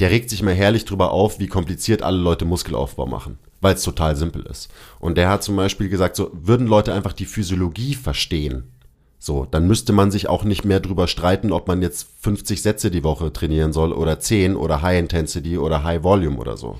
der 0.00 0.10
regt 0.10 0.30
sich 0.30 0.42
mal 0.42 0.54
herrlich 0.54 0.84
drüber 0.84 1.12
auf, 1.12 1.38
wie 1.40 1.48
kompliziert 1.48 2.02
alle 2.02 2.18
Leute 2.18 2.44
Muskelaufbau 2.44 3.06
machen, 3.06 3.38
weil 3.60 3.74
es 3.74 3.82
total 3.82 4.14
simpel 4.16 4.44
ist. 4.46 4.68
Und 5.00 5.16
der 5.16 5.28
hat 5.28 5.42
zum 5.42 5.56
Beispiel 5.56 5.88
gesagt, 5.88 6.14
so 6.14 6.30
würden 6.32 6.66
Leute 6.66 6.92
einfach 6.92 7.12
die 7.12 7.26
Physiologie 7.26 7.94
verstehen, 7.94 8.70
so, 9.20 9.44
dann 9.44 9.66
müsste 9.66 9.92
man 9.92 10.12
sich 10.12 10.28
auch 10.28 10.44
nicht 10.44 10.64
mehr 10.64 10.78
drüber 10.78 11.08
streiten, 11.08 11.50
ob 11.50 11.66
man 11.66 11.82
jetzt 11.82 12.06
50 12.20 12.62
Sätze 12.62 12.90
die 12.92 13.02
Woche 13.02 13.32
trainieren 13.32 13.72
soll 13.72 13.92
oder 13.92 14.20
10 14.20 14.54
oder 14.54 14.80
High 14.82 15.00
Intensity 15.00 15.58
oder 15.58 15.82
High 15.82 16.04
Volume 16.04 16.38
oder 16.38 16.56
so. 16.56 16.78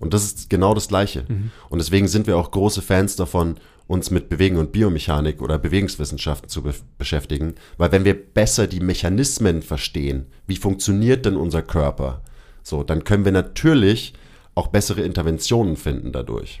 Und 0.00 0.14
das 0.14 0.24
ist 0.24 0.50
genau 0.50 0.74
das 0.74 0.88
Gleiche. 0.88 1.24
Und 1.68 1.78
deswegen 1.78 2.08
sind 2.08 2.26
wir 2.26 2.36
auch 2.36 2.50
große 2.50 2.82
Fans 2.82 3.14
davon, 3.14 3.56
uns 3.86 4.10
mit 4.10 4.28
Bewegung 4.28 4.58
und 4.58 4.72
Biomechanik 4.72 5.42
oder 5.42 5.58
Bewegungswissenschaften 5.58 6.48
zu 6.48 6.62
be 6.62 6.74
beschäftigen. 6.96 7.54
Weil 7.76 7.92
wenn 7.92 8.04
wir 8.04 8.14
besser 8.14 8.66
die 8.66 8.80
Mechanismen 8.80 9.62
verstehen, 9.62 10.26
wie 10.46 10.56
funktioniert 10.56 11.26
denn 11.26 11.36
unser 11.36 11.62
Körper, 11.62 12.22
so, 12.62 12.82
dann 12.82 13.04
können 13.04 13.24
wir 13.24 13.32
natürlich 13.32 14.14
auch 14.54 14.68
bessere 14.68 15.02
Interventionen 15.02 15.76
finden 15.76 16.12
dadurch. 16.12 16.60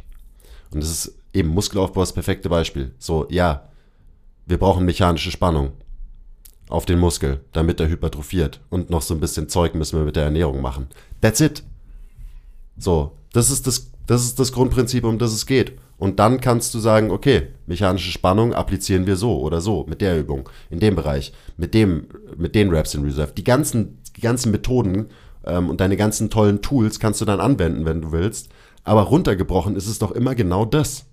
Und 0.72 0.82
das 0.82 0.90
ist 0.90 1.14
eben 1.32 1.48
Muskelaufbau 1.48 2.00
das 2.00 2.12
perfekte 2.12 2.48
Beispiel. 2.48 2.92
So, 2.98 3.26
ja, 3.30 3.68
wir 4.46 4.58
brauchen 4.58 4.84
mechanische 4.84 5.30
Spannung 5.30 5.72
auf 6.68 6.84
den 6.84 6.98
Muskel, 6.98 7.40
damit 7.52 7.80
er 7.80 7.88
hypertrophiert. 7.88 8.60
Und 8.70 8.90
noch 8.90 9.02
so 9.02 9.14
ein 9.14 9.20
bisschen 9.20 9.48
Zeug 9.48 9.74
müssen 9.74 9.98
wir 9.98 10.04
mit 10.04 10.16
der 10.16 10.24
Ernährung 10.24 10.60
machen. 10.60 10.88
That's 11.20 11.40
it. 11.40 11.62
So, 12.80 13.12
das 13.32 13.50
ist 13.50 13.66
das, 13.66 13.90
das 14.06 14.24
ist 14.24 14.40
das 14.40 14.52
Grundprinzip, 14.52 15.04
um 15.04 15.18
das 15.18 15.32
es 15.32 15.46
geht. 15.46 15.78
Und 15.98 16.18
dann 16.18 16.40
kannst 16.40 16.72
du 16.74 16.78
sagen, 16.78 17.10
okay, 17.10 17.48
mechanische 17.66 18.10
Spannung 18.10 18.54
applizieren 18.54 19.06
wir 19.06 19.16
so 19.16 19.38
oder 19.38 19.60
so, 19.60 19.84
mit 19.86 20.00
der 20.00 20.18
Übung, 20.18 20.48
in 20.70 20.80
dem 20.80 20.96
Bereich, 20.96 21.32
mit 21.58 21.74
dem, 21.74 22.06
mit 22.36 22.54
den 22.54 22.70
Reps 22.70 22.94
in 22.94 23.04
Reserve. 23.04 23.32
Die 23.36 23.44
ganzen, 23.44 23.98
die 24.16 24.22
ganzen 24.22 24.50
Methoden 24.50 25.08
ähm, 25.44 25.68
und 25.68 25.80
deine 25.80 25.98
ganzen 25.98 26.30
tollen 26.30 26.62
Tools 26.62 26.98
kannst 27.00 27.20
du 27.20 27.26
dann 27.26 27.38
anwenden, 27.38 27.84
wenn 27.84 28.00
du 28.00 28.12
willst. 28.12 28.48
Aber 28.82 29.02
runtergebrochen 29.02 29.76
ist 29.76 29.88
es 29.88 29.98
doch 29.98 30.12
immer 30.12 30.34
genau 30.34 30.64
das. 30.64 31.04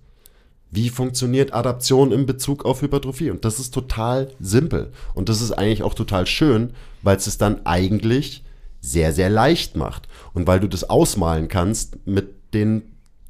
Wie 0.70 0.88
funktioniert 0.88 1.52
Adaption 1.52 2.10
in 2.10 2.24
Bezug 2.24 2.64
auf 2.64 2.80
Hypertrophie? 2.80 3.30
Und 3.30 3.44
das 3.44 3.58
ist 3.58 3.74
total 3.74 4.30
simpel. 4.40 4.90
Und 5.14 5.28
das 5.28 5.42
ist 5.42 5.52
eigentlich 5.52 5.82
auch 5.82 5.94
total 5.94 6.26
schön, 6.26 6.72
weil 7.02 7.16
es 7.18 7.26
es 7.26 7.36
dann 7.36 7.66
eigentlich 7.66 8.42
sehr, 8.80 9.12
sehr 9.12 9.30
leicht 9.30 9.76
macht. 9.76 10.08
Und 10.34 10.46
weil 10.46 10.60
du 10.60 10.68
das 10.68 10.88
ausmalen 10.88 11.48
kannst 11.48 12.06
mit 12.06 12.54
den 12.54 12.82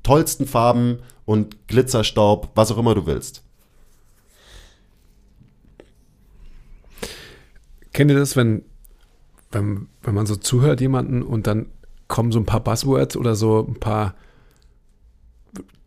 tollsten 0.03 0.47
Farben 0.47 0.99
und 1.25 1.69
Glitzerstaub, 1.69 2.51
was 2.55 2.71
auch 2.71 2.79
immer 2.79 2.95
du 2.95 3.07
willst. 3.07 3.43
kennt 7.99 8.13
ihr 8.13 8.17
das, 8.17 8.37
wenn, 8.37 8.63
wenn, 9.51 9.89
wenn 10.03 10.15
man 10.15 10.25
so 10.25 10.37
zuhört 10.37 10.81
jemanden 10.81 11.21
und 11.21 11.49
dann 11.49 11.67
kommen 12.07 12.31
so 12.31 12.39
ein 12.39 12.47
paar 12.47 12.63
Buzzwords 12.63 13.17
oder 13.17 13.35
so 13.35 13.67
ein 13.69 13.81
paar 13.81 14.15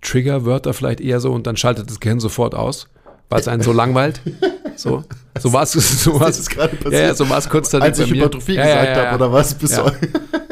Triggerwörter 0.01 0.73
vielleicht 0.73 0.99
eher 0.99 1.21
so 1.21 1.31
und 1.31 1.47
dann 1.47 1.55
schaltet 1.55 1.89
das 1.89 2.01
Gehirn 2.01 2.19
sofort 2.19 2.53
aus, 2.53 2.89
weil 3.31 3.39
es 3.39 3.47
einen 3.47 3.63
so 3.63 3.71
langweilt. 3.71 4.21
So, 4.75 5.03
so 5.39 5.53
war 5.53 5.63
es. 5.63 5.71
So 5.71 6.19
war's, 6.19 6.49
gerade 6.49 6.77
ja, 6.91 6.99
ja, 6.99 7.13
so 7.15 7.29
war 7.29 7.37
es 7.37 7.49
kurz 7.49 7.69
danach 7.69 7.87
Als 7.87 7.99
ich. 7.99 8.11
Hypertrophie 8.11 8.55
Ja, 8.55 8.63
gesagt 8.63 8.97
ja, 8.97 9.05
habe, 9.05 9.15
oder 9.15 9.31
was? 9.31 9.53
Bist 9.55 9.77
Ja. 9.77 9.91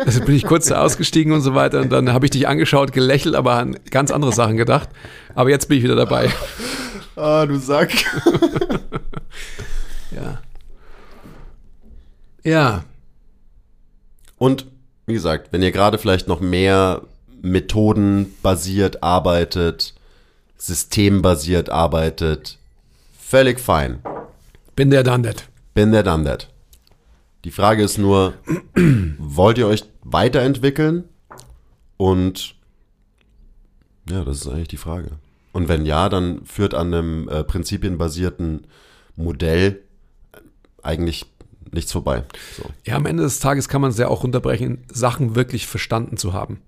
Also 0.06 0.22
bin 0.22 0.34
ich 0.34 0.46
kurz 0.46 0.68
da 0.68 0.82
ausgestiegen 0.82 1.34
und 1.34 1.42
so 1.42 1.56
weiter 1.56 1.82
und 1.82 1.92
dann 1.92 2.14
habe 2.14 2.26
ich 2.26 2.32
dich 2.32 2.48
angeschaut, 2.48 2.94
gelächelt, 2.94 3.36
aber 3.36 3.56
an 3.56 3.78
ganz 3.92 4.12
andere 4.12 4.32
Sachen 4.32 4.56
gedacht. 4.56 4.88
Aber 5.36 5.50
jetzt 5.50 5.68
bin 5.68 5.78
ich 5.78 5.84
wieder 5.84 5.98
dabei. 5.98 6.30
ah, 7.18 7.46
du 7.46 7.58
Sack. 7.58 7.92
Ja. 10.12 10.40
Ja. 12.44 12.84
Und 14.38 14.66
wie 15.06 15.14
gesagt, 15.14 15.50
wenn 15.52 15.62
ihr 15.62 15.72
gerade 15.72 16.00
vielleicht 16.00 16.28
noch 16.28 16.40
mehr 16.40 17.04
methodenbasiert 17.42 19.04
arbeitet, 19.04 19.94
systembasiert 20.58 21.70
arbeitet, 21.70 22.59
völlig 23.30 23.60
fein. 23.60 24.02
Bin 24.76 24.90
der 24.90 25.04
done 25.04 25.22
that. 25.22 25.48
Bin 25.76 25.92
there, 25.92 26.04
done 26.04 26.24
that. 26.24 26.52
Die 27.46 27.52
Frage 27.52 27.84
ist 27.84 28.00
nur, 28.00 28.34
wollt 29.20 29.60
ihr 29.60 29.68
euch 29.68 29.84
weiterentwickeln? 30.02 31.04
Und 31.98 32.56
ja, 34.10 34.24
das 34.24 34.38
ist 34.38 34.48
eigentlich 34.48 34.70
die 34.70 34.78
Frage. 34.78 35.12
Und 35.52 35.68
wenn 35.68 35.86
ja, 35.86 36.10
dann 36.10 36.44
führt 36.46 36.74
an 36.74 36.94
einem 36.94 37.30
äh, 37.30 37.44
prinzipienbasierten 37.44 38.66
Modell 39.16 39.84
eigentlich 40.82 41.26
nichts 41.72 41.92
vorbei. 41.92 42.24
So. 42.58 42.64
Ja, 42.84 42.96
am 42.96 43.06
Ende 43.06 43.24
des 43.24 43.40
Tages 43.40 43.70
kann 43.70 43.82
man 43.82 43.92
es 43.92 43.98
ja 44.00 44.08
auch 44.08 44.24
runterbrechen, 44.24 44.86
Sachen 44.92 45.36
wirklich 45.36 45.68
verstanden 45.68 46.18
zu 46.18 46.34
haben. 46.34 46.62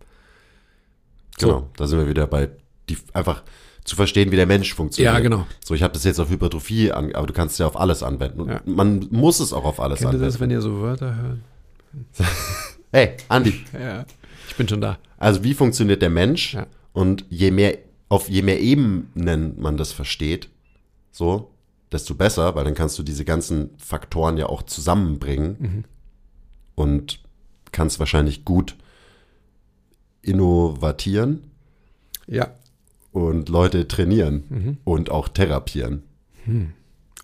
So. 1.40 1.48
Genau, 1.48 1.70
da 1.76 1.88
sind 1.88 1.98
wir 1.98 2.08
wieder 2.08 2.28
bei 2.28 2.52
die 2.88 2.98
einfach 3.14 3.42
zu 3.84 3.96
verstehen, 3.96 4.32
wie 4.32 4.36
der 4.36 4.46
Mensch 4.46 4.74
funktioniert. 4.74 5.14
Ja, 5.14 5.20
genau. 5.20 5.48
So, 5.66 5.74
ich 5.74 5.82
habe 5.84 5.94
das 5.94 6.04
jetzt 6.04 6.20
auf 6.20 6.30
Hypertrophie 6.30 6.92
an, 6.92 7.14
aber 7.16 7.26
du 7.28 7.34
kannst 7.34 7.54
es 7.54 7.60
ja 7.60 7.68
auf 7.68 7.80
alles 7.80 8.04
anwenden. 8.04 8.42
Und 8.42 8.50
Ja. 8.50 8.62
Man 8.66 9.08
muss 9.12 9.40
es 9.40 9.54
auch 9.54 9.66
auf 9.66 9.80
alles 9.80 10.00
Kennt 10.00 10.10
ihr 10.14 10.16
anwenden. 10.16 10.26
das, 10.32 10.40
wenn 10.40 10.52
ihr 10.52 10.62
so 10.62 10.80
Wörter 10.82 11.16
hört? 11.16 11.38
hey, 12.92 13.18
Andi, 13.28 13.66
Ja. 13.74 14.06
Ich 14.50 14.56
bin 14.56 14.68
schon 14.68 14.82
da. 14.82 14.98
also 15.18 15.44
wie 15.44 15.54
funktioniert 15.54 16.02
der 16.02 16.10
Mensch? 16.10 16.54
Ja. 16.54 16.68
Und 16.94 17.26
je 17.30 17.52
mehr 17.52 17.78
auf 18.10 18.28
je 18.30 18.42
mehr 18.42 18.60
Ebenen 18.60 19.60
man 19.60 19.78
das 19.78 19.94
versteht, 19.94 20.50
so, 21.12 21.50
desto 21.94 22.14
besser, 22.14 22.54
weil 22.56 22.66
dann 22.66 22.74
kannst 22.76 23.00
du 23.00 23.04
diese 23.04 23.24
ganzen 23.26 23.70
Faktoren 23.78 24.38
ja 24.38 24.48
auch 24.48 24.64
zusammenbringen 24.64 25.56
Mhm. 25.60 25.84
und 26.76 27.20
kannst 27.72 28.00
wahrscheinlich 28.00 28.44
gut 28.46 28.76
innovatieren 30.22 31.44
Ja. 32.28 32.48
Und 33.12 33.50
Leute 33.50 33.88
trainieren 33.88 34.44
Mhm. 34.50 34.78
und 34.84 35.10
auch 35.12 35.28
therapieren. 35.28 36.04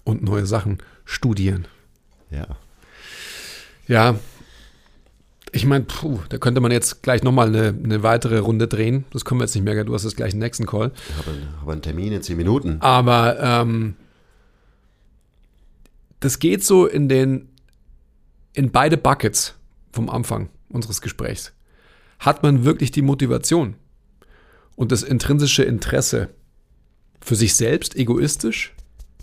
Und 0.03 0.23
neue 0.23 0.45
Sachen 0.45 0.77
studieren. 1.05 1.67
Ja. 2.29 2.47
Ja. 3.87 4.19
Ich 5.53 5.65
meine, 5.65 5.85
puh, 5.85 6.19
da 6.29 6.37
könnte 6.37 6.59
man 6.61 6.71
jetzt 6.71 7.01
gleich 7.03 7.23
nochmal 7.23 7.47
eine, 7.47 7.67
eine 7.69 8.03
weitere 8.03 8.37
Runde 8.39 8.67
drehen. 8.67 9.05
Das 9.11 9.23
können 9.25 9.39
wir 9.39 9.45
jetzt 9.45 9.55
nicht 9.55 9.63
mehr, 9.63 9.81
du 9.85 9.93
hast 9.93 10.03
jetzt 10.03 10.17
gleich 10.17 10.33
einen 10.33 10.41
nächsten 10.41 10.65
Call. 10.65 10.91
Ich 11.09 11.17
habe, 11.25 11.37
habe 11.61 11.71
einen 11.71 11.81
Termin 11.81 12.11
in 12.11 12.21
zehn 12.21 12.35
Minuten. 12.37 12.77
Aber 12.81 13.39
ähm, 13.39 13.95
das 16.19 16.39
geht 16.39 16.63
so 16.63 16.85
in 16.85 17.07
den 17.09 17.49
in 18.53 18.71
beide 18.71 18.97
Buckets 18.97 19.55
vom 19.91 20.09
Anfang 20.09 20.49
unseres 20.69 21.01
Gesprächs. 21.01 21.53
Hat 22.19 22.43
man 22.43 22.65
wirklich 22.65 22.91
die 22.91 23.03
Motivation 23.03 23.75
und 24.77 24.93
das 24.93 25.03
intrinsische 25.03 25.63
Interesse 25.63 26.29
für 27.19 27.35
sich 27.35 27.55
selbst 27.55 27.97
egoistisch 27.97 28.73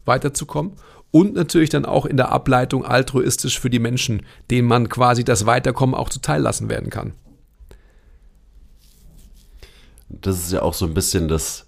weiterzukommen 0.05 0.73
und 1.11 1.35
natürlich 1.35 1.71
dann 1.71 1.87
auch 1.87 2.05
in 2.05 2.19
der 2.19 2.33
Ableitung 2.33 2.85
altruistisch 2.85 3.59
für 3.59 3.71
die 3.71 3.79
Menschen, 3.79 4.27
denen 4.51 4.69
man 4.69 4.91
quasi 4.91 5.25
das 5.25 5.47
Weiterkommen 5.47 5.95
auch 5.95 6.11
zuteil 6.11 6.43
lassen 6.43 6.69
werden 6.69 6.91
kann. 6.91 7.15
Das 10.09 10.37
ist 10.39 10.53
ja 10.53 10.61
auch 10.61 10.75
so 10.75 10.87
ein 10.87 10.93
bisschen 10.93 11.29
das. 11.29 11.67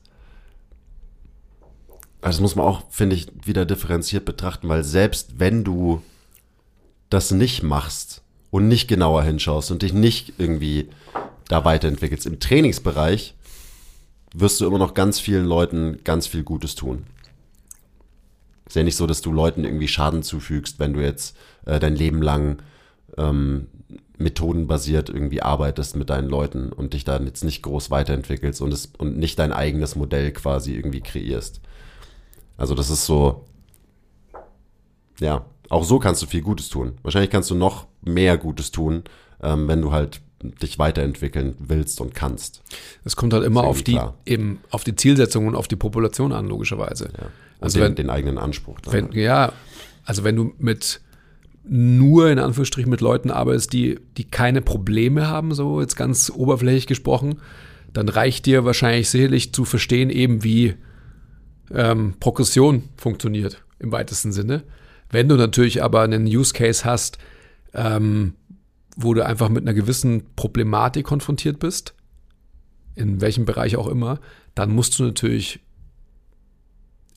Also 2.20 2.38
das 2.38 2.40
muss 2.40 2.56
man 2.56 2.66
auch, 2.66 2.90
finde 2.90 3.14
ich, 3.14 3.28
wieder 3.44 3.64
differenziert 3.64 4.24
betrachten, 4.24 4.68
weil 4.68 4.82
selbst 4.82 5.38
wenn 5.38 5.62
du 5.62 6.02
das 7.08 7.30
nicht 7.30 7.62
machst 7.62 8.22
und 8.50 8.66
nicht 8.66 8.88
genauer 8.88 9.22
hinschaust 9.22 9.70
und 9.70 9.82
dich 9.82 9.92
nicht 9.92 10.34
irgendwie 10.38 10.88
da 11.48 11.64
weiterentwickelst 11.64 12.26
im 12.26 12.40
Trainingsbereich, 12.40 13.35
wirst 14.34 14.60
du 14.60 14.66
immer 14.66 14.78
noch 14.78 14.94
ganz 14.94 15.20
vielen 15.20 15.46
Leuten 15.46 16.00
ganz 16.04 16.26
viel 16.26 16.42
Gutes 16.42 16.74
tun. 16.74 17.06
Ist 18.66 18.76
ja 18.76 18.82
nicht 18.82 18.96
so, 18.96 19.06
dass 19.06 19.20
du 19.20 19.32
Leuten 19.32 19.64
irgendwie 19.64 19.88
Schaden 19.88 20.22
zufügst, 20.22 20.78
wenn 20.78 20.92
du 20.92 21.00
jetzt 21.00 21.36
äh, 21.66 21.78
dein 21.78 21.94
Leben 21.94 22.20
lang 22.20 22.62
ähm, 23.16 23.68
methodenbasiert 24.18 25.08
irgendwie 25.08 25.42
arbeitest 25.42 25.96
mit 25.96 26.10
deinen 26.10 26.28
Leuten 26.28 26.72
und 26.72 26.94
dich 26.94 27.04
dann 27.04 27.26
jetzt 27.26 27.44
nicht 27.44 27.62
groß 27.62 27.90
weiterentwickelst 27.90 28.60
und, 28.60 28.72
es, 28.72 28.86
und 28.98 29.18
nicht 29.18 29.38
dein 29.38 29.52
eigenes 29.52 29.94
Modell 29.94 30.32
quasi 30.32 30.74
irgendwie 30.74 31.00
kreierst. 31.00 31.60
Also 32.56 32.74
das 32.74 32.90
ist 32.90 33.06
so, 33.06 33.44
ja, 35.20 35.44
auch 35.68 35.84
so 35.84 35.98
kannst 35.98 36.22
du 36.22 36.26
viel 36.26 36.42
Gutes 36.42 36.68
tun. 36.68 36.98
Wahrscheinlich 37.02 37.30
kannst 37.30 37.50
du 37.50 37.54
noch 37.54 37.86
mehr 38.02 38.38
Gutes 38.38 38.70
tun, 38.70 39.04
ähm, 39.42 39.68
wenn 39.68 39.82
du 39.82 39.92
halt 39.92 40.20
dich 40.42 40.78
weiterentwickeln 40.78 41.54
willst 41.58 42.00
und 42.00 42.14
kannst. 42.14 42.62
Es 43.04 43.16
kommt 43.16 43.32
halt 43.32 43.44
immer 43.44 43.64
auf 43.64 43.82
die, 43.82 43.92
klar. 43.92 44.14
eben 44.26 44.60
auf 44.70 44.84
die 44.84 44.94
Zielsetzung 44.94 45.46
und 45.46 45.54
auf 45.54 45.66
die 45.68 45.76
Population 45.76 46.32
an, 46.32 46.46
logischerweise. 46.46 47.06
Ja. 47.18 47.28
Also 47.60 47.78
den, 47.78 47.84
wenn- 47.88 47.94
den 47.94 48.10
eigenen 48.10 48.38
Anspruch. 48.38 48.80
Dann. 48.80 48.92
Wenn, 48.92 49.12
ja, 49.12 49.52
also 50.04 50.24
wenn 50.24 50.36
du 50.36 50.52
mit 50.58 51.00
nur 51.68 52.30
in 52.30 52.38
Anführungsstrichen 52.38 52.90
mit 52.90 53.00
Leuten 53.00 53.30
arbeitest, 53.30 53.72
die, 53.72 53.98
die 54.16 54.24
keine 54.24 54.62
Probleme 54.62 55.26
haben, 55.26 55.52
so 55.54 55.80
jetzt 55.80 55.96
ganz 55.96 56.30
oberflächlich 56.30 56.86
gesprochen, 56.86 57.40
dann 57.92 58.08
reicht 58.08 58.46
dir 58.46 58.64
wahrscheinlich 58.64 59.08
sicherlich 59.08 59.52
zu 59.52 59.64
verstehen, 59.64 60.10
eben 60.10 60.44
wie 60.44 60.74
ähm, 61.74 62.14
Progression 62.20 62.84
funktioniert 62.96 63.64
im 63.80 63.90
weitesten 63.90 64.32
Sinne. 64.32 64.62
Wenn 65.10 65.28
du 65.28 65.36
natürlich 65.36 65.82
aber 65.82 66.02
einen 66.02 66.26
Use 66.26 66.52
Case 66.52 66.84
hast, 66.84 67.18
ähm, 67.74 68.34
wo 68.96 69.14
du 69.14 69.24
einfach 69.24 69.48
mit 69.48 69.62
einer 69.62 69.74
gewissen 69.74 70.24
Problematik 70.34 71.06
konfrontiert 71.06 71.58
bist, 71.58 71.94
in 72.94 73.20
welchem 73.20 73.44
Bereich 73.44 73.76
auch 73.76 73.86
immer, 73.86 74.20
dann 74.54 74.70
musst 74.70 74.98
du 74.98 75.04
natürlich 75.04 75.60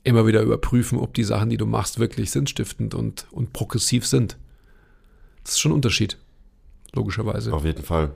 immer 0.04 0.26
wieder 0.26 0.42
überprüfen, 0.42 0.98
ob 0.98 1.14
die 1.14 1.24
Sachen, 1.24 1.50
die 1.50 1.56
du 1.56 1.66
machst, 1.66 1.98
wirklich 1.98 2.30
sinnstiftend 2.30 2.94
und, 2.94 3.26
und 3.30 3.52
progressiv 3.52 4.06
sind. 4.06 4.36
Das 5.42 5.52
ist 5.52 5.60
schon 5.60 5.72
ein 5.72 5.76
Unterschied, 5.76 6.18
logischerweise. 6.92 7.52
Auf 7.52 7.64
jeden 7.64 7.82
Fall. 7.82 8.12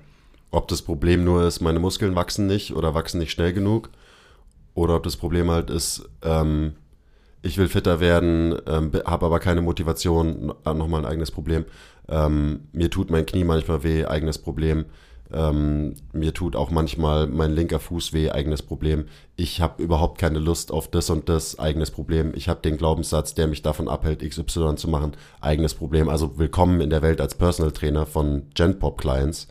Ob 0.51 0.69
das 0.69 0.83
Problem 0.83 1.25
nur 1.25 1.45
ist, 1.45 1.61
meine 1.61 1.81
Muskeln 1.81 2.15
wachsen 2.15 2.47
nicht 2.47 2.75
oder 2.75 2.95
wachsen 2.95 3.19
nicht 3.19 3.33
schnell 3.33 3.53
genug, 3.53 3.91
oder 4.75 4.97
ob 4.97 5.05
das 5.05 5.17
Problem 5.17 5.51
halt 5.51 5.71
ist, 5.71 6.09
ähm, 6.23 6.75
ich 7.43 7.59
will 7.59 7.69
fitter 7.69 8.01
werden, 8.01 8.57
ähm, 8.67 8.93
habe 9.05 9.27
aber 9.27 9.39
keine 9.39 9.63
Motivation, 9.63 10.53
nochmal 10.65 11.01
ein 11.01 11.07
eigenes 11.07 11.31
Problem. 11.31 11.65
Ähm, 12.09 12.61
mir 12.73 12.91
tut 12.91 13.11
mein 13.11 13.27
Knie 13.27 13.45
manchmal 13.45 13.83
weh, 13.83 14.05
eigenes 14.05 14.39
Problem. 14.39 14.85
Ähm, 15.33 15.95
mir 16.13 16.35
tut 16.35 16.55
auch 16.55 16.71
manchmal 16.71 17.27
mein 17.27 17.53
linker 17.55 17.81
Fuß 17.81 18.13
weh, 18.13 18.31
eigenes 18.31 18.63
Problem. 18.63 19.07
Ich 19.37 19.61
habe 19.61 19.83
überhaupt 19.83 20.19
keine 20.21 20.39
Lust 20.39 20.71
auf 20.71 20.89
das 20.91 21.09
und 21.11 21.29
das, 21.29 21.59
eigenes 21.59 21.91
Problem. 21.91 22.33
Ich 22.37 22.49
habe 22.49 22.61
den 22.61 22.77
Glaubenssatz, 22.77 23.35
der 23.35 23.47
mich 23.47 23.63
davon 23.63 23.89
abhält, 23.89 24.21
XY 24.21 24.77
zu 24.77 24.89
machen, 24.89 25.13
eigenes 25.41 25.75
Problem. 25.75 26.09
Also 26.09 26.39
willkommen 26.39 26.81
in 26.81 26.91
der 26.91 27.03
Welt 27.03 27.21
als 27.21 27.35
Personal 27.35 27.73
Trainer 27.73 28.07
von 28.07 28.43
Genpop 28.55 29.01
Clients. 29.01 29.49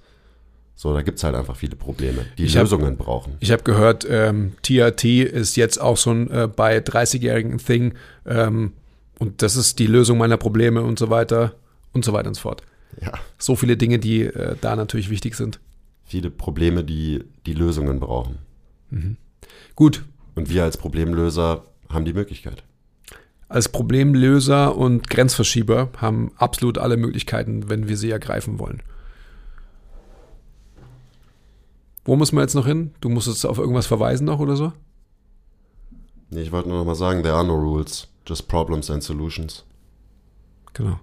So, 0.76 0.94
da 0.94 1.02
gibt's 1.02 1.24
halt 1.24 1.36
einfach 1.36 1.56
viele 1.56 1.76
Probleme, 1.76 2.26
die 2.38 2.46
Ich 2.46 2.56
hab- 2.56 2.64
Lösungen 2.64 2.96
brauchen. 2.98 3.36
Ich 3.40 3.52
habe 3.52 3.64
gehört, 3.64 4.08
ähm, 4.10 4.54
TRT 4.62 5.06
ist 5.24 5.56
jetzt 5.56 5.82
auch 5.82 5.98
so 5.98 6.12
ein 6.12 6.30
äh, 6.32 6.48
bei 6.48 6.78
30-jährigen 6.80 7.58
Thing 7.58 7.94
ähm, 8.26 8.74
und 9.20 9.42
das 9.42 9.56
ist 9.56 9.80
die 9.80 9.88
Lösung 9.88 10.18
meiner 10.18 10.38
Probleme 10.38 10.82
und 10.82 10.98
so 10.98 11.10
weiter 11.10 11.54
und 11.94 12.04
so 12.06 12.14
weiter 12.14 12.28
und 12.28 12.36
so 12.36 12.42
fort. 12.42 12.64
Ja, 13.02 13.14
So 13.38 13.56
viele 13.56 13.78
Dinge, 13.78 13.98
die 14.00 14.22
äh, 14.24 14.56
da 14.62 14.76
natürlich 14.76 15.10
wichtig 15.10 15.36
sind. 15.36 15.60
viele 16.04 16.30
Probleme, 16.30 16.84
die 16.84 17.24
die 17.46 17.54
Lösungen 17.54 18.00
brauchen. 18.00 18.38
Gut, 19.76 20.06
Und 20.36 20.50
wir 20.50 20.64
als 20.64 20.78
Problemlöser 20.78 21.64
haben 21.90 22.06
die 22.06 22.14
Möglichkeit. 22.14 22.64
als 23.50 23.70
Problemlöser 23.70 24.76
und 24.76 25.10
Grenzverschieber 25.10 25.90
haben 25.98 26.32
absolut 26.38 26.78
alle 26.78 26.98
Möglichkeiten, 26.98 27.70
wenn 27.70 27.88
wir 27.88 27.98
sie 27.98 28.12
ergreifen 28.12 28.60
wollen. 28.60 28.82
Wo 32.06 32.16
muss 32.16 32.32
man 32.32 32.44
jetzt 32.44 32.54
noch 32.56 32.66
hin? 32.68 32.94
Du 33.02 33.10
musst 33.10 33.28
jetzt 33.28 33.46
auf 33.46 33.58
irgendwas 33.58 33.86
verweisen 33.88 34.26
noch 34.26 34.40
oder 34.40 34.56
so? 34.56 34.74
Nee, 36.30 36.42
ich 36.42 36.52
wollte 36.52 36.68
nur 36.70 36.80
noch 36.80 36.86
mal 36.86 36.96
sagen, 36.96 37.24
there 37.24 37.36
are 37.36 37.46
no 37.46 37.56
rules, 37.56 38.08
just 38.28 38.48
problems 38.48 38.90
and 38.92 39.02
solutions. 39.04 39.64
Genau. 40.74 41.00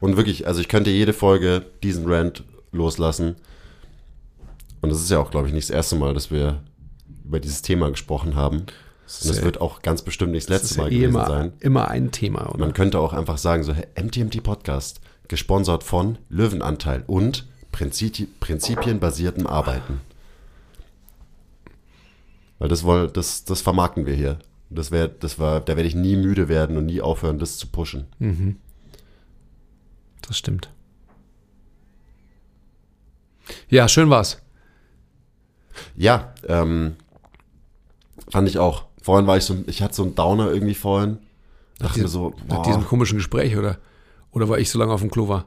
Und 0.00 0.16
wirklich, 0.16 0.46
also 0.46 0.60
ich 0.60 0.68
könnte 0.68 0.90
jede 0.90 1.12
Folge 1.12 1.64
diesen 1.82 2.04
Rant 2.10 2.44
loslassen. 2.72 3.36
Und 4.80 4.90
es 4.90 5.00
ist 5.00 5.10
ja 5.10 5.18
auch, 5.18 5.30
glaube 5.30 5.48
ich, 5.48 5.54
nicht 5.54 5.68
das 5.68 5.74
erste 5.74 5.96
Mal, 5.96 6.14
dass 6.14 6.30
wir 6.30 6.60
über 7.24 7.40
dieses 7.40 7.62
Thema 7.62 7.90
gesprochen 7.90 8.36
haben. 8.36 8.58
Und 8.60 8.72
es 9.06 9.38
ja- 9.38 9.42
wird 9.44 9.60
auch 9.60 9.82
ganz 9.82 10.02
bestimmt 10.02 10.32
nicht 10.32 10.48
das 10.50 10.62
Das 10.62 10.70
letzte 10.70 10.78
Mal 10.82 10.92
eh 10.92 10.94
gewesen 11.00 11.10
immer, 11.14 11.26
sein. 11.26 11.52
immer 11.60 11.88
ein 11.88 12.10
Thema, 12.12 12.48
oder? 12.50 12.60
Man 12.60 12.74
könnte 12.74 13.00
auch 13.00 13.12
einfach 13.12 13.38
sagen, 13.38 13.64
so 13.64 13.72
hey, 13.74 13.86
MTMT 14.00 14.40
Podcast, 14.42 15.00
gesponsert 15.26 15.82
von 15.82 16.18
Löwenanteil 16.28 17.02
und 17.06 17.46
Prinzip, 17.72 18.40
prinzipienbasiertem 18.40 19.46
Arbeiten. 19.46 20.00
Weil 22.58 22.68
das, 22.68 22.84
woll, 22.84 23.08
das, 23.08 23.44
das 23.44 23.60
vermarkten 23.60 24.06
wir 24.06 24.14
hier. 24.14 24.38
Das 24.70 24.90
wär, 24.90 25.08
das 25.08 25.38
war, 25.38 25.60
da 25.60 25.76
werde 25.76 25.88
ich 25.88 25.94
nie 25.94 26.16
müde 26.16 26.48
werden 26.48 26.76
und 26.76 26.86
nie 26.86 27.00
aufhören, 27.00 27.38
das 27.38 27.56
zu 27.56 27.66
pushen. 27.68 28.06
Das 30.28 30.38
stimmt. 30.38 30.70
Ja, 33.68 33.88
schön 33.88 34.10
war's. 34.10 34.40
Ja, 35.96 36.34
ähm, 36.46 36.96
fand 38.30 38.48
ich 38.48 38.58
auch. 38.58 38.84
Vorhin 39.02 39.26
war 39.26 39.38
ich 39.38 39.44
so, 39.44 39.56
ich 39.66 39.82
hatte 39.82 39.94
so 39.94 40.02
einen 40.02 40.14
Downer 40.14 40.50
irgendwie 40.52 40.74
vorhin. 40.74 41.18
Dachte 41.78 42.00
mir 42.00 42.08
so, 42.08 42.34
Nach 42.48 42.62
diesem 42.62 42.84
komischen 42.84 43.16
Gespräch, 43.16 43.56
oder? 43.56 43.78
Oder 44.32 44.48
weil 44.48 44.60
ich 44.60 44.70
so 44.70 44.78
lange 44.78 44.92
auf 44.92 45.00
dem 45.00 45.10
Klo 45.10 45.28
war? 45.28 45.46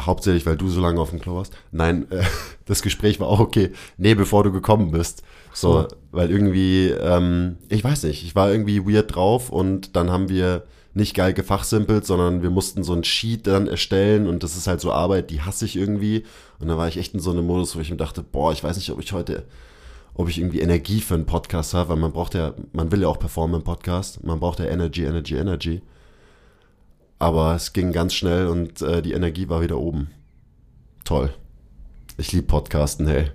hauptsächlich, 0.00 0.46
weil 0.46 0.56
du 0.56 0.68
so 0.68 0.80
lange 0.80 1.00
auf 1.00 1.10
dem 1.10 1.18
Klo 1.18 1.34
warst. 1.34 1.52
Nein, 1.72 2.08
äh, 2.12 2.22
das 2.66 2.82
Gespräch 2.82 3.18
war 3.18 3.26
auch 3.26 3.40
okay. 3.40 3.72
Nee, 3.96 4.14
bevor 4.14 4.44
du 4.44 4.52
gekommen 4.52 4.92
bist. 4.92 5.24
So, 5.52 5.82
So. 5.82 5.88
weil 6.12 6.30
irgendwie, 6.30 6.90
ähm, 6.90 7.56
ich 7.68 7.82
weiß 7.82 8.04
nicht, 8.04 8.22
ich 8.22 8.36
war 8.36 8.50
irgendwie 8.50 8.86
weird 8.86 9.14
drauf 9.14 9.50
und 9.50 9.96
dann 9.96 10.10
haben 10.10 10.28
wir 10.28 10.62
nicht 10.98 11.14
geil 11.14 11.32
gefachsimpelt, 11.32 12.04
sondern 12.04 12.42
wir 12.42 12.50
mussten 12.50 12.84
so 12.84 12.92
ein 12.92 13.04
Sheet 13.04 13.46
dann 13.46 13.66
erstellen 13.66 14.26
und 14.26 14.42
das 14.42 14.56
ist 14.56 14.66
halt 14.66 14.80
so 14.80 14.92
Arbeit, 14.92 15.30
die 15.30 15.40
hasse 15.40 15.64
ich 15.64 15.76
irgendwie. 15.76 16.24
Und 16.58 16.68
dann 16.68 16.76
war 16.76 16.88
ich 16.88 16.98
echt 16.98 17.14
in 17.14 17.20
so 17.20 17.30
einem 17.30 17.46
Modus, 17.46 17.74
wo 17.74 17.80
ich 17.80 17.90
mir 17.90 17.96
dachte, 17.96 18.22
boah, 18.22 18.52
ich 18.52 18.62
weiß 18.62 18.76
nicht, 18.76 18.90
ob 18.90 19.00
ich 19.00 19.12
heute, 19.12 19.44
ob 20.14 20.28
ich 20.28 20.38
irgendwie 20.38 20.60
Energie 20.60 21.00
für 21.00 21.14
einen 21.14 21.24
Podcast 21.24 21.72
habe, 21.72 21.90
weil 21.90 21.96
man 21.96 22.12
braucht 22.12 22.34
ja, 22.34 22.52
man 22.72 22.92
will 22.92 23.00
ja 23.00 23.08
auch 23.08 23.18
performen 23.18 23.60
im 23.60 23.64
Podcast. 23.64 24.22
Man 24.24 24.40
braucht 24.40 24.58
ja 24.58 24.66
Energy, 24.66 25.04
Energy, 25.04 25.36
Energy. 25.36 25.80
Aber 27.18 27.54
es 27.54 27.72
ging 27.72 27.92
ganz 27.92 28.14
schnell 28.14 28.48
und 28.48 28.82
äh, 28.82 29.00
die 29.00 29.12
Energie 29.12 29.48
war 29.48 29.62
wieder 29.62 29.78
oben. 29.78 30.10
Toll. 31.04 31.32
Ich 32.16 32.32
liebe 32.32 32.46
Podcasten, 32.46 33.06
hey. 33.06 33.30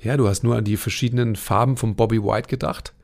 Ja, 0.00 0.16
du 0.16 0.28
hast 0.28 0.42
nur 0.42 0.56
an 0.56 0.64
die 0.64 0.76
verschiedenen 0.76 1.36
Farben 1.36 1.76
von 1.76 1.94
Bobby 1.94 2.22
White 2.22 2.48
gedacht. 2.48 2.94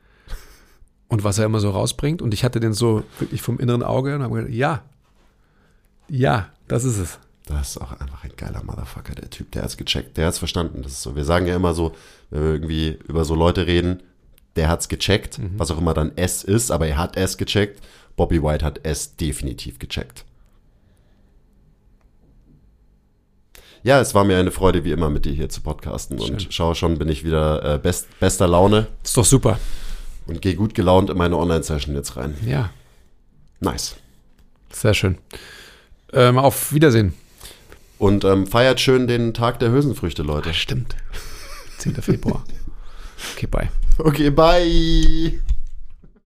Und 1.09 1.25
was 1.25 1.39
er 1.39 1.45
immer 1.45 1.61
so 1.61 1.71
rausbringt. 1.71 2.23
Und 2.23 2.35
ich 2.35 2.45
hatte 2.45 2.61
den 2.61 2.73
so 2.73 3.05
wirklich 3.19 3.43
vom 3.43 3.59
inneren 3.59 3.83
Auge 3.83 4.15
und 4.15 4.23
habe 4.23 4.35
gedacht, 4.37 4.55
ja, 4.55 4.83
ja, 6.09 6.49
das 6.69 6.85
ist 6.85 6.99
es. 6.99 7.19
Das 7.47 7.71
ist 7.71 7.79
auch 7.79 7.93
einfach 7.93 8.25
ein 8.25 8.33
geiler 8.37 8.63
Motherfucker, 8.63 9.15
der 9.15 9.29
Typ. 9.31 9.53
Der 9.53 9.63
hat's 9.63 9.77
gecheckt, 9.77 10.17
der 10.17 10.27
hat's 10.27 10.39
verstanden. 10.39 10.83
Das 10.83 10.93
ist 10.93 11.03
so. 11.03 11.15
Wir 11.15 11.25
sagen 11.25 11.47
ja 11.47 11.57
immer 11.57 11.75
so, 11.75 11.93
wenn 12.31 12.43
wir 12.43 12.53
irgendwie 12.53 12.99
über 13.07 13.25
so 13.25 13.35
Leute 13.35 13.67
reden, 13.67 14.03
der 14.57 14.69
hat's 14.69 14.89
gecheckt, 14.89 15.41
was 15.57 15.71
auch 15.71 15.79
immer 15.79 15.95
dann 15.95 16.17
S 16.17 16.45
ist, 16.45 16.71
aber 16.71 16.87
er 16.87 16.97
hat 16.97 17.17
S 17.17 17.37
gecheckt. 17.37 17.83
Bobby 18.17 18.43
White 18.43 18.65
hat 18.65 18.87
S 18.87 19.17
definitiv 19.17 19.79
gecheckt. 19.79 20.25
Ja, 23.83 24.01
es 24.01 24.15
war 24.15 24.25
mir 24.25 24.39
eine 24.39 24.51
Freude, 24.51 24.83
wie 24.85 24.93
immer, 24.93 25.11
mit 25.11 25.27
dir 25.27 25.33
hier 25.35 25.51
zu 25.51 25.61
podcasten. 25.61 26.19
Und 26.19 26.43
Schön. 26.43 26.53
schau 26.53 26.75
schon, 26.75 26.97
bin 26.97 27.09
ich 27.11 27.23
wieder 27.23 27.75
äh, 27.75 27.79
best, 27.79 28.09
bester 28.19 28.49
Laune 28.49 28.87
ist 29.03 29.15
doch 29.17 29.27
super. 29.27 29.59
Und 30.27 30.41
gehe 30.43 30.55
gut 30.57 30.75
gelaunt 30.75 31.11
in 31.11 31.17
meine 31.17 31.37
Online-Session 31.37 31.95
jetzt 31.95 32.17
rein. 32.17 32.37
Ja, 32.47 32.71
Nice. 33.61 33.97
sehr 34.73 34.95
schön. 34.95 35.19
Ähm, 36.13 36.39
auf 36.39 36.73
Wiedersehen. 36.73 37.15
Und 37.99 38.25
ähm, 38.25 38.47
feiert 38.47 38.81
schön 38.81 39.07
den 39.07 39.33
Tag 39.35 39.59
der 39.61 39.71
Hülsenfrüchte, 39.71 40.23
Leute. 40.23 40.53
Stimmt. 40.55 40.97
10. 41.79 41.95
Februar. 41.97 42.45
Okay, 43.37 43.47
bye. 43.47 43.69
Okay, 43.99 44.29
bye. 44.29 45.41